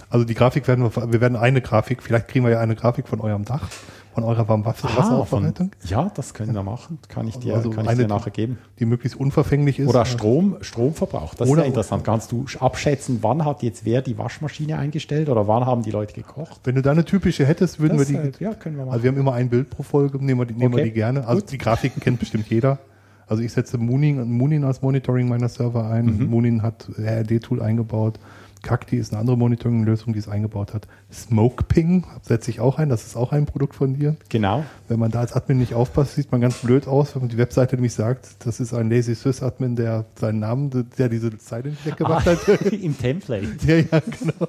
[0.09, 3.07] Also die Grafik werden wir, wir werden eine Grafik, vielleicht kriegen wir ja eine Grafik
[3.07, 3.69] von eurem Dach
[4.13, 5.71] von eurer Warmwasseraufbereitung?
[5.85, 6.99] Ja, das können wir machen.
[7.07, 8.57] Kann ich dir, also kann ich dir nachher geben.
[8.79, 9.87] Die möglichst unverfänglich ist.
[9.87, 11.35] Oder Strom, Stromverbrauch.
[11.35, 12.03] Das oder ist ja interessant.
[12.03, 16.13] Kannst du abschätzen, wann hat jetzt wer die Waschmaschine eingestellt oder wann haben die Leute
[16.13, 16.59] gekocht?
[16.63, 18.43] Wenn du da eine typische hättest, würden das, wir die.
[18.43, 18.93] ja, können wir machen.
[18.93, 20.83] Also wir haben immer ein Bild pro Folge, nehmen wir die, nehmen okay.
[20.83, 21.27] wir die gerne.
[21.27, 21.51] Also Gut.
[21.51, 22.79] die Grafiken kennt bestimmt jeder.
[23.27, 26.17] Also ich setze Moonin, Moonin als Monitoring meiner Server ein.
[26.17, 26.25] Mhm.
[26.29, 28.19] Moonin hat RD-Tool eingebaut.
[28.61, 30.87] Cacti ist eine andere Monitoring-Lösung, die es eingebaut hat.
[31.11, 34.15] SmokePing setze ich auch ein, das ist auch ein Produkt von dir.
[34.29, 34.63] Genau.
[34.87, 37.37] Wenn man da als Admin nicht aufpasst, sieht man ganz blöd aus, wenn man die
[37.37, 41.69] Webseite nämlich sagt, das ist ein Lazy Sys Admin, der seinen Namen, der diese Zeile
[41.69, 42.61] nicht weggemacht ah, hat.
[42.71, 43.47] Im Template.
[43.65, 44.47] ja, ja, genau.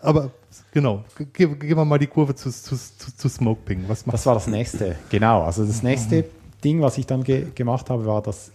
[0.00, 0.30] Aber
[0.72, 3.84] genau, gehen wir mal die Kurve zu, zu, zu, zu SmokePing.
[3.88, 5.42] Was das war das nächste, genau.
[5.42, 6.24] Also das nächste
[6.64, 8.50] Ding, was ich dann ge gemacht habe, war, dass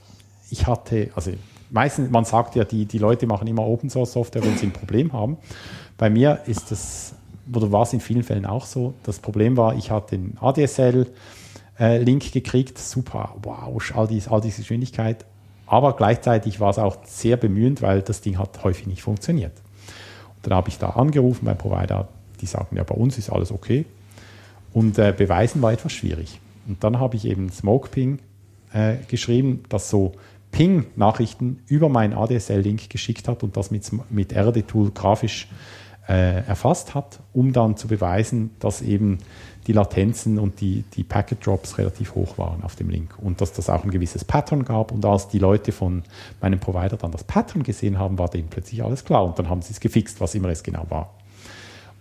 [0.50, 1.32] ich hatte, also
[1.74, 4.72] meistens, man sagt ja, die, die Leute machen immer Open Source Software, wenn sie ein
[4.72, 5.38] Problem haben.
[5.98, 7.16] Bei mir ist das,
[7.54, 11.08] oder war es in vielen Fällen auch so, das Problem war, ich hatte den ADSL
[11.80, 15.26] äh, Link gekriegt, super, wow, all, dies, all diese Geschwindigkeit,
[15.66, 19.54] aber gleichzeitig war es auch sehr bemühend, weil das Ding hat häufig nicht funktioniert.
[20.36, 22.08] Und dann habe ich da angerufen beim Provider,
[22.42, 23.86] die sagten, ja, bei uns ist alles okay.
[24.74, 26.40] Und äh, beweisen war etwas schwierig.
[26.68, 28.20] Und dann habe ich eben SmokePing
[28.74, 30.14] äh, geschrieben, das so
[30.54, 35.50] Ping-Nachrichten über meinen ADSL-Link geschickt hat und das mit, mit RD-Tool grafisch
[36.08, 39.18] äh, erfasst hat, um dann zu beweisen, dass eben
[39.68, 43.54] die Latenzen und die, die Packet Drops relativ hoch waren auf dem Link und dass
[43.54, 44.92] das auch ein gewisses Pattern gab.
[44.92, 46.04] Und als die Leute von
[46.40, 49.62] meinem Provider dann das Pattern gesehen haben, war denen plötzlich alles klar und dann haben
[49.62, 51.14] sie es gefixt, was immer es genau war.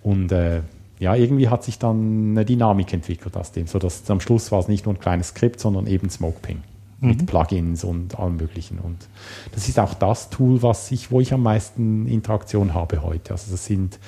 [0.03, 0.61] Und äh,
[0.99, 4.69] ja, irgendwie hat sich dann eine Dynamik entwickelt aus dem, sodass am Schluss war es
[4.69, 6.63] nicht nur ein kleines Skript, sondern eben SmokePing
[7.03, 8.79] mit Plugins und allem Möglichen.
[8.79, 9.09] Und
[9.53, 13.33] das ist auch das Tool, was ich, wo ich am meisten Interaktion habe heute.
[13.33, 13.99] Also das sind,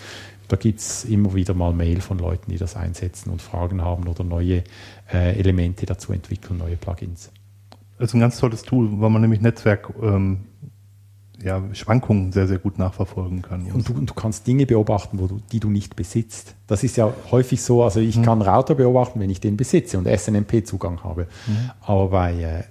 [0.49, 4.07] da gibt es immer wieder mal Mail von Leuten, die das einsetzen und Fragen haben
[4.07, 4.63] oder neue
[5.13, 7.31] äh, Elemente dazu entwickeln, neue Plugins.
[7.99, 10.45] Das ist ein ganz tolles Tool, weil man nämlich Netzwerk ähm,
[11.43, 13.71] ja, Schwankungen sehr, sehr gut nachverfolgen kann.
[13.73, 16.55] Und du, und du kannst Dinge beobachten, wo du, die du nicht besitzt.
[16.67, 20.07] Das ist ja häufig so, also ich kann Router beobachten, wenn ich den besitze und
[20.07, 21.27] SNMP-Zugang habe.
[21.81, 22.65] Aber bei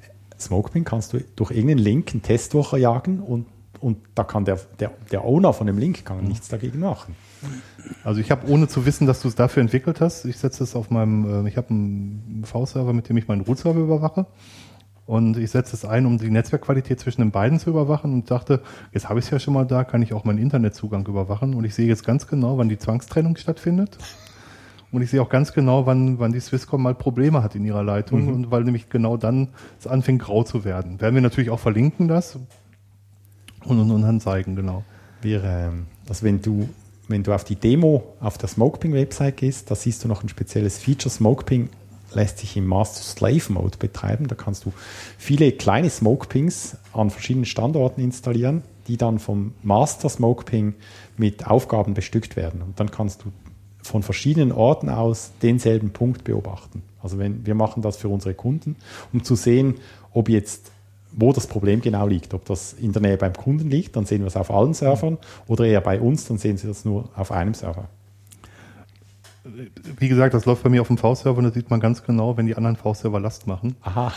[0.45, 3.45] SmokePing kannst du durch irgendeinen Link einen Test durchjagen und,
[3.79, 7.15] und da kann der, der, der Owner von dem Link kann nichts dagegen machen.
[8.03, 10.75] Also ich habe, ohne zu wissen, dass du es dafür entwickelt hast, ich setze es
[10.75, 14.25] auf meinem, äh, ich habe einen V-Server, mit dem ich meinen Root-Server überwache.
[15.05, 18.61] Und ich setze es ein, um die Netzwerkqualität zwischen den beiden zu überwachen und dachte,
[18.93, 21.55] jetzt habe ich es ja schon mal da, kann ich auch meinen Internetzugang überwachen.
[21.55, 23.97] Und ich sehe jetzt ganz genau, wann die Zwangstrennung stattfindet.
[24.93, 27.83] Und ich sehe auch ganz genau, wann, wann die Swisscom mal Probleme hat in ihrer
[27.83, 28.27] Leitung.
[28.27, 29.49] Und weil nämlich genau dann
[29.79, 31.01] es anfängt grau zu werden.
[31.01, 32.37] Werden wir natürlich auch verlinken das
[33.65, 34.83] und, und, und dann zeigen, genau.
[35.21, 36.69] Wir, ähm, also wenn du,
[37.07, 40.77] wenn du auf die Demo auf der SmokePing-Website gehst, da siehst du noch ein spezielles
[40.77, 41.09] Feature.
[41.09, 41.69] SmokePing
[42.13, 44.27] lässt sich im Master-Slave-Mode betreiben.
[44.27, 44.73] Da kannst du
[45.17, 50.75] viele kleine SmokePings an verschiedenen Standorten installieren, die dann vom Master SmokePing
[51.17, 52.61] mit Aufgaben bestückt werden.
[52.61, 53.31] Und dann kannst du
[53.83, 56.81] von verschiedenen Orten aus denselben Punkt beobachten.
[57.01, 58.75] Also wenn wir machen das für unsere Kunden,
[59.11, 59.75] um zu sehen,
[60.13, 60.71] ob jetzt
[61.15, 62.33] wo das Problem genau liegt.
[62.33, 65.17] Ob das in der Nähe beim Kunden liegt, dann sehen wir es auf allen Servern,
[65.47, 67.87] oder eher bei uns, dann sehen Sie das nur auf einem Server.
[69.99, 72.37] Wie gesagt, das läuft bei mir auf dem V-Server und da sieht man ganz genau,
[72.37, 73.75] wenn die anderen V-Server Last machen.
[73.81, 74.13] Aha.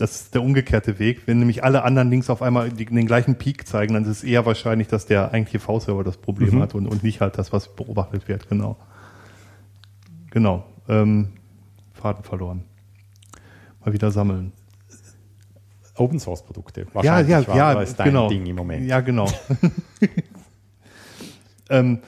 [0.00, 1.26] Das ist der umgekehrte Weg.
[1.26, 4.46] Wenn nämlich alle anderen Links auf einmal den gleichen Peak zeigen, dann ist es eher
[4.46, 6.62] wahrscheinlich, dass der eigentliche V-Server das Problem Mhm.
[6.62, 8.48] hat und, und nicht halt das, was beobachtet wird.
[8.48, 8.78] Genau.
[10.30, 10.64] Genau.
[10.88, 11.34] Ähm,
[11.92, 12.64] Faden verloren.
[13.84, 14.52] Mal wieder sammeln.
[15.96, 16.80] Open Source Produkte.
[16.80, 18.28] Ja, Wahrscheinlich ja, ja, war es dein genau.
[18.30, 18.86] Ding im Moment.
[18.86, 19.30] Ja, genau.
[21.68, 21.98] ähm,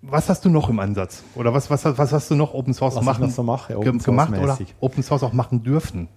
[0.00, 1.22] was hast du noch im Ansatz?
[1.36, 3.78] Oder was, was, was hast du noch Open Source Was ich machen, noch so mache,
[3.78, 4.58] Open Source gemacht oder.
[4.80, 6.08] Open Source auch machen dürfen?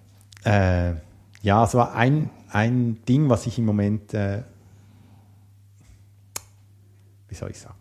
[0.45, 0.93] Äh,
[1.41, 4.43] ja, es war ein, ein Ding, was ich im Moment, äh,
[7.27, 7.76] wie soll ich sagen,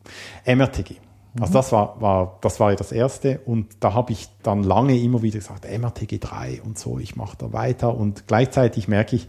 [0.46, 0.96] MRTG.
[1.40, 3.40] Also das war, war, das war ja das erste.
[3.40, 7.36] Und da habe ich dann lange immer wieder gesagt, MRTG 3 und so, ich mache
[7.36, 7.94] da weiter.
[7.94, 9.28] Und gleichzeitig merke ich,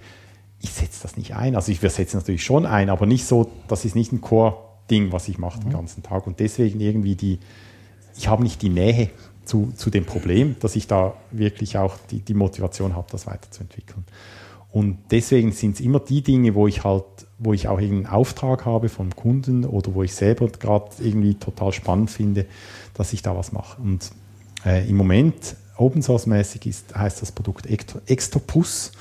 [0.61, 1.55] ich setze das nicht ein.
[1.55, 5.11] Also ich, wir setzen natürlich schon ein, aber nicht so, das ist nicht ein Core-Ding,
[5.11, 6.27] was ich mache den ganzen Tag.
[6.27, 7.39] Und deswegen irgendwie die,
[8.15, 9.09] ich habe nicht die Nähe
[9.45, 14.03] zu, zu dem Problem, dass ich da wirklich auch die, die Motivation habe, das weiterzuentwickeln.
[14.72, 17.05] Und deswegen sind es immer die Dinge, wo ich halt,
[17.39, 21.72] wo ich auch irgendeinen Auftrag habe vom Kunden oder wo ich selber gerade irgendwie total
[21.72, 22.45] spannend finde,
[22.93, 23.81] dass ich da was mache.
[23.81, 24.11] Und
[24.65, 28.91] äh, im Moment, Open Source mäßig heißt das Produkt Ecto- Extopus,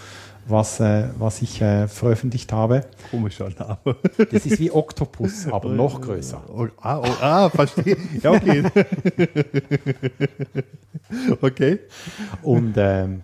[0.47, 2.87] was, äh, was ich äh, veröffentlicht habe.
[3.11, 3.97] Komischer Name.
[4.31, 6.43] Das ist wie Octopus, aber noch größer.
[6.49, 7.97] Oh, ah, oh, ah, verstehe.
[8.23, 8.65] Ja, okay.
[11.41, 11.79] okay.
[12.43, 13.23] Und ähm,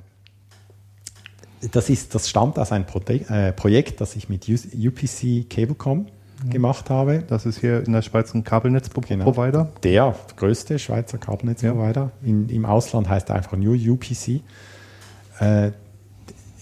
[1.73, 6.07] das, ist, das stammt aus einem Prote äh, Projekt, das ich mit UPC Cablecom
[6.49, 7.23] gemacht habe.
[7.27, 8.51] Das ist hier in der Schweiz ein Genau.
[8.51, 9.73] Kabelnetzprovider.
[9.83, 12.13] Der größte Schweizer Kabelnetzprovider.
[12.23, 14.41] In, Im Ausland heißt er einfach nur UPC.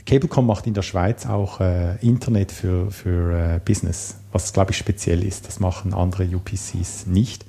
[0.08, 4.78] Cablecom macht in der Schweiz auch äh, Internet für, für äh, Business, was glaube ich
[4.78, 5.46] speziell ist.
[5.46, 7.44] Das machen andere UPCs nicht.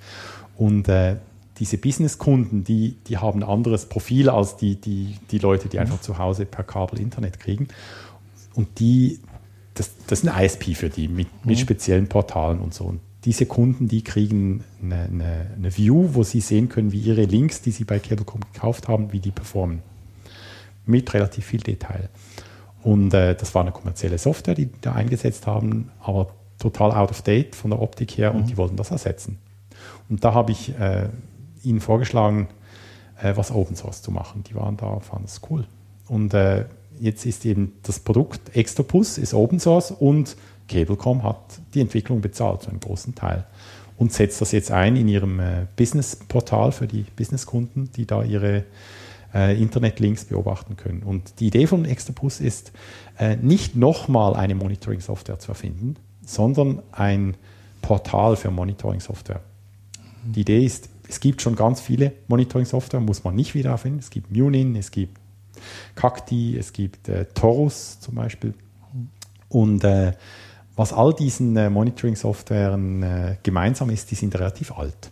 [0.58, 1.16] Und äh,
[1.58, 6.02] diese Businesskunden, die, die haben ein anderes Profil als die, die, die Leute, die einfach
[6.02, 7.70] zu Hause per Kabel Internet kriegen.
[8.56, 9.22] Und die,
[9.74, 12.84] das, das ist ein ISP für die mit, mit speziellen Portalen und so.
[12.84, 17.24] Und diese Kunden, die kriegen eine, eine, eine View, wo sie sehen können, wie ihre
[17.24, 19.82] Links, die sie bei Cablecom gekauft haben, wie die performen.
[20.86, 22.10] Mit relativ viel Detail.
[22.84, 26.30] Und äh, das war eine kommerzielle Software, die die da eingesetzt haben, aber
[26.60, 29.38] total out of date von der Optik her und die wollten das ersetzen.
[30.10, 31.10] Und da habe ich äh,
[31.64, 32.48] ihnen vorgeschlagen,
[33.22, 34.44] äh, was Open Source zu machen.
[34.44, 35.66] Die waren da, fanden es cool.
[36.08, 36.66] Und äh,
[37.00, 40.36] jetzt ist eben das Produkt Extopus ist Open Source und
[40.68, 43.46] Cablecom hat die Entwicklung bezahlt, zu einem großen Teil.
[43.98, 48.64] Und setzt das jetzt ein in ihrem äh, Business-Portal für die Businesskunden, die da ihre
[49.34, 51.04] äh, Internetlinks beobachten können.
[51.04, 52.72] Und die Idee von Extopus ist,
[53.18, 55.96] äh, nicht nochmal eine Monitoring-Software zu erfinden,
[56.26, 57.36] sondern ein
[57.82, 59.42] Portal für Monitoring-Software.
[60.24, 64.00] Die Idee ist, es gibt schon ganz viele Monitoring-Software, muss man nicht wieder erfinden.
[64.00, 65.18] Es gibt Munin, es gibt
[65.96, 68.54] Cacti, es gibt äh, Torus zum Beispiel.
[69.50, 70.14] Und äh,
[70.76, 75.12] was all diesen äh, Monitoring-Softwaren äh, gemeinsam ist, die sind relativ alt.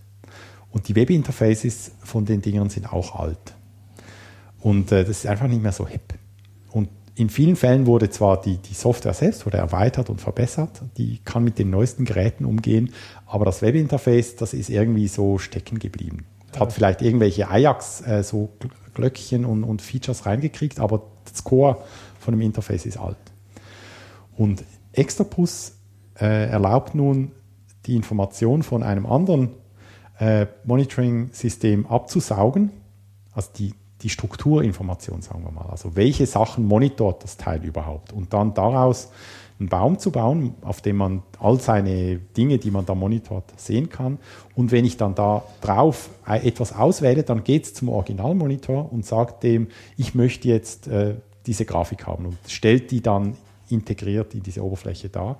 [0.71, 3.55] Und die Webinterfaces von den Dingern sind auch alt.
[4.67, 6.13] Und äh, das ist einfach nicht mehr so hip.
[6.71, 11.19] Und in vielen Fällen wurde zwar die, die Software selbst wurde erweitert und verbessert, die
[11.23, 12.91] kann mit den neuesten Geräten umgehen,
[13.25, 16.25] aber das Webinterface, das ist irgendwie so stecken geblieben.
[16.53, 16.59] Ja.
[16.59, 18.49] Hat vielleicht irgendwelche Ajax, äh, so
[18.93, 21.77] Glöckchen und, und Features reingekriegt, aber das Core
[22.19, 23.15] von dem Interface ist alt.
[24.35, 25.77] Und Extopus
[26.19, 27.31] äh, erlaubt nun
[27.85, 29.51] die Information von einem anderen
[30.19, 32.71] äh, Monitoring-System abzusaugen,
[33.33, 35.69] also die, die Strukturinformation, sagen wir mal.
[35.69, 38.13] Also welche Sachen monitort das Teil überhaupt?
[38.13, 39.09] Und dann daraus
[39.59, 43.89] einen Baum zu bauen, auf dem man all seine Dinge, die man da monitort, sehen
[43.89, 44.19] kann.
[44.55, 49.43] Und wenn ich dann da drauf etwas auswähle, dann geht es zum Originalmonitor und sagt
[49.43, 49.67] dem,
[49.97, 51.15] ich möchte jetzt äh,
[51.47, 53.35] diese Grafik haben und stellt die dann
[53.69, 55.39] integriert in diese Oberfläche dar.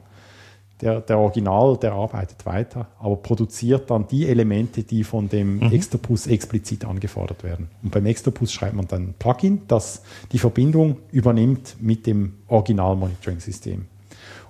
[0.82, 5.72] Der, der Original, der arbeitet weiter, aber produziert dann die Elemente, die von dem mhm.
[5.72, 7.70] Extopus explizit angefordert werden.
[7.82, 13.86] Und beim Extopus schreibt man dann ein Plugin, das die Verbindung übernimmt mit dem Original-Monitoring-System.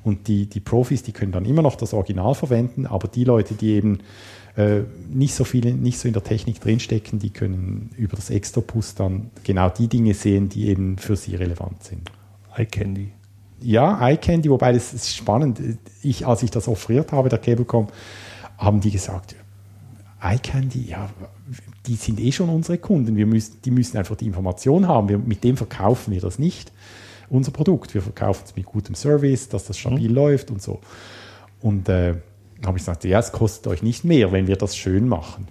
[0.04, 3.56] Und die, die Profis, die können dann immer noch das Original verwenden, aber die Leute,
[3.56, 4.00] die eben
[4.58, 8.96] äh, nicht so viele, nicht so in der Technik drinstecken, die können über das Extopus
[8.96, 12.12] dann genau die Dinge sehen, die eben für sie relevant sind.
[12.58, 13.12] iCandy
[13.62, 15.60] ja, iCandy, wobei das ist spannend.
[16.04, 17.88] Ich, als ich das offeriert habe, der Cablecom,
[18.58, 19.36] haben die gesagt,
[20.22, 21.10] iCandy, ja,
[21.86, 23.16] die sind eh schon unsere Kunden.
[23.16, 25.10] Wir müssen, die müssen einfach die Information haben.
[25.10, 26.72] Wir, mit dem verkaufen wir das nicht,
[27.30, 27.94] unser Produkt.
[27.94, 30.16] Wir verkaufen es mit gutem Service, dass das stabil mhm.
[30.16, 30.80] läuft und so.
[31.62, 32.16] Und äh,
[32.66, 35.48] habe ich gesagt, ja, es kostet euch nicht mehr, wenn wir das schön machen.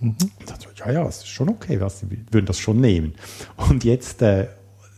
[0.00, 0.16] Mhm.
[0.40, 1.90] Und dachte, ja, ja, es ist schon okay, wir
[2.30, 3.14] würden das schon nehmen.
[3.68, 4.48] Und jetzt äh,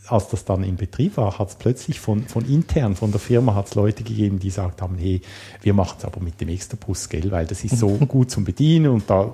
[0.07, 3.55] als das dann in Betrieb war, hat es plötzlich von, von intern, von der Firma,
[3.55, 5.21] hat es Leute gegeben, die gesagt haben, hey,
[5.61, 8.91] wir machen es aber mit dem Extrabus, gell, weil das ist so gut zum Bedienen
[8.91, 9.33] und da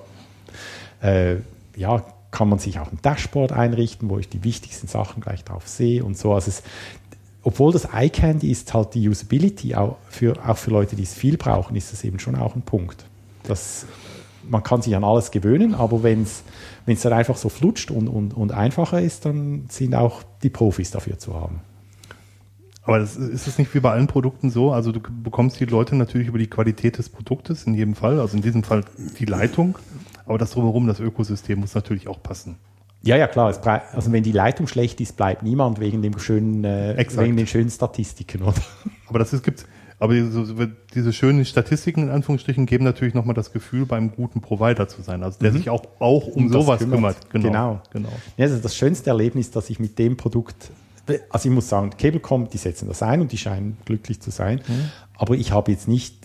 [1.01, 1.37] äh,
[1.75, 5.67] ja, kann man sich auch ein Dashboard einrichten, wo ich die wichtigsten Sachen gleich drauf
[5.67, 6.33] sehe und so.
[6.33, 6.63] Also es,
[7.43, 11.37] obwohl das iCandy ist halt die Usability, auch für, auch für Leute, die es viel
[11.37, 13.05] brauchen, ist das eben schon auch ein Punkt.
[13.43, 13.85] Das,
[14.49, 16.43] man kann sich an alles gewöhnen, aber wenn es
[16.85, 20.91] es dann einfach so flutscht und, und, und einfacher ist, dann sind auch die Profis
[20.91, 21.61] dafür zu haben.
[22.83, 24.71] Aber das, ist es nicht wie bei allen Produkten so?
[24.71, 28.35] Also du bekommst die Leute natürlich über die Qualität des Produktes in jedem Fall, also
[28.35, 28.83] in diesem Fall
[29.19, 29.77] die Leitung,
[30.25, 32.57] aber das drumherum, das Ökosystem muss natürlich auch passen.
[33.03, 33.53] Ja, ja, klar.
[33.93, 37.69] also wenn die Leitung schlecht ist, bleibt niemand wegen dem schönen, äh, wegen den schönen
[37.69, 38.61] Statistiken, oder?
[39.07, 39.65] Aber das gibt
[40.01, 44.87] aber diese, diese, schönen Statistiken in Anführungsstrichen geben natürlich nochmal das Gefühl, beim guten Provider
[44.87, 45.57] zu sein, also der mhm.
[45.57, 47.29] sich auch, auch um, um sowas kümmert.
[47.29, 47.29] kümmert.
[47.29, 47.81] Genau.
[47.91, 48.09] genau.
[48.09, 48.09] genau.
[48.35, 50.71] Ja, also das schönste Erlebnis, dass ich mit dem Produkt,
[51.29, 54.61] also ich muss sagen, Cablecom, die setzen das ein und die scheinen glücklich zu sein,
[54.67, 54.89] mhm.
[55.15, 56.15] aber ich habe jetzt nicht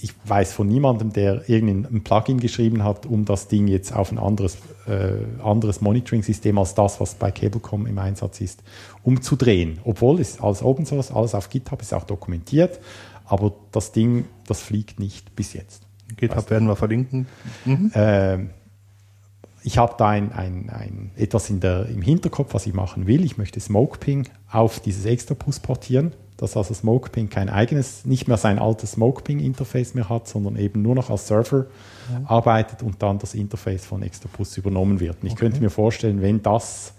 [0.00, 4.18] ich weiß von niemandem, der irgendein Plugin geschrieben hat, um das Ding jetzt auf ein
[4.18, 8.62] anderes, äh, anderes Monitoring-System als das, was bei Cablecom im Einsatz ist,
[9.02, 9.80] umzudrehen.
[9.84, 12.78] Obwohl es als Open Source, alles auf GitHub ist auch dokumentiert,
[13.24, 15.82] aber das Ding, das fliegt nicht bis jetzt.
[16.16, 17.26] GitHub weißt werden wir verlinken.
[17.64, 17.90] Mhm.
[17.92, 18.38] Äh,
[19.64, 23.24] ich habe da ein, ein, ein, etwas in der, im Hinterkopf, was ich machen will.
[23.24, 28.58] Ich möchte SmokePing auf dieses Extrapus portieren dass also SmokePing kein eigenes, nicht mehr sein
[28.58, 31.66] altes SmokePing-Interface mehr hat, sondern eben nur noch als Server
[32.10, 32.22] ja.
[32.26, 35.16] arbeitet und dann das Interface von Extrapus übernommen wird.
[35.20, 35.40] Und ich okay.
[35.40, 36.94] könnte mir vorstellen, wenn das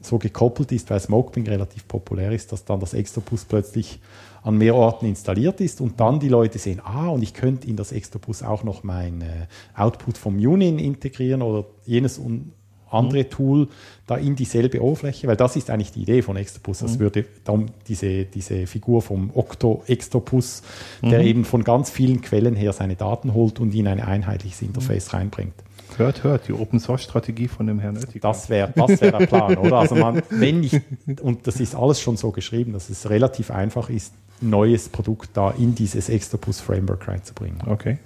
[0.00, 4.00] so gekoppelt ist, weil SmokePing relativ populär ist, dass dann das Extrapus plötzlich
[4.42, 7.76] an mehr Orten installiert ist und dann die Leute sehen, ah, und ich könnte in
[7.76, 9.46] das Extrapus auch noch mein äh,
[9.76, 12.52] Output vom Unin integrieren oder jenes un
[12.90, 13.30] andere mhm.
[13.30, 13.68] Tool
[14.12, 16.78] da in dieselbe Oberfläche, weil das ist eigentlich die Idee von Extopus.
[16.78, 17.00] Das mhm.
[17.00, 20.62] würde dann diese, diese Figur vom Octo Extopus,
[21.02, 21.26] der mhm.
[21.26, 25.18] eben von ganz vielen Quellen her seine Daten holt und in ein einheitliches Interface mhm.
[25.18, 25.54] reinbringt.
[25.96, 28.22] Hört, hört, die Open Source Strategie von dem Herrn Oettinger.
[28.22, 29.78] Das wäre das wär der Plan, oder?
[29.78, 30.80] Also man, wenn ich,
[31.20, 35.30] und das ist alles schon so geschrieben, dass es relativ einfach ist, ein neues Produkt
[35.34, 37.60] da in dieses Extopus Framework reinzubringen.
[37.66, 37.98] Okay.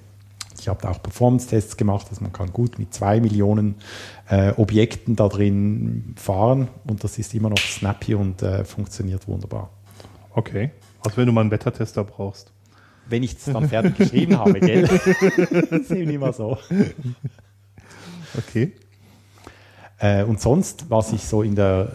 [0.67, 3.77] Ich habe da auch Performance-Tests gemacht, dass man kann gut mit zwei Millionen
[4.29, 9.71] äh, Objekten da drin fahren und das ist immer noch snappy und äh, funktioniert wunderbar.
[10.35, 10.73] Okay.
[11.05, 12.51] Also wenn du mal einen Wettertester brauchst.
[13.09, 14.83] Wenn ich es dann fertig geschrieben habe, gell?
[15.71, 16.59] das ist eben immer so.
[18.37, 18.73] Okay.
[20.01, 21.93] Äh, und sonst, was ich so in der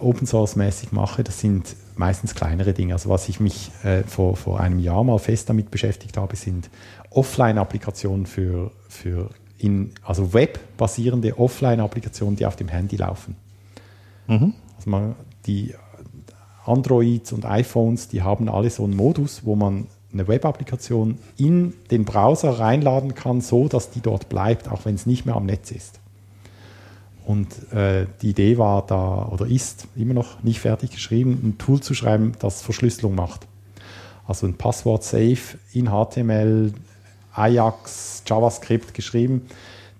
[0.00, 2.94] Open Source mäßig mache, das sind meistens kleinere Dinge.
[2.94, 6.70] Also was ich mich äh, vor, vor einem Jahr mal fest damit beschäftigt habe, sind
[7.14, 13.36] Offline-Applikationen für, für in, also webbasierende Offline-Applikationen, die auf dem Handy laufen.
[14.76, 15.14] Also man,
[15.46, 15.74] die
[16.64, 22.04] Androids und iPhones, die haben alle so einen Modus, wo man eine Web-Applikation in den
[22.04, 25.70] Browser reinladen kann, so dass die dort bleibt, auch wenn es nicht mehr am Netz
[25.70, 26.00] ist.
[27.24, 31.80] Und äh, die Idee war da oder ist immer noch nicht fertig geschrieben, ein Tool
[31.80, 33.46] zu schreiben, das Verschlüsselung macht.
[34.26, 36.72] Also ein Passwort-Safe in HTML,
[37.34, 39.42] Ajax, JavaScript geschrieben,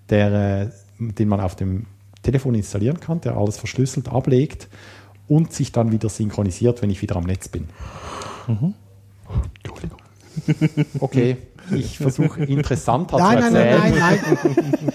[0.09, 1.85] der, äh, den man auf dem
[2.23, 4.67] Telefon installieren kann, der alles verschlüsselt ablegt
[5.27, 7.67] und sich dann wieder synchronisiert, wenn ich wieder am Netz bin.
[9.63, 9.99] Entschuldigung.
[10.99, 11.37] Okay,
[11.71, 13.99] ich versuche interessanter Nein, zu nein, erzählen.
[13.99, 14.93] nein, nein, nein.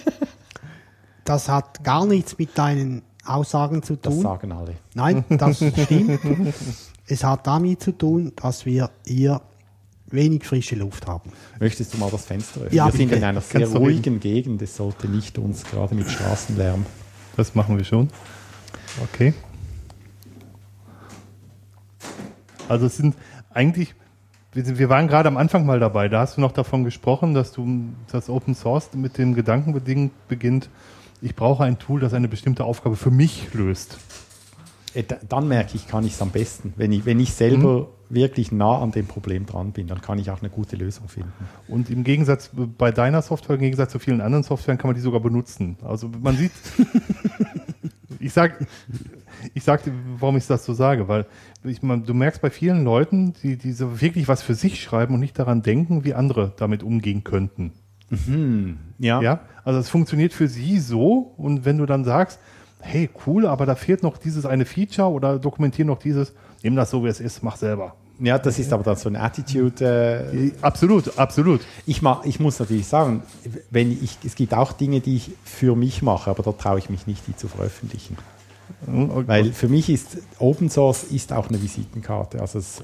[1.24, 4.22] Das hat gar nichts mit deinen Aussagen zu Das tun.
[4.22, 4.74] sagen alle.
[4.94, 6.18] Nein, das stimmt.
[7.06, 9.40] Es hat damit zu tun, dass wir hier
[10.12, 11.32] wenig frische Luft haben.
[11.58, 12.74] Möchtest du mal das Fenster öffnen?
[12.74, 14.62] Ja, Wir sind in einer sehr Kannst ruhigen Gegend.
[14.62, 16.86] Es sollte nicht uns gerade mit Straßenlärm.
[17.36, 18.08] Das machen wir schon.
[19.02, 19.34] Okay.
[22.68, 23.16] Also es sind
[23.52, 23.94] eigentlich,
[24.52, 27.84] wir, waren gerade am Anfang mal dabei, da hast du noch davon gesprochen, dass du
[28.12, 29.72] das Open Source mit dem Gedanken
[30.28, 30.70] beginnt,
[31.22, 33.98] ich brauche ein Tool, das eine bestimmte Aufgabe für mich löst.
[34.94, 36.72] Äh, da- Dann merke ich, kann ich es am besten.
[36.76, 40.30] Wenn ich, wenn ich selber wirklich nah an dem Problem dran bin, dann kann ich
[40.30, 41.32] auch eine gute Lösung finden.
[41.68, 45.00] Und im Gegensatz bei deiner Software, im Gegensatz zu vielen anderen Softwaren, kann man die
[45.00, 45.76] sogar benutzen.
[45.84, 46.50] Also man sieht,
[48.18, 48.66] ich sag,
[49.54, 51.26] ich sag, dir, warum ich das so sage, weil
[51.64, 55.14] ich, man, du merkst bei vielen Leuten, die, die so wirklich was für sich schreiben
[55.14, 57.72] und nicht daran denken, wie andere damit umgehen könnten.
[58.98, 59.22] Ja.
[59.22, 62.40] Ja, also es funktioniert für sie so und wenn du dann sagst,
[62.80, 66.32] hey, cool, aber da fehlt noch dieses eine Feature oder dokumentier noch dieses,
[66.62, 67.94] nimm das so, wie es ist, mach selber.
[68.22, 70.22] Ja, das ist aber dann so eine Attitude.
[70.32, 71.62] Äh, Absolut, absolut.
[71.86, 73.22] ich, ma, ich muss natürlich sagen,
[73.70, 76.90] wenn ich, es gibt auch Dinge, die ich für mich mache, aber da traue ich
[76.90, 78.18] mich nicht, die zu veröffentlichen.
[78.86, 82.40] Weil für mich ist Open Source ist auch eine Visitenkarte.
[82.40, 82.82] Also es,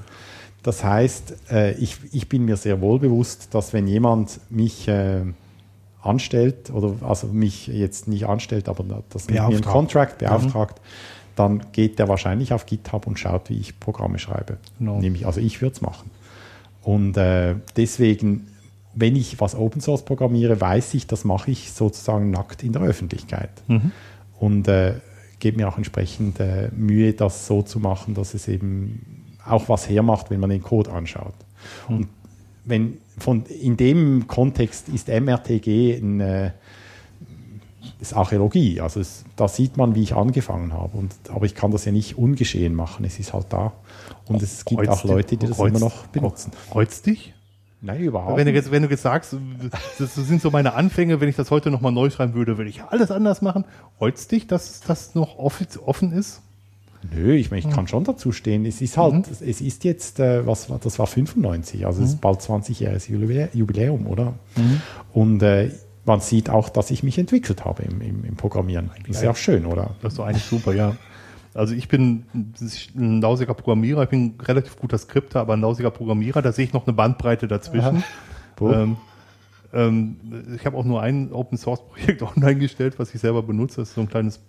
[0.63, 5.21] das heißt, äh, ich, ich bin mir sehr wohl bewusst, dass wenn jemand mich äh,
[6.07, 9.61] anstellt oder also mich jetzt nicht anstellt, aber das mit mir einen.
[9.61, 10.81] Contract beauftragt,
[11.35, 14.57] dann geht der wahrscheinlich auf GitHub und schaut, wie ich Programme schreibe.
[14.79, 14.99] Genau.
[14.99, 16.09] Nämlich, also ich würde es machen.
[16.81, 18.47] Und äh, deswegen,
[18.95, 22.81] wenn ich was Open Source programmiere, weiß ich, das mache ich sozusagen nackt in der
[22.81, 23.51] Öffentlichkeit.
[24.39, 24.95] Und äh,
[25.39, 29.89] gebe mir auch entsprechend äh, Mühe, das so zu machen, dass es eben auch was
[29.89, 31.33] hermacht, wenn man den Code anschaut.
[31.87, 32.07] Und
[32.65, 36.51] wenn von, in dem Kontext ist MRTG ein, äh,
[37.99, 38.79] ist Archäologie.
[38.81, 40.97] Also es, da sieht man, wie ich angefangen habe.
[40.97, 43.05] Und, aber ich kann das ja nicht ungeschehen machen.
[43.05, 43.73] Es ist halt da.
[44.27, 46.51] Und es gibt Kreuzt auch Leute, die das kreuzt- immer noch benutzen.
[46.71, 47.33] Kreuzt dich?
[47.79, 48.63] Nein, überhaupt Wenn du, nicht.
[48.63, 49.35] jetzt, wenn du jetzt sagst,
[49.99, 52.81] das sind so meine Anfänge, wenn ich das heute nochmal neu schreiben würde, würde ich
[52.83, 53.65] alles anders machen.
[53.99, 56.41] Holzt dich, dass das noch offen ist?
[57.13, 58.65] Nö, ich, meine, ich kann schon dazu stehen.
[58.65, 59.23] Es ist halt, Mhm.
[59.29, 63.49] es ist jetzt, äh, was war, das war 95, also es ist bald 20-jähriges Jubilä-
[63.53, 64.33] Jubiläum, oder?
[64.55, 64.81] Mhm.
[65.13, 65.71] Und äh,
[66.05, 68.89] man sieht auch, dass ich mich entwickelt habe im, im, im Programmieren.
[69.07, 69.91] Das ist ja auch schön, oder?
[70.01, 70.95] Das ist doch eigentlich super, ja.
[71.53, 72.25] Also ich bin
[72.95, 76.65] ein lausiger Programmierer, ich bin ein relativ guter Skripter, aber ein lausiger Programmierer, da sehe
[76.65, 78.03] ich noch eine Bandbreite dazwischen.
[78.61, 78.97] Ähm,
[79.73, 80.17] ähm,
[80.55, 83.77] ich habe auch nur ein Open Source Projekt online gestellt, was ich selber benutze.
[83.81, 84.39] Das ist so ein kleines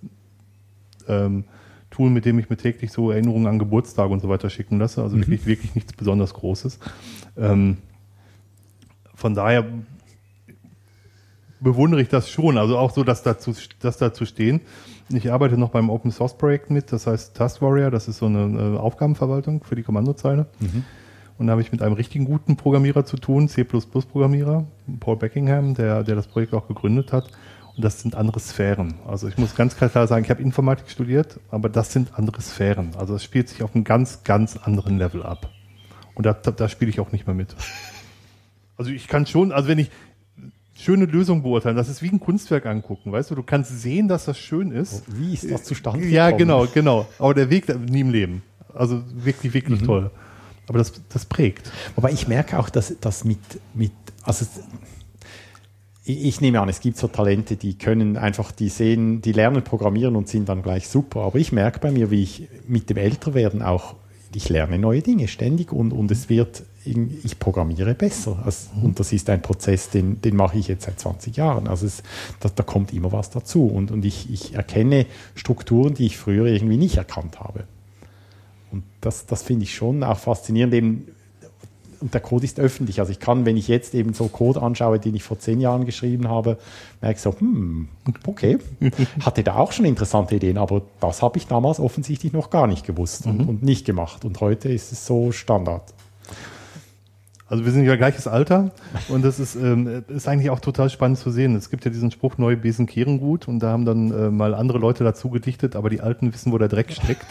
[1.09, 1.45] ähm,
[1.91, 5.03] Tool, mit dem ich mir täglich so Erinnerungen an Geburtstage und so weiter schicken lasse.
[5.03, 6.79] Also wirklich, wirklich nichts besonders Großes.
[7.37, 7.79] Ähm,
[9.15, 9.65] von daher
[11.61, 12.59] bewundere ich das schon.
[12.59, 14.61] Also auch so, dass dazu, dass dazu stehen.
[15.09, 18.27] Ich arbeite noch beim Open Source Projekt mit, das heißt Task Warrior, das ist so
[18.27, 20.47] eine äh, Aufgabenverwaltung für die Kommandozeile.
[21.39, 24.67] Und da habe ich mit einem richtigen guten Programmierer zu tun, C++-Programmierer,
[25.01, 27.31] Paul Beckingham, der, der das Projekt auch gegründet hat.
[27.81, 28.95] Das sind andere Sphären.
[29.07, 32.91] Also ich muss ganz klar sagen, ich habe Informatik studiert, aber das sind andere Sphären.
[32.97, 35.49] Also es spielt sich auf einem ganz, ganz anderen Level ab.
[36.17, 37.55] Und da, da, da spiele ich auch nicht mehr mit.
[38.77, 39.91] Also ich kann schon, also wenn ich
[40.75, 44.25] schöne Lösung beurteilen, das ist wie ein Kunstwerk angucken, weißt du, du kannst sehen, dass
[44.25, 45.05] das schön ist.
[45.07, 46.39] Wie ist das zustande Ja, gekommen?
[46.39, 47.07] genau, genau.
[47.21, 48.43] Aber der Weg nie im Leben.
[48.75, 50.11] Also wirklich, wirklich toll.
[50.67, 51.71] Aber das, das prägt.
[51.95, 53.39] Wobei ich merke auch, dass das mit,
[53.75, 53.93] mit
[54.23, 54.47] also
[56.09, 60.17] ich nehme an, es gibt so Talente, die können einfach, die sehen, die lernen programmieren
[60.17, 61.21] und sind dann gleich super.
[61.21, 63.95] Aber ich merke bei mir, wie ich mit dem Älterwerden auch,
[64.35, 68.43] ich lerne neue Dinge ständig und, und es wird, ich programmiere besser.
[68.45, 71.67] Also, und das ist ein Prozess, den, den mache ich jetzt seit 20 Jahren.
[71.67, 72.03] Also es,
[72.41, 73.67] da, da kommt immer was dazu.
[73.67, 77.65] Und, und ich, ich erkenne Strukturen, die ich früher irgendwie nicht erkannt habe.
[78.71, 80.75] Und das, das finde ich schon auch faszinierend.
[80.75, 81.09] Eben,
[82.01, 83.01] und der Code ist öffentlich.
[83.01, 85.85] Also ich kann, wenn ich jetzt eben so Code anschaue, den ich vor zehn Jahren
[85.87, 86.59] geschrieben habe,
[87.01, 87.89] merke ich so, hm,
[88.27, 88.59] okay,
[89.25, 92.87] hatte da auch schon interessante Ideen, aber das habe ich damals offensichtlich noch gar nicht
[92.87, 93.49] gewusst und, Mhm.
[93.49, 94.25] und nicht gemacht.
[94.25, 95.95] Und heute ist es so Standard.
[97.51, 98.73] Also wir sind ja gleiches Alter
[99.09, 101.57] und das ist, ähm, ist eigentlich auch total spannend zu sehen.
[101.57, 104.55] Es gibt ja diesen Spruch, neue Besen kehren gut und da haben dann äh, mal
[104.55, 107.27] andere Leute dazu gedichtet, aber die Alten wissen, wo der Dreck steckt.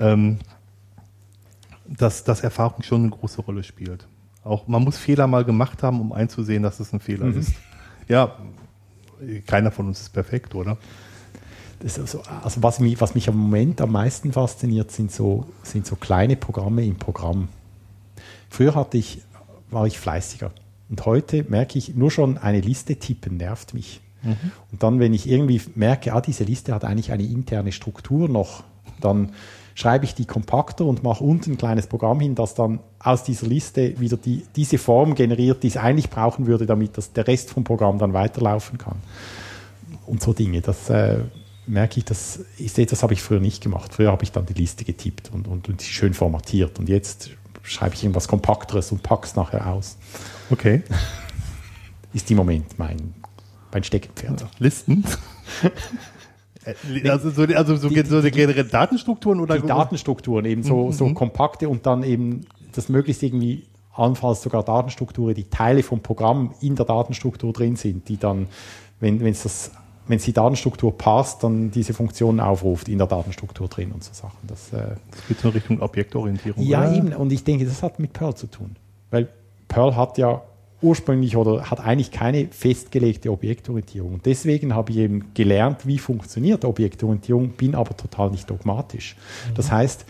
[0.00, 0.38] ähm,
[1.86, 4.06] dass, dass Erfahrung schon eine große Rolle spielt.
[4.42, 7.52] Auch man muss Fehler mal gemacht haben, um einzusehen, dass es ein Fehler ist.
[8.08, 8.36] Ja,
[9.46, 10.76] keiner von uns ist perfekt, oder?
[11.80, 15.46] Das ist so, also was mich, was mich am Moment am meisten fasziniert, sind so,
[15.62, 17.48] sind so kleine Programme im Programm.
[18.50, 19.22] Früher hatte ich,
[19.70, 20.52] war ich fleißiger.
[20.90, 24.00] Und heute merke ich, nur schon eine Liste tippen nervt mich.
[24.72, 28.64] Und dann, wenn ich irgendwie merke, ah, diese Liste hat eigentlich eine interne Struktur noch,
[29.00, 29.32] dann
[29.74, 33.46] schreibe ich die kompakter und mache unten ein kleines Programm hin, das dann aus dieser
[33.46, 37.50] Liste wieder die, diese Form generiert, die es eigentlich brauchen würde, damit das, der Rest
[37.50, 38.96] vom Programm dann weiterlaufen kann
[40.06, 40.60] und so Dinge.
[40.60, 41.18] Das äh,
[41.66, 43.94] merke ich, das ist etwas, habe ich früher nicht gemacht.
[43.94, 46.78] Früher habe ich dann die Liste getippt und, und, und sie schön formatiert.
[46.78, 47.30] Und jetzt
[47.62, 49.96] schreibe ich irgendwas Kompakteres und packe es nachher aus.
[50.50, 50.82] Okay.
[52.12, 53.14] Ist im Moment mein,
[53.72, 54.46] mein Steckenpferd.
[54.58, 55.04] Listen.
[56.64, 61.12] Äh, also so, also so, so die generellen Datenstrukturen oder Die Datenstrukturen eben so, so
[61.14, 66.74] kompakte und dann eben das möglichst irgendwie allenfalls sogar Datenstrukturen, die Teile vom Programm in
[66.74, 68.48] der Datenstruktur drin sind, die dann,
[69.00, 69.70] wenn wenn es das
[70.06, 74.36] wenn die Datenstruktur passt, dann diese Funktionen aufruft in der Datenstruktur drin und so Sachen.
[74.46, 76.62] Das, äh, Das geht so in Richtung Objektorientierung.
[76.62, 76.94] ja, oder?
[76.94, 77.12] eben.
[77.14, 78.76] Und ich denke, das hat mit Perl zu tun.
[79.10, 79.28] Weil
[79.68, 80.42] Perl hat ja
[80.84, 84.14] ursprünglich oder hat eigentlich keine festgelegte Objektorientierung.
[84.14, 89.16] Und deswegen habe ich eben gelernt, wie funktioniert Objektorientierung, bin aber total nicht dogmatisch.
[89.54, 90.04] Das heißt,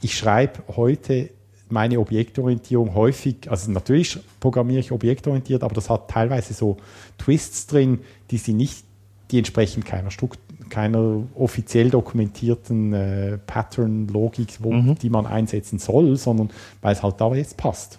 [0.00, 1.30] ich schreibe heute
[1.68, 6.78] meine Objektorientierung häufig, also natürlich programmiere ich objektorientiert, aber das hat teilweise so
[7.18, 8.84] Twists drin, die sie nicht,
[9.30, 16.50] die entsprechen keiner Struktur, keiner offiziell dokumentierten äh, Pattern-Logik, wo, die man einsetzen soll, sondern
[16.80, 17.98] weil es halt da jetzt passt.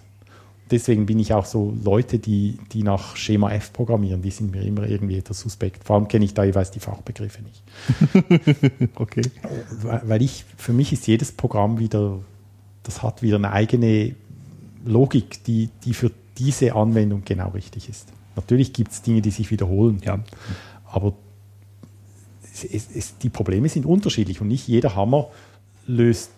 [0.70, 4.62] Deswegen bin ich auch so Leute, die, die nach Schema F programmieren, die sind mir
[4.62, 5.84] immer irgendwie etwas suspekt.
[5.84, 7.62] Vor allem kenne ich da jeweils die Fachbegriffe nicht.
[8.96, 9.22] Okay.
[9.82, 12.18] Weil weil ich, für mich ist jedes Programm wieder,
[12.82, 14.14] das hat wieder eine eigene
[14.84, 18.08] Logik, die, die für diese Anwendung genau richtig ist.
[18.34, 20.00] Natürlich gibt es Dinge, die sich wiederholen.
[20.04, 20.20] Ja.
[20.84, 21.14] Aber
[22.42, 25.28] es, es, es, die Probleme sind unterschiedlich und nicht jeder Hammer
[25.86, 26.30] löst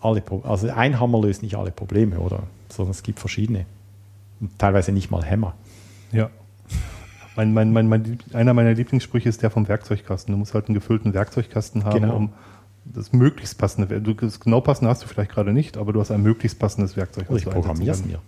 [0.00, 0.50] alle Probleme.
[0.50, 2.44] Also ein Hammer löst nicht alle Probleme, oder?
[2.68, 3.66] Sondern es gibt verschiedene.
[4.40, 5.54] Und teilweise nicht mal Hämmer.
[6.12, 6.30] Ja.
[7.36, 10.32] Mein, mein, mein, einer meiner Lieblingssprüche ist der vom Werkzeugkasten.
[10.32, 12.16] Du musst halt einen gefüllten Werkzeugkasten haben, Genau.
[12.16, 12.32] um
[12.84, 16.22] das möglichst passende, das genau passende hast du vielleicht gerade nicht, aber du hast ein
[16.22, 17.28] möglichst passendes Werkzeug.
[17.28, 18.20] Oder ich programmiere es mir.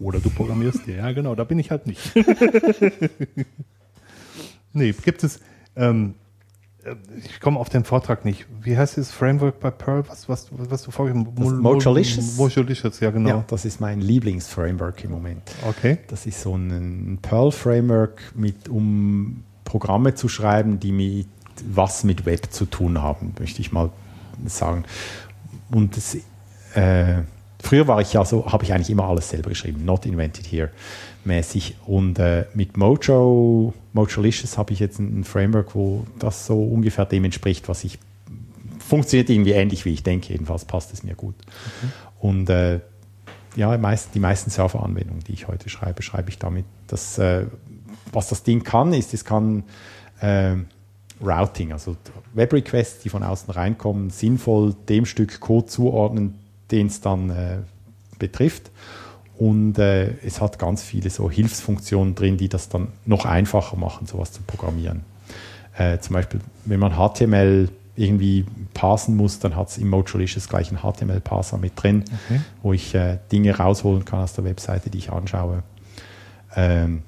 [0.00, 2.12] Oder du programmierst dir, ja genau, da bin ich halt nicht.
[4.72, 5.40] nee, gibt es,
[5.76, 6.21] ähm, äh,
[7.16, 8.46] ich komme auf den Vortrag nicht.
[8.60, 10.04] Wie heißt das Framework bei Perl?
[10.08, 12.36] Was, was, was du Mojalicious?
[12.36, 13.28] Mojalicious, ja genau.
[13.28, 15.42] Ja, das ist mein Lieblingsframework im Moment.
[15.68, 15.98] Okay.
[16.08, 21.28] Das ist so ein Perl-Framework, mit, um Programme zu schreiben, die mit
[21.68, 23.90] was mit Web zu tun haben, möchte ich mal
[24.46, 24.84] sagen.
[25.70, 26.16] Und das,
[26.74, 27.22] äh,
[27.62, 30.70] früher war ich ja so, habe ich eigentlich immer alles selber geschrieben, not invented here
[31.24, 31.76] mäßig.
[31.86, 37.24] Und äh, mit Mojo, Mojalicious habe ich jetzt ein, Framework, wo das so ungefähr dem
[37.24, 37.98] entspricht, was ich
[38.78, 40.32] funktioniert irgendwie ähnlich, wie ich denke.
[40.32, 41.34] Jedenfalls passt es mir gut.
[42.20, 42.80] Und äh,
[43.56, 46.64] ja, meist, die meisten Serveranwendungen, die ich heute schreibe, schreibe ich damit.
[46.88, 47.46] Das, äh,
[48.12, 49.64] was das Ding kann, ist, es kann
[50.20, 50.56] äh,
[51.22, 51.96] Routing, also
[52.34, 56.38] Web-Requests, die von außen reinkommen, sinnvoll dem Stück Code zuordnen,
[56.72, 57.58] den es dann äh,
[58.18, 58.70] betrifft.
[59.38, 64.06] Und äh, es hat ganz viele so Hilfsfunktionen drin, die das dann noch einfacher machen,
[64.06, 65.04] sowas zu programmieren.
[65.76, 68.44] Äh, zum Beispiel, wenn man HTML irgendwie
[68.74, 72.04] parsen muss, dann hat es im Mojalicious gleich einen HTML-Parser mit drin,
[72.62, 75.62] wo ich äh, Dinge rausholen kann aus der Webseite, die ich anschaue.
[76.54, 77.02] Ähm,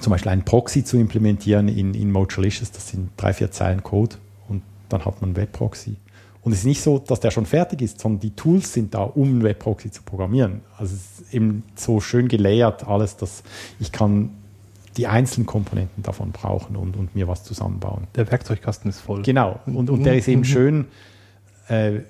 [0.00, 4.16] zum Beispiel einen Proxy zu implementieren in, in Mojalicious, das sind drei, vier Zeilen Code
[4.48, 5.96] und dann hat man Webproxy.
[6.46, 9.02] Und es ist nicht so, dass der schon fertig ist, sondern die Tools sind da,
[9.02, 10.60] um Webproxy zu programmieren.
[10.78, 13.42] Also es ist eben so schön gelayert alles, dass
[13.80, 14.30] ich kann
[14.96, 18.06] die einzelnen Komponenten davon brauchen und, und mir was zusammenbauen.
[18.14, 19.22] Der Werkzeugkasten ist voll.
[19.22, 19.58] Genau.
[19.66, 20.84] Und, und der ist eben schön.
[21.66, 22.02] Äh,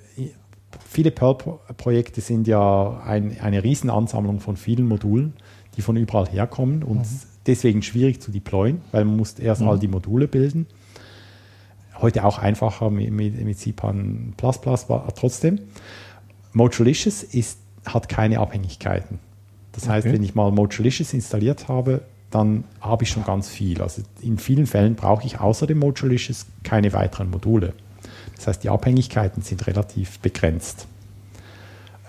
[0.87, 5.33] viele Perl-Projekte sind ja ein, eine Riesenansammlung von vielen Modulen,
[5.79, 7.07] die von überall herkommen und
[7.47, 10.67] deswegen schwierig zu deployen, weil man muss erst all die Module bilden.
[12.01, 15.61] Heute auch einfacher mit, mit, mit CPAN++, war trotzdem.
[16.53, 19.19] Mojalicious ist hat keine Abhängigkeiten.
[19.73, 20.17] Das heißt, Okay.
[20.17, 23.81] wenn ich mal Modelicious installiert habe, dann habe ich schon ganz viel.
[23.81, 27.73] Also in vielen Fällen brauche ich außer dem Modelicious keine weiteren Module.
[28.35, 30.87] Das heißt, die Abhängigkeiten sind relativ begrenzt.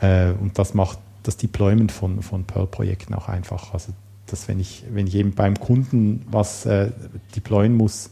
[0.02, 3.74] Äh, und das macht das Deployment von, von Perl-Projekten auch einfach.
[3.74, 3.94] Also,
[4.26, 6.92] dass wenn ich, wenn ich eben beim Kunden was äh,
[7.36, 8.10] deployen muss,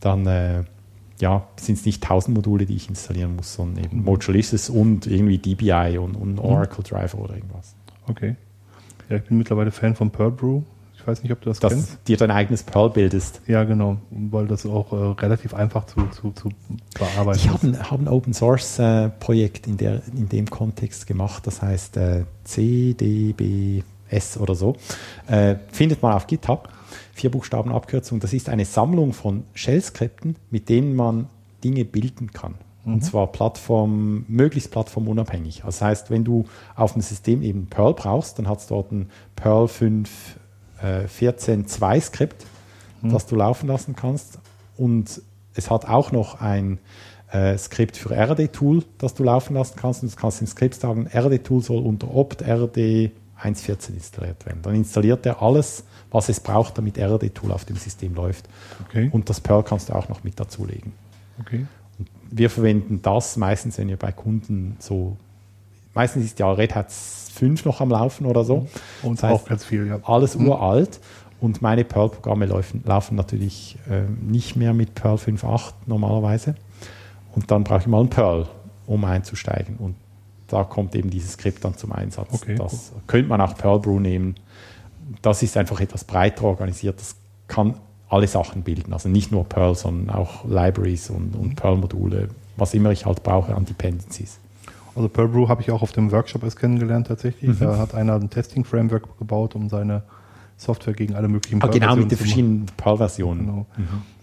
[0.00, 0.64] dann äh,
[1.20, 5.38] ja, sind es nicht 1000 Module, die ich installieren muss, sondern eben Modulisis und irgendwie
[5.38, 7.74] DBI und, und Oracle Driver oder irgendwas.
[8.06, 8.36] Okay.
[9.08, 10.62] Ja, ich bin mittlerweile Fan von Pearl Brew.
[11.06, 12.08] Ich weiß nicht, ob du das, Dass kennst.
[12.08, 13.40] dir dein eigenes Perl bildest.
[13.46, 13.98] Ja, genau.
[14.10, 16.48] Weil das auch äh, relativ einfach zu, zu, zu
[16.98, 21.06] bearbeiten Ich habe ein, hab ein Open Source äh, Projekt in, der, in dem Kontext
[21.06, 24.74] gemacht, das heißt äh, CDBS oder so.
[25.28, 26.68] Äh, findet man auf GitHub.
[27.16, 28.20] Vier Buchstaben Abkürzung.
[28.20, 31.28] Das ist eine Sammlung von Shell-Skripten, mit denen man
[31.64, 32.56] Dinge bilden kann.
[32.84, 35.62] Und zwar Plattform, möglichst plattformunabhängig.
[35.64, 36.44] Das heißt, wenn du
[36.74, 40.38] auf dem System eben Perl brauchst, dann hat es dort ein Perl 5
[40.82, 42.44] äh, 14.2 Skript,
[43.02, 44.38] das du laufen lassen kannst.
[44.76, 45.22] Und
[45.54, 46.78] es hat auch noch ein
[47.32, 50.02] äh, Skript für RD-Tool, das du laufen lassen kannst.
[50.02, 53.10] Und du kannst im Skript sagen, RD-Tool soll unter opt RD
[53.42, 54.62] 1.14 installiert werden.
[54.62, 58.48] Dann installiert er alles, was es braucht, damit RD-Tool auf dem System läuft.
[58.86, 59.10] Okay.
[59.12, 60.92] Und das Perl kannst du auch noch mit dazulegen.
[61.40, 61.66] Okay.
[62.30, 65.16] Wir verwenden das meistens, wenn wir bei Kunden so,
[65.94, 68.66] meistens ist ja Red Hat 5 noch am Laufen oder so.
[69.02, 70.00] Und Das heißt, auch ganz viel, ja.
[70.04, 71.00] alles uralt
[71.40, 76.54] und meine Perl-Programme laufen, laufen natürlich ähm, nicht mehr mit Perl 5.8 normalerweise.
[77.34, 78.46] Und dann brauche ich mal ein Perl,
[78.86, 79.76] um einzusteigen.
[79.76, 79.94] Und
[80.48, 82.28] da kommt eben dieses Skript dann zum Einsatz.
[82.32, 84.36] Okay, das könnte man auch Perl Brew nehmen.
[85.22, 87.00] Das ist einfach etwas breiter organisiert.
[87.00, 87.16] Das
[87.48, 87.74] kann
[88.08, 88.92] alle Sachen bilden.
[88.92, 93.54] Also nicht nur Perl, sondern auch Libraries und, und Perl-Module, was immer ich halt brauche
[93.54, 94.38] an Dependencies.
[94.94, 97.58] Also Pearl Brew habe ich auch auf dem Workshop erst kennengelernt tatsächlich.
[97.58, 100.02] Da hat einer ein Testing-Framework gebaut, um seine
[100.56, 103.40] Software gegen alle möglichen Ah, genau, mit den verschiedenen Perl-Versionen.
[103.46, 103.66] Genau.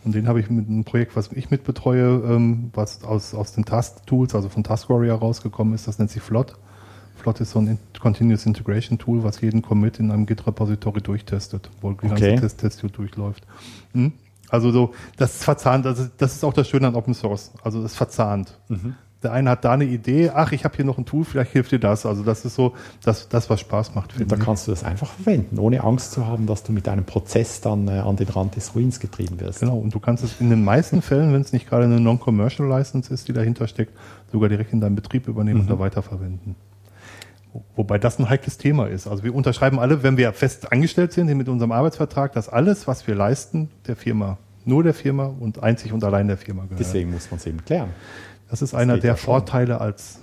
[0.04, 3.66] Und den habe ich mit einem Projekt, was ich mitbetreue, ähm, was aus, aus den
[3.66, 6.56] Task-Tools, also von Task Warrior rausgekommen ist, das nennt sich Flot.
[7.16, 11.70] Flot ist so ein In- Continuous Integration Tool, was jeden Commit in einem Git-Repository durchtestet,
[11.82, 12.36] wo die Okay.
[12.36, 13.46] ganze Test Test durchläuft.
[13.94, 14.12] Hm?
[14.50, 17.52] Also so, das ist verzahnt, das ist, das ist auch das Schöne an Open Source.
[17.64, 18.60] Also es ist verzahnt.
[19.24, 21.72] Der eine hat da eine Idee, ach, ich habe hier noch ein Tool, vielleicht hilft
[21.72, 22.06] dir das.
[22.06, 22.74] Also das ist so,
[23.04, 24.42] das, das was Spaß macht, Und da ich.
[24.42, 27.88] kannst du das einfach verwenden, ohne Angst zu haben, dass du mit einem Prozess dann
[27.88, 29.62] äh, an den Rand des Ruins getrieben wirst.
[29.62, 32.68] Genau, und du kannst es in den meisten Fällen, wenn es nicht gerade eine Non-Commercial
[32.68, 33.94] License ist, die dahinter steckt,
[34.32, 36.56] sogar direkt in deinen Betrieb übernehmen und da weiterverwenden.
[37.54, 39.08] Wo- Wobei das ein heikles Thema ist.
[39.08, 43.08] Also wir unterschreiben alle, wenn wir fest angestellt sind mit unserem Arbeitsvertrag, dass alles, was
[43.08, 46.80] wir leisten, der Firma, nur der Firma und einzig und allein der Firma gehört.
[46.80, 47.90] Deswegen muss man es eben klären.
[48.54, 49.18] Das ist einer geht der.
[49.18, 50.20] Vorteile als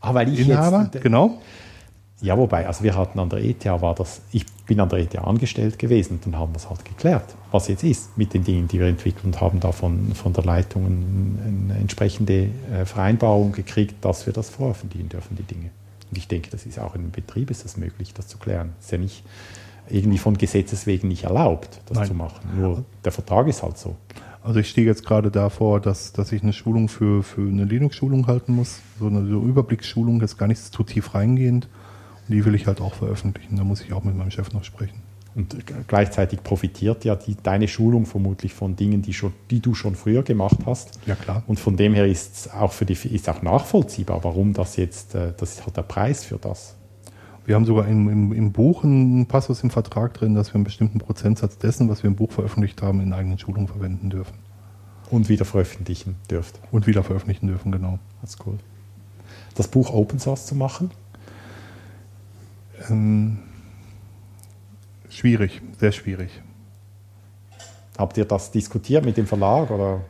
[0.00, 0.90] Ah, weil ich Inhaber.
[0.92, 1.38] jetzt, genau.
[2.20, 5.16] ja, wobei, also wir hatten an der ETH war das, ich bin an der ETH
[5.18, 8.68] angestellt gewesen und dann haben wir es halt geklärt, was jetzt ist mit den Dingen,
[8.68, 13.52] die wir entwickeln und haben da von, von der Leitung ein- eine entsprechende äh, Vereinbarung
[13.52, 15.70] gekriegt, dass wir das veröffentlichen dürfen, die Dinge.
[16.10, 18.74] Und ich denke, das ist auch im Betrieb ist das möglich, das zu klären.
[18.80, 19.24] Ist ja nicht
[19.88, 22.06] irgendwie von Gesetzes wegen nicht erlaubt, das Nein.
[22.08, 22.48] zu machen.
[22.60, 23.96] Nur der Vertrag ist halt so.
[24.48, 28.26] Also ich stehe jetzt gerade davor, dass, dass ich eine Schulung für, für eine Linux-Schulung
[28.28, 28.80] halten muss.
[28.98, 31.68] So eine so Überblicksschulung, ist gar nicht zu tief reingehend.
[32.26, 33.56] Und die will ich halt auch veröffentlichen.
[33.56, 35.02] Da muss ich auch mit meinem Chef noch sprechen.
[35.34, 35.54] Und
[35.86, 40.22] gleichzeitig profitiert ja die, deine Schulung vermutlich von Dingen, die, schon, die du schon früher
[40.22, 40.98] gemacht hast.
[41.04, 41.42] Ja, klar.
[41.46, 45.14] Und von dem her ist es auch für die ist auch nachvollziehbar, warum das jetzt,
[45.14, 46.74] äh, das ist halt der Preis für das.
[47.48, 50.64] Wir haben sogar im, im, im Buch einen Passus im Vertrag drin, dass wir einen
[50.64, 54.34] bestimmten Prozentsatz dessen, was wir im Buch veröffentlicht haben, in eigenen Schulungen verwenden dürfen.
[55.10, 56.60] Und wieder veröffentlichen dürft.
[56.72, 58.00] Und wieder veröffentlichen dürfen, genau.
[58.20, 58.58] Das ist cool.
[59.54, 60.90] Das Buch Open Source zu machen,
[62.90, 63.38] Ähm,
[65.08, 66.42] schwierig, sehr schwierig.
[67.96, 70.02] habt ihr das diskutiert mit dem Verlag oder?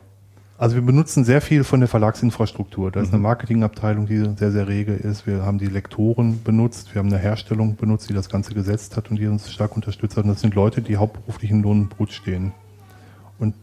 [0.59, 2.91] Also wir benutzen sehr viel von der Verlagsinfrastruktur.
[2.91, 5.25] Da ist eine Marketingabteilung, die sehr, sehr rege ist.
[5.25, 9.09] Wir haben die Lektoren benutzt, wir haben eine Herstellung benutzt, die das Ganze gesetzt hat
[9.09, 10.25] und die uns stark unterstützt hat.
[10.25, 12.51] Und das sind Leute, die hauptberuflich in Lohn und Brot stehen.
[13.39, 13.55] Und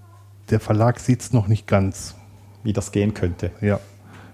[0.48, 2.14] der Verlag sieht es noch nicht ganz.
[2.62, 3.51] Wie das gehen könnte.
[3.60, 3.78] Ja.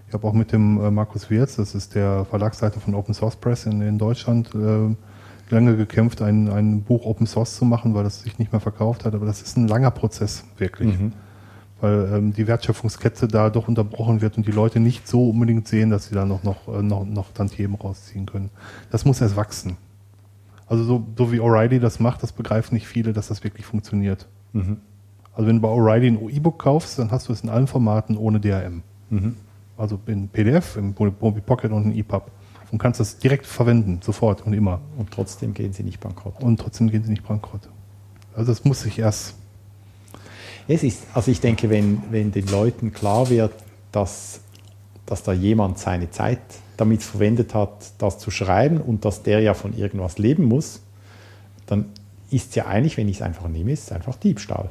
[0.06, 3.34] Ich habe auch mit dem äh, Markus Wirz, das ist der Verlagsleiter von Open Source
[3.34, 4.94] Press in, in Deutschland, äh,
[5.52, 9.04] lange gekämpft, ein, ein Buch Open Source zu machen, weil das sich nicht mehr verkauft
[9.04, 9.16] hat.
[9.16, 10.96] Aber das ist ein langer Prozess, wirklich.
[11.82, 15.90] Weil ähm, die Wertschöpfungskette da doch unterbrochen wird und die Leute nicht so unbedingt sehen,
[15.90, 18.50] dass sie da noch, noch, äh, noch, noch Tantiemen rausziehen können.
[18.90, 19.76] Das muss erst wachsen.
[20.66, 24.28] Also so, so wie O'Reilly das macht, das begreifen nicht viele, dass das wirklich funktioniert.
[25.34, 28.16] Also wenn du bei O'Reilly ein E-Book kaufst, dann hast du es in allen Formaten
[28.16, 28.82] ohne DRM.
[29.76, 32.30] Also in PDF, im Mobi Pocket und in EPUB.
[32.70, 34.80] und kannst das direkt verwenden, sofort und immer.
[34.96, 36.40] Und trotzdem gehen sie nicht bankrott.
[36.42, 37.68] Und trotzdem gehen sie nicht bankrott.
[38.34, 39.34] Also das muss sich erst.
[40.68, 43.52] Es ist, also ich denke, wenn, wenn den Leuten klar wird,
[43.90, 44.40] dass,
[45.06, 46.40] dass da jemand seine Zeit
[46.76, 50.80] damit verwendet hat, das zu schreiben und dass der ja von irgendwas leben muss,
[51.66, 51.86] dann
[52.30, 54.70] ist es ja eigentlich, wenn ich es einfach nehme, ist es einfach Diebstahl.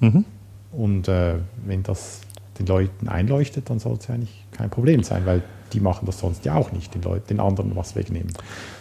[0.00, 0.24] Mhm.
[0.72, 1.34] Und äh,
[1.66, 2.20] wenn das
[2.58, 5.42] den Leuten einleuchtet, dann soll es ja eigentlich kein Problem sein, weil
[5.72, 8.32] die machen das sonst ja auch nicht, den, Leuten, den anderen was wegnehmen.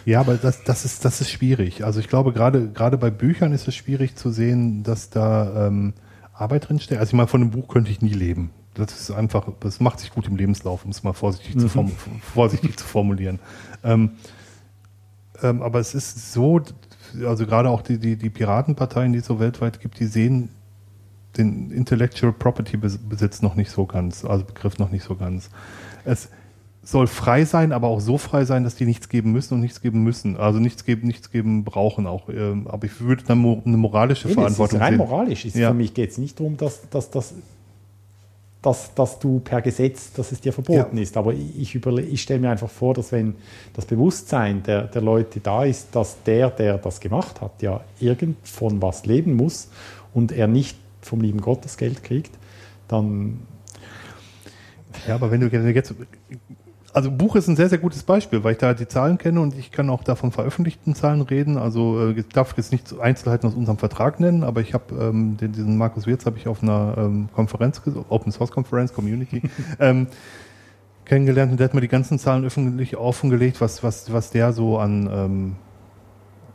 [0.06, 1.84] Ja, aber das, das, ist, das ist schwierig.
[1.84, 5.94] Also ich glaube, gerade, gerade bei Büchern ist es schwierig zu sehen, dass da ähm,
[6.41, 6.99] Arbeit drinsteckt.
[6.99, 8.51] Also ich meine, von einem Buch könnte ich nie leben.
[8.73, 11.91] Das ist einfach, das macht sich gut im Lebenslauf, um es mal vorsichtig, zu, form,
[12.22, 13.39] vorsichtig zu formulieren.
[13.84, 14.11] Ähm,
[15.41, 16.61] ähm, aber es ist so,
[17.26, 20.49] also gerade auch die, die, die Piratenparteien, die es so weltweit gibt, die sehen
[21.38, 25.49] den Intellectual Property Besitz noch nicht so ganz, also Begriff noch nicht so ganz.
[26.03, 26.30] Es
[26.83, 29.81] soll frei sein, aber auch so frei sein, dass die nichts geben müssen und nichts
[29.81, 30.35] geben müssen.
[30.37, 32.27] Also nichts geben, nichts geben brauchen auch.
[32.29, 34.97] Ähm, aber ich würde dann eine moralische Eben, Verantwortung es ist rein sehen.
[35.09, 35.45] moralisch.
[35.45, 35.67] Ist Ja.
[35.69, 37.33] Für mich geht es nicht darum, dass, dass, dass,
[38.63, 41.03] dass, dass du per Gesetz, dass es dir verboten Ja.
[41.03, 41.17] ist.
[41.17, 43.35] Aber ich, überle- ich stelle mir einfach vor, dass wenn
[43.73, 48.37] das Bewusstsein der, der Leute da ist, dass der, der das gemacht hat, ja irgend
[48.47, 49.69] von was leben muss
[50.15, 52.31] und er nicht vom lieben Gott das Geld kriegt,
[52.87, 53.39] dann
[55.07, 55.93] Ja, aber wenn du jetzt.
[56.93, 59.57] Also Buch ist ein sehr, sehr gutes Beispiel, weil ich da die Zahlen kenne und
[59.57, 61.57] ich kann auch davon veröffentlichten Zahlen reden.
[61.57, 65.38] Also äh, ich darf jetzt nicht Einzelheiten aus unserem Vertrag nennen, aber ich habe ähm,
[65.38, 69.41] den, diesen Markus Wirz habe ich auf einer ähm, Konferenz, Open Source Conference, Community,
[69.80, 70.07] ähm,
[71.05, 74.77] kennengelernt und der hat mir die ganzen Zahlen öffentlich offengelegt, was, was, was der so
[74.77, 75.55] an, ähm,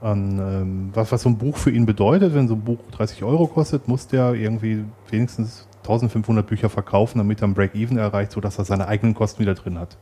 [0.02, 2.34] an ähm, was, was so ein Buch für ihn bedeutet.
[2.34, 7.40] Wenn so ein Buch 30 Euro kostet, muss der irgendwie wenigstens 1500 Bücher verkaufen, damit
[7.42, 9.96] er ein Break-Even erreicht, sodass er seine eigenen Kosten wieder drin hat.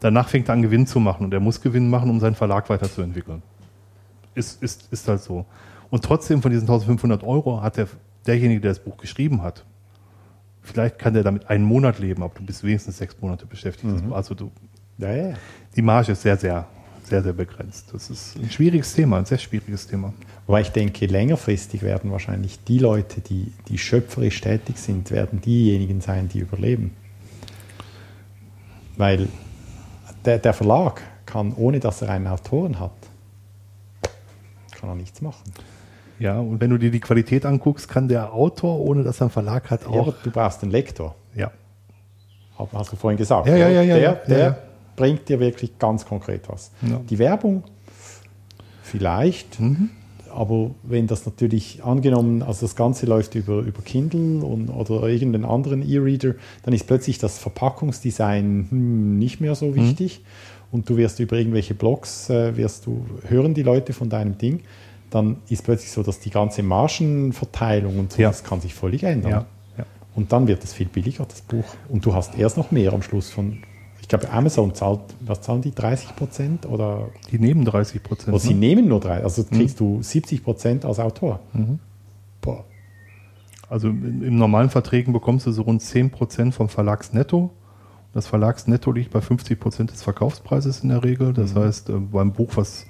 [0.00, 2.68] Danach fängt er an, Gewinn zu machen und er muss Gewinn machen, um seinen Verlag
[2.68, 3.42] weiterzuentwickeln.
[4.34, 5.46] Ist, ist, ist halt so.
[5.90, 7.88] Und trotzdem von diesen 1500 Euro hat der,
[8.26, 9.64] derjenige, der das Buch geschrieben hat,
[10.60, 14.02] vielleicht kann der damit einen Monat leben, aber du bist wenigstens sechs Monate beschäftigt.
[14.10, 14.50] Also du,
[14.98, 15.34] ja, ja.
[15.74, 16.66] die Marge ist sehr, sehr,
[17.04, 17.92] sehr, sehr begrenzt.
[17.92, 20.12] Das ist ein schwieriges Thema, ein sehr schwieriges Thema.
[20.46, 26.00] Aber ich denke, längerfristig werden wahrscheinlich die Leute, die, die schöpferisch tätig sind, werden diejenigen
[26.00, 26.94] sein, die überleben.
[28.96, 29.28] Weil
[30.24, 32.92] der, der Verlag kann, ohne dass er einen Autoren hat,
[34.78, 35.42] kann er nichts machen.
[36.18, 39.30] Ja, und wenn du dir die Qualität anguckst, kann der Autor, ohne dass er einen
[39.30, 40.08] Verlag hat, Ja, auch.
[40.08, 41.50] aber du brauchst einen Lektor, Ja.
[42.72, 43.48] hast du vorhin gesagt.
[43.48, 44.58] Ja, ja, ja, ja, der ja, der ja, ja.
[44.94, 46.70] bringt dir wirklich ganz konkret was.
[46.82, 47.00] Ja.
[47.10, 47.64] Die Werbung,
[48.82, 49.90] vielleicht, Mhm.
[50.36, 55.44] Aber wenn das natürlich angenommen, also das Ganze läuft über, über Kindle und, oder irgendeinen
[55.44, 59.56] anderen E-Reader, dann ist plötzlich das Verpackungsdesign hm, nicht mehr Mhm.
[59.56, 60.20] so wichtig
[60.72, 64.60] und du wirst über irgendwelche Blogs, äh, wirst du, hören die Leute von deinem Ding,
[65.10, 68.28] dann ist plötzlich so, dass die ganze Margenverteilung und so, Ja.
[68.28, 69.30] das kann sich völlig ändern.
[69.30, 69.46] Ja,
[69.78, 69.84] ja.
[70.14, 71.64] Und dann wird es viel billiger, das Buch.
[71.88, 73.58] Und du hast erst noch mehr am Schluss von,
[74.06, 76.64] ich glaube, Amazon zahlt, was zahlen die, 30 Prozent?
[76.64, 78.28] Oder, Die nehmen 30 Prozent.
[78.28, 78.60] oder sie Ne?
[78.60, 81.40] nehmen nur drei, also kriegst du 70 Prozent als Autor.
[82.40, 82.62] Boah.
[83.68, 87.50] Also in, im normalen Verträgen bekommst du so rund 10 Prozent vom Verlagsnetto.
[88.12, 91.32] Das Verlagsnetto liegt bei 50 Prozent des Verkaufspreises in der Regel.
[91.32, 92.86] Das heißt, äh, beim Buch, was,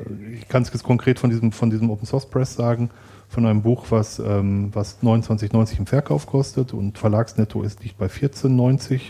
[0.00, 2.90] äh, ich kann es jetzt konkret von diesem, von diesem Open Source Press sagen,
[3.30, 8.08] von einem Buch, was, ähm, was 29,90 im Verkauf kostet und Verlagsnetto ist, liegt bei
[8.08, 9.00] 14,90,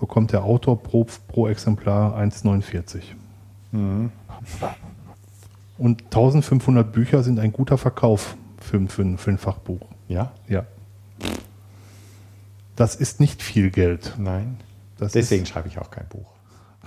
[0.00, 3.02] bekommt der Autor pro, pro Exemplar 1,49.
[5.78, 9.80] Und 1500 Bücher sind ein guter Verkauf für, für, für ein Fachbuch.
[10.08, 10.32] Ja?
[10.48, 10.64] Ja.
[12.76, 14.14] Das ist nicht viel Geld.
[14.18, 14.56] Nein.
[14.98, 16.26] Das Deswegen schreibe ich auch kein Buch.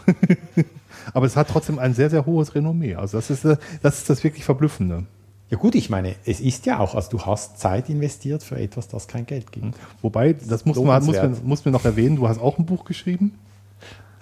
[1.14, 2.96] aber es hat trotzdem ein sehr, sehr hohes Renommee.
[2.96, 5.06] Also das ist, äh, das ist das wirklich Verblüffende.
[5.54, 8.88] Ja gut, ich meine, es ist ja auch, also du hast Zeit investiert für etwas,
[8.88, 9.76] das kein Geld gibt.
[10.02, 12.86] Wobei, das muss man, muss, man, muss man noch erwähnen, du hast auch ein Buch
[12.86, 13.38] geschrieben.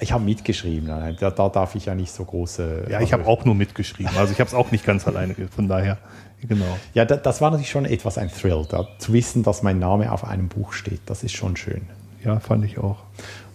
[0.02, 2.88] Ich habe mitgeschrieben, nein, da, da darf ich ja nicht so große...
[2.90, 4.12] Ja, ich habe auch nur mitgeschrieben.
[4.18, 5.34] Also ich habe es auch nicht ganz alleine.
[5.56, 6.00] Von daher,
[6.46, 6.66] genau.
[6.94, 10.12] Ja, da, das war natürlich schon etwas ein Thrill, da, zu wissen, dass mein Name
[10.12, 11.00] auf einem Buch steht.
[11.06, 11.84] Das ist schon schön.
[12.26, 12.98] Ja, fand ich auch.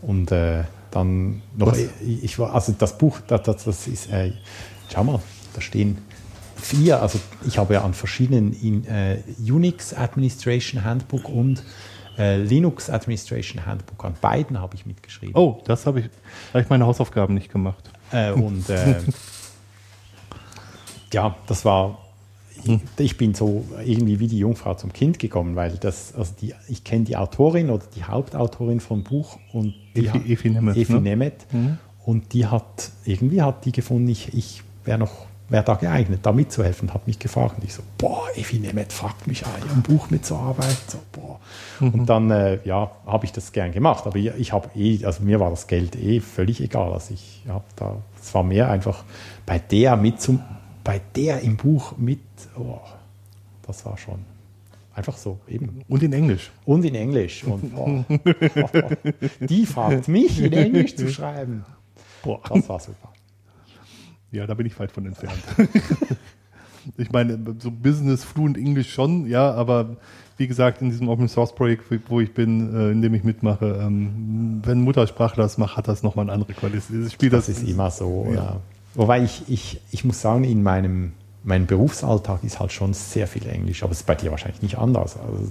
[0.01, 1.81] Und äh, dann noch, Was?
[2.01, 4.33] ich war, also das Buch, das, das, das ist, äh,
[4.91, 5.21] schau mal,
[5.53, 5.99] da stehen
[6.57, 11.63] vier, also ich habe ja an verschiedenen in, äh, Unix Administration Handbook und
[12.19, 15.37] äh, Linux Administration Handbook, an beiden habe ich mitgeschrieben.
[15.37, 16.07] Oh, das habe ich,
[16.53, 17.91] habe ich meine Hausaufgaben nicht gemacht.
[18.11, 18.97] Äh, und äh,
[21.13, 21.99] ja, das war.
[22.65, 26.53] Ich, ich bin so irgendwie wie die Jungfrau zum Kind gekommen, weil das, also die,
[26.69, 30.93] ich kenne die Autorin oder die Hauptautorin vom Buch und die Efi- Efi Nemeth, Efi
[30.95, 31.01] ne?
[31.01, 31.47] Nemeth.
[32.05, 36.33] Und die hat, irgendwie hat die gefunden, ich, ich wäre noch wäre da geeignet, da
[36.33, 37.59] mitzuhelfen, hat mich gefragt.
[37.59, 40.77] Und ich so, boah, Evi Nemeth fragt mich ein, Buch mitzuarbeiten.
[40.89, 41.41] So, boah.
[41.81, 42.01] Mhm.
[42.01, 44.07] Und dann, äh, ja, habe ich das gern gemacht.
[44.07, 46.93] Aber ich, ich habe eh, also mir war das Geld eh völlig egal.
[46.93, 49.05] Also ich habe da, es war mehr einfach
[49.45, 50.43] bei der mit zum,
[50.83, 52.21] bei der im Buch mit,
[52.59, 52.81] oh,
[53.67, 54.25] das war schon
[54.95, 55.83] einfach so eben.
[55.89, 56.51] Und in Englisch.
[56.65, 57.45] Und in Englisch.
[57.45, 58.05] Und oh,
[59.41, 61.65] die fragt mich in Englisch zu schreiben.
[62.23, 63.13] Boah, das war super.
[64.37, 65.43] Ja, da bin ich weit von entfernt.
[66.97, 69.97] ich meine, so Business Fluent Englisch schon, ja, aber
[70.37, 73.81] wie gesagt, in diesem Open Source Projekt, wo ich bin, äh, in dem ich mitmache,
[73.83, 77.05] ähm, wenn Muttersprachler das macht, hat das nochmal eine andere Qualität.
[77.05, 78.35] Das, Spiel, das, das ist immer so, ja.
[78.35, 78.61] ja.
[78.95, 83.47] Wobei ich, ich, ich muss sagen, in meinem, meinem Berufsalltag ist halt schon sehr viel
[83.47, 85.17] Englisch, aber es ist bei dir wahrscheinlich nicht anders.
[85.19, 85.51] Also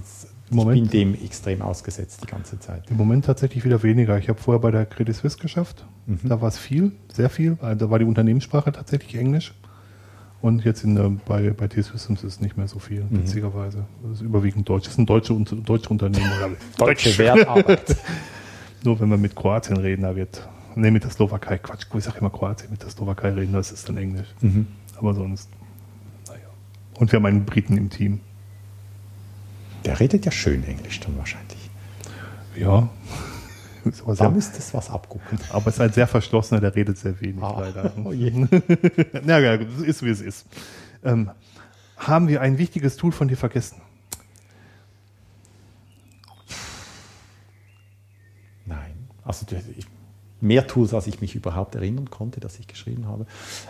[0.49, 2.83] ich Moment, bin dem extrem ausgesetzt die ganze Zeit.
[2.89, 4.17] Im Moment tatsächlich wieder weniger.
[4.19, 5.85] Ich habe vorher bei der Credit Suisse geschafft.
[6.05, 6.19] Mhm.
[6.23, 7.57] Da war es viel, sehr viel.
[7.61, 9.53] Also da war die Unternehmenssprache tatsächlich Englisch.
[10.41, 13.23] Und jetzt in der, bei, bei T-Systems ist es nicht mehr so viel, mhm.
[13.23, 13.85] witzigerweise.
[14.03, 14.85] Das ist überwiegend Deutsch.
[14.85, 16.29] Das sind deutsche, deutsche Unternehmen.
[16.77, 17.95] deutsche Wertarbeit.
[18.83, 22.19] Nur wenn wir mit Kroatien reden, da wird, ne, mit der Slowakei, Quatsch, ich sage
[22.19, 24.27] immer Kroatien, mit der Slowakei reden, das ist dann Englisch.
[24.41, 24.67] Mhm.
[24.97, 25.49] Aber sonst,
[26.27, 26.39] naja.
[26.99, 28.19] Und wir haben einen Briten im Team.
[29.85, 31.69] Der redet ja schön Englisch dann wahrscheinlich.
[32.55, 32.89] Ja.
[34.17, 35.39] da müsste es was abgucken.
[35.49, 37.93] Aber es ist ein sehr verschlossener, der redet sehr wenig ah, leider.
[38.03, 38.31] Oh je.
[39.23, 40.47] Na ja, ist wie es ist.
[41.03, 41.29] Ähm,
[41.97, 43.81] haben wir ein wichtiges Tool von dir vergessen?
[48.65, 49.07] Nein.
[49.23, 49.45] Also
[49.77, 49.85] ich,
[50.41, 53.27] mehr Tools, als ich mich überhaupt erinnern konnte, dass ich geschrieben habe.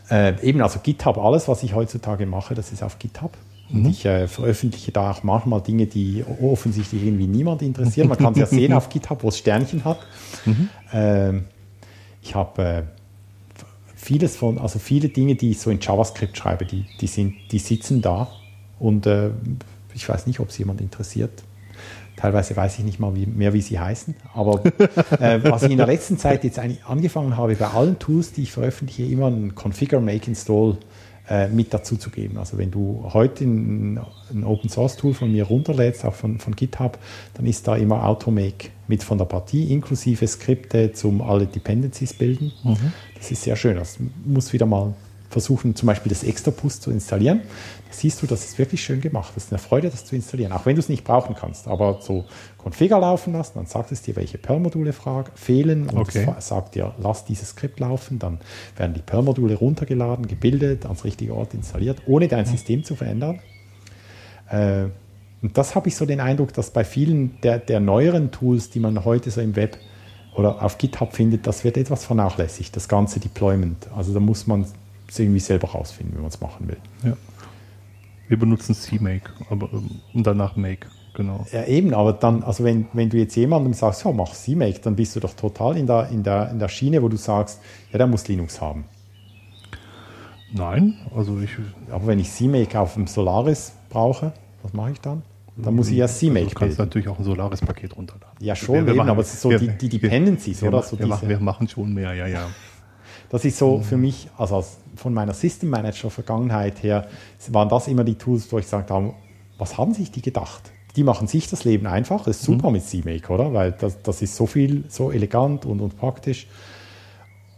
[0.10, 3.38] Äh, eben, also GitHub, alles, was ich heutzutage mache, das ist auf GitHub.
[3.72, 3.90] Und mhm.
[3.90, 8.08] ich äh, veröffentliche da auch manchmal Dinge, die offensichtlich irgendwie niemand interessieren.
[8.08, 10.00] Man kann es ja sehen auf GitHub, wo es Sternchen hat.
[10.46, 10.70] Mhm.
[10.94, 11.46] Ähm,
[12.22, 12.84] ich habe äh,
[13.96, 17.60] vieles von, also viele Dinge, die ich so in JavaScript schreibe, die, die, sind, die
[17.60, 18.30] sitzen da
[18.80, 19.32] und äh,
[19.94, 21.44] ich weiß nicht, ob es jemand interessiert.
[22.16, 24.16] Teilweise weiß ich nicht mal wie, mehr, wie sie heißen.
[24.34, 24.64] Aber
[25.20, 28.44] äh, was ich in der letzten Zeit jetzt eigentlich angefangen habe, bei allen Tools, die
[28.44, 30.78] ich veröffentliche, immer ein Configure, Make, Install
[31.30, 32.38] äh, mit dazu zu geben.
[32.38, 34.00] Also wenn du heute ein,
[34.32, 36.98] ein, Open Source Tool von mir runterlädst, auch von, von GitHub,
[37.34, 42.52] dann ist da immer Automake mit von der Partie, inklusive Skripte zum alle Dependencies bilden.
[42.64, 42.94] Mhm.
[43.18, 43.76] Das ist sehr schön.
[43.76, 44.94] Das muss wieder mal
[45.30, 47.42] versuchen, zum Beispiel das Extrapus zu installieren.
[47.92, 49.32] Siehst du, das ist wirklich schön gemacht.
[49.36, 51.68] Das ist eine Freude, das zu installieren, auch wenn du es nicht brauchen kannst.
[51.68, 52.26] Aber so
[52.58, 54.94] Configure laufen lassen, dann sagt es dir, welche Perl-Module
[55.36, 56.28] fehlen und okay.
[56.38, 58.20] es sagt dir, lass dieses Skript laufen.
[58.20, 58.40] Dann
[58.76, 63.40] werden die Perl-Module runtergeladen, gebildet, ans richtige Ort installiert, ohne dein System zu verändern.
[64.50, 64.86] Äh,
[65.42, 68.80] und das habe ich so den Eindruck, dass bei vielen der, der neueren Tools, die
[68.80, 69.78] man heute so im Web
[70.36, 73.88] oder auf GitHub findet, das wird etwas vernachlässigt, das ganze Deployment.
[73.96, 74.66] Also da muss man
[75.08, 76.78] es irgendwie selber rausfinden, wie man es machen will.
[77.04, 77.16] Ja.
[78.28, 81.46] Wir benutzen CMake, aber ähm, und danach Make, genau.
[81.52, 84.96] Ja, eben, aber dann, also wenn, wenn du jetzt jemandem sagst, ja, mach CMake, dann
[84.96, 87.62] bist du doch total in der, in, der, in der Schiene, wo du sagst,
[87.92, 88.86] ja, der muss Linux haben.
[90.54, 91.52] Nein, also ich.
[91.92, 94.32] Aber wenn ich CMake auf dem Solaris brauche,
[94.64, 95.22] was mache ich dann?
[95.58, 96.90] Dann muss ich ja CMake also Du kannst bilden.
[96.90, 98.38] natürlich auch ein Solaris-Paket runterladen.
[98.40, 100.70] Ja, schon, wir, wir eben, machen, aber es ist so wir, die, die Dependencies, wir,
[100.70, 100.84] oder?
[100.84, 102.48] So wir, machen, wir machen schon mehr, ja, ja.
[103.30, 103.84] Das ist so mhm.
[103.84, 104.64] für mich, also
[104.96, 107.08] von meiner System Manager Vergangenheit her,
[107.50, 109.14] waren das immer die Tools, wo ich gesagt habe,
[109.58, 110.72] was haben sich die gedacht?
[110.96, 112.24] Die machen sich das Leben einfach.
[112.24, 112.74] Das ist super mhm.
[112.74, 113.54] mit CMake, oder?
[113.54, 116.48] Weil das, das ist so viel, so elegant und, und praktisch.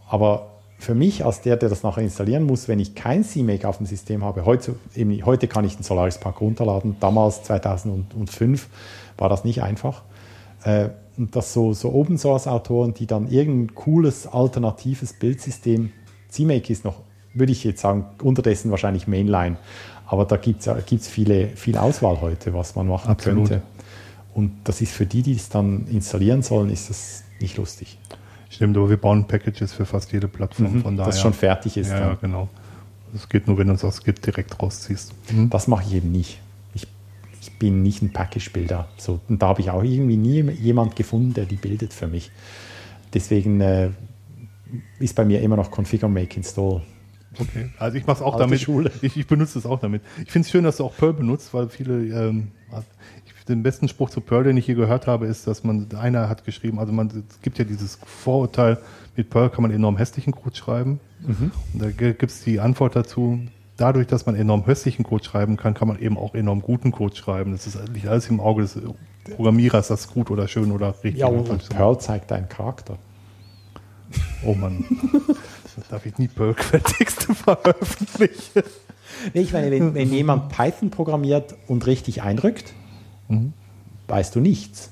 [0.08, 3.78] Aber für mich als der, der das nachher installieren muss, wenn ich kein CMake auf
[3.78, 6.96] dem System habe, heute, eben, heute kann ich den Solaris Pack runterladen.
[7.00, 8.68] Damals, 2005,
[9.18, 10.02] war das nicht einfach.
[10.62, 15.90] Äh, und dass so, so Open Source Autoren, die dann irgendein cooles alternatives Bildsystem,
[16.28, 17.00] CMake ist noch,
[17.34, 19.56] würde ich jetzt sagen, unterdessen wahrscheinlich Mainline,
[20.06, 23.48] aber da gibt es gibt's viele, viel Auswahl heute, was man machen Absolut.
[23.48, 23.62] könnte.
[24.34, 27.98] Und das ist für die, die es dann installieren sollen, ist das nicht lustig.
[28.48, 31.10] Stimmt, aber wir bauen Packages für fast jede Plattform mhm, von daher.
[31.10, 31.90] Das schon fertig ist.
[31.90, 32.48] Ja, ja genau.
[33.12, 35.12] Das geht nur, wenn du es aus Git direkt rausziehst.
[35.32, 35.50] Mhm.
[35.50, 36.38] Das mache ich eben nicht
[37.58, 38.88] bin nicht ein Package-Bilder.
[38.96, 42.30] So, und da habe ich auch irgendwie nie jemand gefunden, der die bildet für mich.
[43.14, 43.90] Deswegen äh,
[44.98, 46.82] ist bei mir immer noch Configure Make Install.
[47.38, 48.60] Okay, also ich mache es auch Alte damit.
[48.60, 48.90] Schule.
[49.02, 50.02] Ich, ich benutze es auch damit.
[50.24, 52.48] Ich finde es schön, dass du auch Perl benutzt, weil viele ähm,
[53.48, 56.44] den besten Spruch zu Perl, den ich hier gehört habe, ist, dass man, einer hat
[56.44, 58.78] geschrieben, also man, es gibt ja dieses Vorurteil,
[59.16, 61.00] mit Perl kann man enorm hässlichen Code schreiben.
[61.26, 61.50] Mhm.
[61.72, 63.40] Und da gibt es die Antwort dazu,
[63.78, 67.16] dadurch, dass man enorm hässlichen Code schreiben kann, kann man eben auch enorm guten Code
[67.16, 67.52] schreiben.
[67.52, 68.78] Das ist nicht alles im Auge des
[69.34, 71.16] Programmierers, das gut oder schön oder richtig.
[71.20, 72.98] Ja, und, und Perl zeigt deinen Charakter.
[74.44, 74.84] Oh Mann.
[75.90, 78.62] Darf ich nie Perl-Quelltexte veröffentlichen?
[79.32, 82.74] Nee, ich meine, wenn, wenn jemand Python programmiert und richtig eindrückt,
[83.30, 83.52] Mhm.
[84.08, 84.90] weißt du nichts.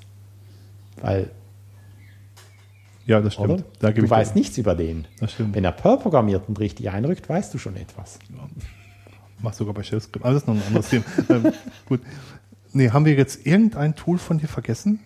[1.00, 1.30] Weil,
[3.06, 3.64] Ja, das stimmt.
[3.80, 5.06] Da du weißt nichts über den.
[5.20, 5.54] Das stimmt.
[5.54, 8.18] Wenn er Perl programmiert und richtig einrückt, weißt du schon etwas.
[9.40, 10.24] Mach sogar bei Shell Script.
[10.24, 11.04] Aber das ist noch ein anderes Thema.
[11.28, 11.52] ähm,
[11.86, 12.00] gut.
[12.72, 15.00] Nee, haben wir jetzt irgendein Tool von dir vergessen?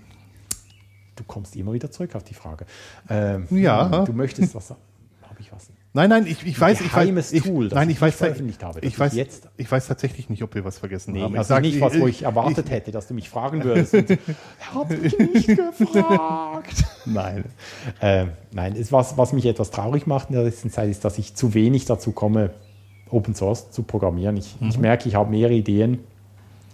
[1.17, 2.65] Du kommst immer wieder zurück auf die Frage.
[3.09, 4.05] Ähm, Ja.
[4.05, 4.81] Du möchtest was sagen.
[5.23, 5.69] Habe ich was?
[5.93, 8.11] Nein, nein, ich, ich weiß, ich geheimes weiß, ich, Tool, das nein, ich ich weiß,
[8.13, 11.13] nicht veröffentlicht habe, ich ich weiß, jetzt- ich weiß tatsächlich nicht, ob wir was vergessen
[11.15, 11.37] Nee, haben.
[11.37, 13.95] also sag- nicht was, wo ich erwartet hätte, dass du mich fragen würdest.
[13.95, 14.09] Und,
[14.73, 16.85] Hab ich nicht gefragt.
[17.07, 17.45] Nein.
[18.01, 21.19] Ähm, nein, es, was, was mich etwas traurig macht in der letzten Zeit, ist, dass
[21.19, 22.51] ich zu wenig dazu komme,
[23.11, 24.37] Open Source zu programmieren.
[24.37, 25.99] Ich, ich merke, ich habe mehr Ideen,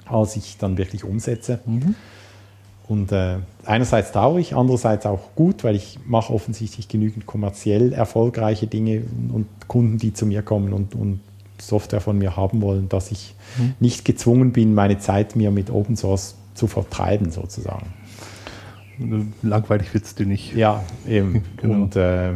[0.07, 1.61] als ich dann wirklich umsetze.
[2.89, 9.03] Und äh, einerseits traurig, andererseits auch gut, weil ich mache offensichtlich genügend kommerziell erfolgreiche Dinge
[9.33, 11.21] und Kunden, die zu mir kommen und, und
[11.61, 13.35] Software von mir haben wollen, dass ich
[13.81, 17.87] nicht gezwungen bin, meine Zeit mir mit Open Source zu vertreiben, sozusagen.
[19.43, 20.55] Langweilig wird's dir nicht.
[20.55, 21.43] Ja, eben.
[21.57, 21.75] Genau.
[21.75, 22.33] Und äh,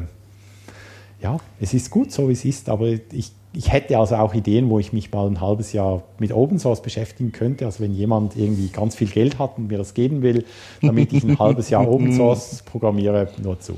[1.23, 4.71] ja, es ist gut so, wie es ist, aber ich, ich hätte also auch Ideen,
[4.71, 7.67] wo ich mich mal ein halbes Jahr mit Open Source beschäftigen könnte.
[7.67, 10.45] Also wenn jemand irgendwie ganz viel Geld hat und mir das geben will,
[10.83, 13.77] damit ich ein halbes Jahr Open Source programmiere, nur zu.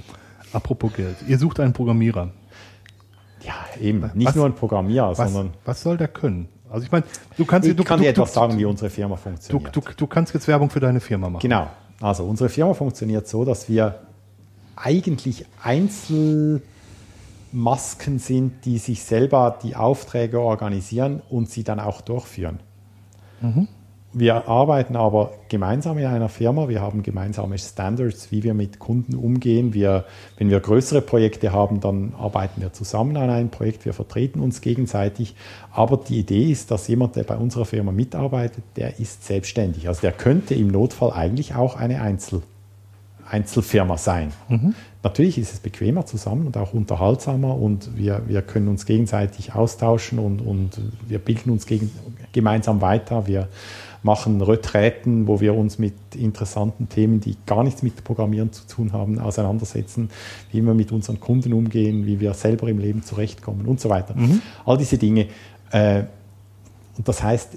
[0.52, 1.16] Apropos Geld.
[1.26, 2.30] Ihr sucht einen Programmierer.
[3.44, 4.10] Ja, eben.
[4.14, 6.48] Nicht Was- nur ein Programmierer, Was, sondern was soll der können?
[6.70, 7.04] Also ich meine,
[7.36, 9.74] du kannst ich du, kann du, dir etwas du, sagen, wie unsere Firma funktioniert.
[9.76, 11.42] du, du kannst jetzt Werbung für deine Firma machen.
[11.42, 11.68] Genau.
[12.00, 14.00] Also unsere Firma funktioniert so, dass wir
[14.76, 15.44] eigentlich
[17.52, 22.60] Einzelmasken sind, die sich selber die Aufträge organisieren und sie dann auch durchführen.
[24.14, 26.68] Wir arbeiten aber gemeinsam in einer Firma.
[26.68, 29.72] Wir haben gemeinsame Standards, wie wir mit Kunden umgehen.
[29.72, 30.04] Wir,
[30.36, 33.86] wenn wir größere Projekte haben, dann arbeiten wir zusammen an einem Projekt.
[33.86, 35.34] Wir vertreten uns gegenseitig.
[35.72, 39.88] Aber die Idee ist, dass jemand, der bei unserer Firma mitarbeitet, der ist selbstständig.
[39.88, 42.42] Also der könnte im Notfall eigentlich auch eine Einzel,
[43.32, 44.32] Einzelfirma sein.
[45.02, 50.18] Natürlich ist es bequemer zusammen und auch unterhaltsamer und wir, wir können uns gegenseitig austauschen
[50.18, 51.90] und, und wir bilden uns gegen,
[52.32, 53.26] gemeinsam weiter.
[53.26, 53.48] Wir
[54.02, 58.92] machen Reträten, wo wir uns mit interessanten Themen, die gar nichts mit Programmieren zu tun
[58.92, 60.10] haben, auseinandersetzen,
[60.50, 64.14] wie wir mit unseren Kunden umgehen, wie wir selber im Leben zurechtkommen und so weiter.
[64.66, 65.28] All diese Dinge.
[65.70, 66.04] Äh,
[66.96, 67.56] und das heißt,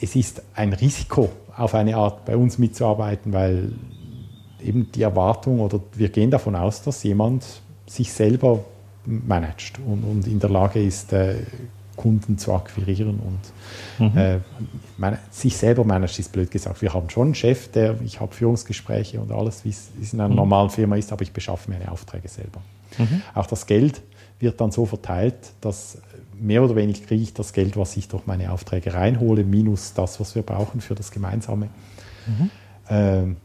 [0.00, 3.72] es ist ein Risiko, auf eine Art bei uns mitzuarbeiten, weil
[4.64, 7.44] eben die Erwartung oder wir gehen davon aus, dass jemand
[7.86, 8.60] sich selber
[9.04, 11.36] managt und, und in der Lage ist, äh,
[11.96, 13.20] Kunden zu akquirieren
[13.98, 14.38] und äh,
[14.96, 16.80] man, sich selber managt, ist blöd gesagt.
[16.80, 20.34] Wir haben schon einen Chef, der, ich habe Führungsgespräche und alles, wie es in einer
[20.34, 22.60] normalen Firma ist, aber ich beschaffe mir meine Aufträge selber.
[23.34, 24.00] Auch das Geld
[24.40, 25.98] wird dann so verteilt, dass
[26.40, 30.18] mehr oder weniger kriege ich das Geld, was ich durch meine Aufträge reinhole, minus das,
[30.18, 31.68] was wir brauchen für das Gemeinsame.
[32.88, 33.36] Ähm,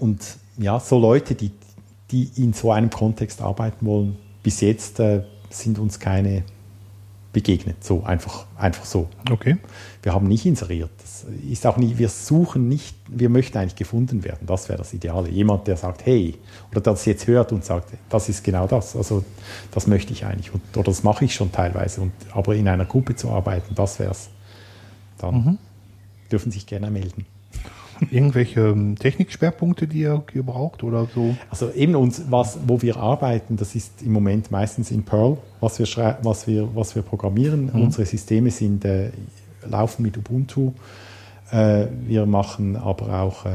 [0.00, 1.52] und ja, so Leute, die,
[2.10, 6.44] die in so einem Kontext arbeiten wollen, bis jetzt äh, sind uns keine
[7.32, 7.84] begegnet.
[7.84, 9.08] So, einfach, einfach so.
[9.30, 9.58] Okay.
[10.02, 10.90] Wir haben nicht inseriert.
[11.00, 14.46] Das ist auch nie, wir suchen nicht, wir möchten eigentlich gefunden werden.
[14.46, 15.28] Das wäre das Ideale.
[15.28, 16.34] Jemand, der sagt, hey,
[16.70, 18.96] oder das jetzt hört und sagt, das ist genau das.
[18.96, 19.24] Also
[19.70, 20.52] das möchte ich eigentlich.
[20.52, 22.00] Und, oder das mache ich schon teilweise.
[22.00, 24.30] Und, aber in einer Gruppe zu arbeiten, das wäre es.
[25.18, 25.58] Dann
[26.32, 27.26] dürfen sich gerne melden.
[28.10, 31.34] Irgendwelche ähm, Technikschwerpunkte, die ihr, ihr braucht oder so?
[31.50, 35.78] Also eben uns, was, wo wir arbeiten, das ist im Moment meistens in Perl, was
[35.78, 37.68] wir, was wir, was wir programmieren.
[37.70, 39.10] Unsere Systeme sind, äh,
[39.68, 40.72] laufen mit Ubuntu.
[41.52, 43.50] Äh, wir machen aber auch äh,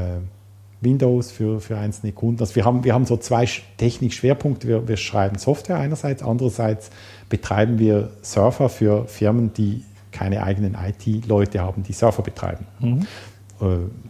[0.80, 2.40] Windows für, für einzelne Kunden.
[2.40, 4.68] Also wir haben, wir haben so zwei Sch- Technikschwerpunkte.
[4.68, 6.90] Wir, wir schreiben Software einerseits, andererseits
[7.28, 9.82] betreiben wir Server für Firmen, die
[10.12, 12.66] keine eigenen IT-Leute haben, die Server betreiben.
[12.82, 12.86] Äh,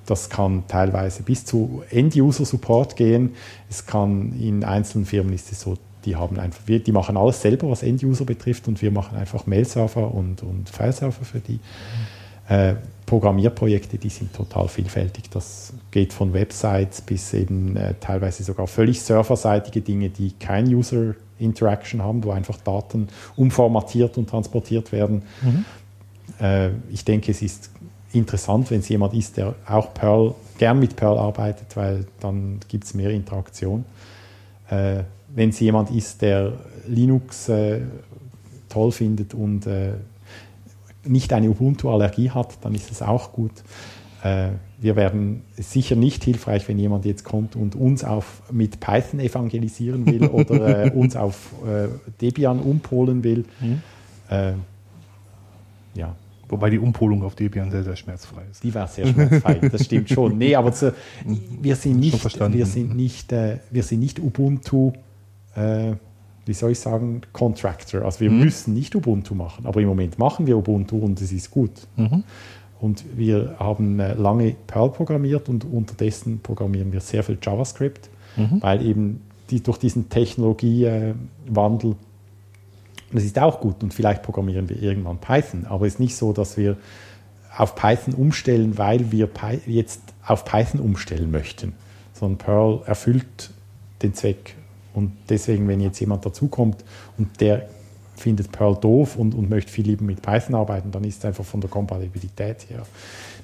[0.07, 3.35] Das kann teilweise bis zu End-User-Support gehen.
[3.71, 7.43] Es kann in einzelnen Firmen ist es so, die haben einfach, wir, die machen alles
[7.43, 11.61] selber, was End-User betrifft, und wir machen einfach Mail-Server und, und File-Server für die.
[12.49, 15.31] Äh, Programmierprojekte, die sind total vielfältig.
[15.31, 21.15] Das geht von Websites bis eben äh, teilweise sogar völlig serverseitige Dinge, die kein User
[21.39, 25.23] Interaction haben, wo einfach Daten umformatiert und transportiert werden.
[26.41, 27.71] Äh, ich denke, es ist
[28.17, 32.85] interessant, wenn es jemand ist, der auch Perl, gern mit Perl arbeitet, weil dann gibt
[32.85, 33.85] es mehr Interaktion.
[34.71, 36.53] Äh, wenn es jemand ist, der
[36.87, 37.81] Linux äh,
[38.69, 39.93] toll findet und äh,
[41.05, 43.53] nicht eine Ubuntu-Allergie hat, dann ist es auch gut.
[44.23, 44.49] Äh,
[44.79, 50.07] wir werden sicher nicht hilfreich, wenn jemand jetzt kommt und uns auf, mit Python evangelisieren
[50.07, 51.89] will oder äh, uns auf äh,
[52.21, 53.45] Debian umpolen will.
[53.61, 53.83] Mhm.
[55.95, 56.17] Ja,
[56.49, 58.63] Wobei die Umpolung auf Debian sehr, sehr schmerzfrei ist.
[58.63, 60.39] die war sehr schmerzfrei, das stimmt schon.
[60.39, 60.95] Nee, aber zu,
[61.61, 64.93] wir sind nicht, wir sind nicht, äh, wir sind nicht Ubuntu,
[65.57, 65.93] äh,
[66.45, 68.03] wie soll ich sagen, Contractor.
[68.03, 68.39] Also wir Mhm.
[68.41, 71.73] müssen nicht Ubuntu machen, aber im Moment machen wir Ubuntu und es ist gut.
[71.97, 72.23] Mhm.
[72.81, 78.63] Und wir haben äh, lange Perl programmiert und unterdessen programmieren wir sehr viel JavaScript, Mhm.
[78.63, 81.97] weil eben die, durch diesen Technologiewandel,
[83.13, 86.33] das ist auch gut und vielleicht programmieren wir irgendwann Python, aber es ist nicht so,
[86.33, 86.77] dass wir
[87.57, 89.31] auf Python umstellen, weil wir
[89.67, 91.73] jetzt auf Python umstellen möchten,
[92.13, 93.51] sondern Perl erfüllt
[94.03, 94.57] den Zweck.
[94.93, 96.85] Und deswegen, wenn jetzt jemand dazukommt
[97.17, 97.69] und der
[98.15, 101.45] findet Perl doof und, und möchte viel lieber mit Python arbeiten, dann ist es einfach
[101.45, 102.83] von der Kompatibilität her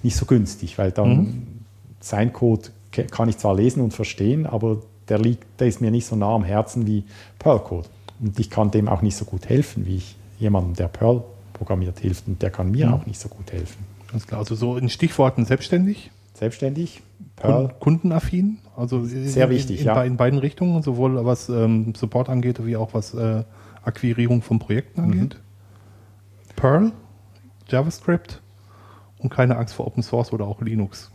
[0.02, 1.64] nicht so günstig, weil dann
[2.00, 2.68] sein Code
[3.10, 6.34] kann ich zwar lesen und verstehen, aber der, liegt, der ist mir nicht so nah
[6.34, 7.04] am Herzen wie
[7.38, 7.88] Perl-Code.
[8.22, 11.22] Und ich kann dem auch nicht so gut helfen, wie ich jemandem, der Perl
[11.52, 12.26] programmiert, hilft.
[12.28, 12.94] Und der kann mir Mhm.
[12.94, 13.84] auch nicht so gut helfen.
[14.10, 14.40] Ganz klar.
[14.40, 17.02] Also so in Stichworten selbstständig, Selbstständig,
[17.36, 20.02] Perl, Kun- kundenaffin, also Sehr in, wichtig, in, ja.
[20.02, 23.44] in beiden Richtungen, sowohl was ähm, Support angeht, wie auch was äh,
[23.84, 25.12] Akquirierung von Projekten Mhm.
[25.12, 25.36] angeht.
[26.56, 26.92] Perl,
[27.68, 28.40] JavaScript
[29.18, 31.10] und keine Angst vor Open Source oder auch Linux.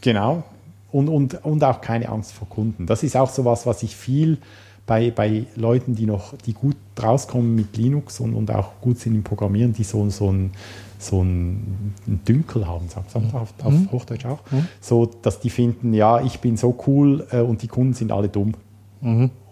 [0.00, 0.44] Genau.
[0.90, 2.86] Und, und, und auch keine Angst vor Kunden.
[2.86, 4.38] Das ist auch so was, was ich viel
[4.86, 9.14] bei, bei Leuten, die noch, die gut rauskommen mit Linux und, und auch gut sind
[9.14, 10.52] im Programmieren, die so, so ein
[10.98, 14.40] so ein Dünkel haben, sagt man auf, auf Hochdeutsch auch,
[14.80, 18.30] so dass die finden, ja, ich bin so cool äh, und die Kunden sind alle
[18.30, 18.54] dumm.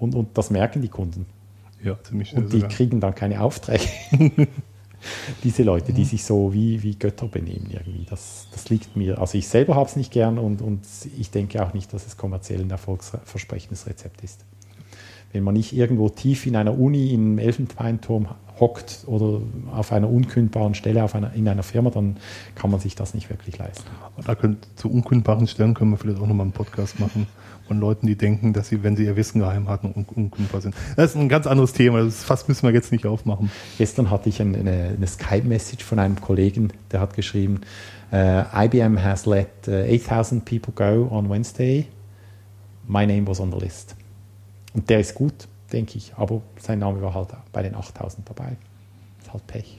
[0.00, 1.26] Und, und das merken die Kunden.
[1.82, 2.70] Ja, ziemlich Und die sogar.
[2.70, 3.84] kriegen dann keine Aufträge.
[5.44, 9.18] Diese Leute, die sich so wie, wie Götter benehmen irgendwie, das, das liegt mir.
[9.20, 10.86] Also ich selber habe es nicht gern und, und
[11.18, 14.44] ich denke auch nicht, dass es kommerziell ein erfolgsversprechendes Rezept ist.
[15.32, 18.28] Wenn man nicht irgendwo tief in einer Uni im Elfenbeinturm
[18.60, 19.40] hockt oder
[19.74, 22.16] auf einer unkündbaren Stelle auf einer, in einer Firma, dann
[22.54, 23.88] kann man sich das nicht wirklich leisten.
[24.16, 27.26] Und Da könnt, zu unkündbaren Stellen können wir vielleicht auch nochmal einen Podcast machen
[27.66, 30.74] von Leuten, die denken, dass sie, wenn sie ihr Wissen geheim hatten, un unkündbar sind.
[30.96, 32.04] Das ist ein ganz anderes Thema.
[32.04, 33.50] Das fast müssen wir jetzt nicht aufmachen.
[33.78, 37.60] Gestern hatte ich eine, eine, eine Skype-Message von einem Kollegen, der hat geschrieben,
[38.12, 41.86] äh, IBM has let uh, 8000 people go on Wednesday.
[42.86, 43.96] My name was on the list.
[44.74, 48.56] Und der ist gut, denke ich, aber sein Name war halt bei den 8000 dabei.
[49.20, 49.78] Ist halt Pech.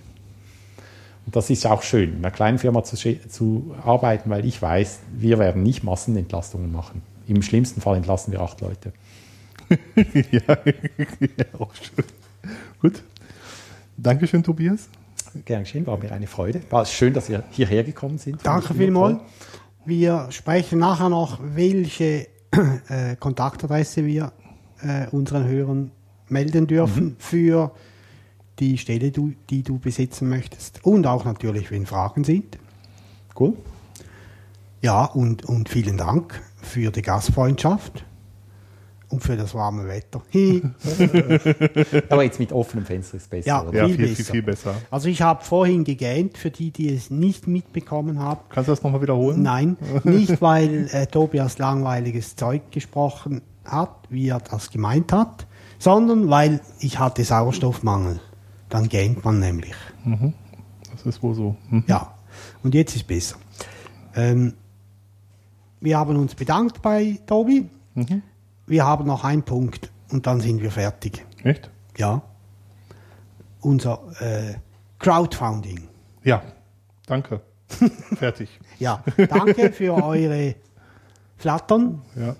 [1.25, 2.97] Und das ist auch schön, in einer kleinen Firma zu,
[3.27, 7.01] zu arbeiten, weil ich weiß, wir werden nicht Massenentlastungen machen.
[7.27, 8.91] Im schlimmsten Fall entlassen wir acht Leute.
[9.95, 10.41] ja,
[11.19, 12.05] ja, auch schön.
[12.81, 13.01] Gut.
[13.95, 14.89] Dankeschön, Tobias.
[15.45, 16.61] Gern geschehen, war mir eine Freude.
[16.69, 18.45] War schön, dass ihr hierher gekommen sind.
[18.45, 19.19] Danke vielmals.
[19.85, 22.27] Wir sprechen nachher noch, welche
[22.89, 24.31] äh, Kontaktadresse wir
[24.83, 25.91] äh, unseren Hörern
[26.29, 27.71] melden dürfen für
[28.59, 30.83] die Stelle, du, die du besitzen möchtest.
[30.85, 32.57] Und auch natürlich, wenn Fragen sind.
[33.39, 33.53] Cool.
[34.81, 38.05] Ja, und, und vielen Dank für die Gastfreundschaft
[39.09, 40.21] und für das warme Wetter.
[40.33, 40.61] Hi.
[42.09, 43.47] Aber jetzt mit offenem Fenster ist besser.
[43.47, 43.63] Ja.
[43.63, 43.77] oder?
[43.77, 44.31] Ja, Viel viel, viel, besser.
[44.31, 44.75] viel besser.
[44.91, 48.41] Also ich habe vorhin gegähnt, für die, die es nicht mitbekommen haben.
[48.49, 49.41] Kannst du das nochmal wiederholen?
[49.41, 55.47] Nein, nicht weil äh, Tobias langweiliges Zeug gesprochen hat, wie er das gemeint hat,
[55.79, 58.19] sondern weil ich hatte Sauerstoffmangel.
[58.69, 59.75] Dann gähnt man nämlich.
[60.91, 61.55] Das ist wohl so.
[61.69, 61.83] Hm?
[61.87, 62.15] Ja,
[62.63, 63.35] und jetzt ist besser.
[64.15, 64.53] Ähm,
[65.79, 67.69] wir haben uns bedankt bei Tobi.
[68.65, 71.25] Wir haben noch einen Punkt und dann sind wir fertig.
[71.43, 71.69] Echt?
[71.97, 72.21] Ja.
[73.61, 74.55] Unser äh,
[74.99, 75.87] Crowdfunding.
[76.23, 76.41] Ja.
[77.05, 77.41] Danke.
[78.15, 78.49] Fertig.
[78.79, 80.55] Ja, danke für eure
[81.37, 82.01] Flattern.
[82.15, 82.35] Ja.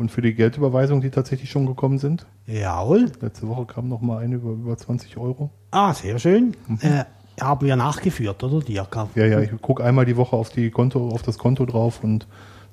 [0.00, 2.24] Und für die Geldüberweisungen, die tatsächlich schon gekommen sind.
[2.46, 3.12] Jawohl.
[3.20, 5.50] Letzte Woche kam noch mal eine über, über 20 Euro.
[5.72, 6.56] Ah, sehr schön.
[6.80, 7.04] Äh,
[7.38, 8.96] haben wir nachgeführt, oder Dirk?
[9.14, 12.26] Ja, ja, ich gucke einmal die Woche auf, die Konto, auf das Konto drauf und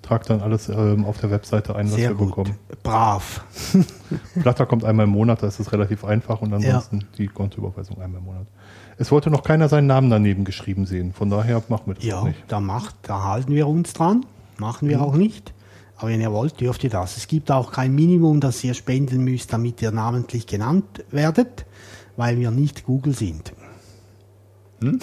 [0.03, 2.27] trage dann alles ähm, auf der Webseite ein, was Sehr wir gut.
[2.29, 2.55] bekommen.
[2.81, 3.43] Brav.
[4.41, 8.19] Flatter kommt einmal im Monat, da ist es relativ einfach und ansonsten die Kontoüberweisung einmal
[8.21, 8.47] im Monat.
[8.97, 12.23] Es wollte noch keiner seinen Namen daneben geschrieben sehen, von daher machen wir das Ja,
[12.23, 12.41] nicht.
[12.47, 14.25] da, macht, da halten wir uns dran.
[14.59, 15.53] Machen wir auch nicht.
[15.97, 17.17] Aber wenn ihr wollt, dürft ihr das.
[17.17, 21.65] Es gibt auch kein Minimum, das ihr spenden müsst, damit ihr namentlich genannt werdet,
[22.15, 23.53] weil wir nicht Google sind.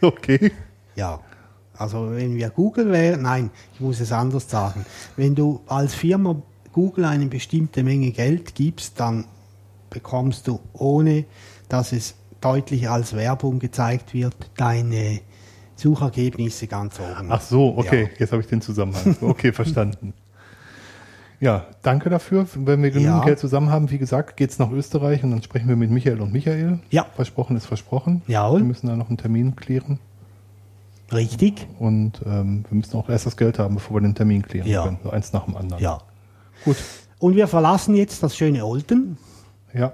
[0.00, 0.52] Okay.
[0.96, 1.20] Ja,
[1.76, 4.84] also wenn wir Google wären, nein, ich muss es anders sagen.
[5.16, 9.24] Wenn du als Firma Google eine bestimmte Menge Geld gibst, dann
[9.90, 11.24] bekommst du, ohne
[11.68, 15.20] dass es deutlich als Werbung gezeigt wird, deine
[15.76, 17.30] Suchergebnisse ganz oben.
[17.30, 18.08] Ach so, okay, Ja.
[18.18, 19.16] jetzt habe ich den Zusammenhang.
[19.20, 20.14] Okay, verstanden.
[21.40, 22.46] Ja, danke dafür.
[22.54, 23.24] Wenn wir genügend Ja.
[23.24, 26.32] Geld zusammen haben, wie gesagt, geht's nach Österreich und dann sprechen wir mit Michael und
[26.32, 26.78] Michael.
[26.90, 27.06] Ja.
[27.16, 28.22] Versprochen ist versprochen.
[28.28, 28.60] Jawohl.
[28.60, 29.98] Wir müssen da noch einen Termin klären
[31.12, 31.66] Richtig?
[31.78, 34.84] und ähm, wir müssen auch erst das Geld haben, bevor wir den Termin klären Ja.
[34.84, 34.98] können.
[35.02, 35.82] So eins nach dem anderen.
[35.82, 35.98] Ja.
[36.64, 36.76] Gut.
[37.18, 39.18] Und wir verlassen jetzt das schöne Olten,
[39.74, 39.92] Ja.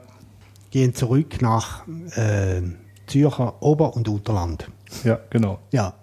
[0.70, 1.82] gehen zurück nach
[2.16, 2.62] äh,
[3.07, 4.69] Zürcher Ober- und Unterland.
[5.05, 5.59] Ja, genau.
[5.71, 5.95] Ja.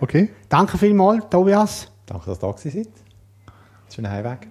[0.00, 0.30] Okay.
[0.48, 1.90] Danke vielmals, Tobias.
[2.06, 2.92] Danke, dass ihr da gewesen seid.
[3.94, 4.48] Schönen Heimweg.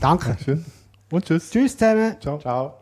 [0.00, 0.36] Danke.
[0.44, 0.64] Schön.
[1.10, 1.50] Und tschüss.
[1.50, 2.16] Tschüss zusammen.
[2.20, 2.38] Ciao.
[2.38, 2.78] Ciao.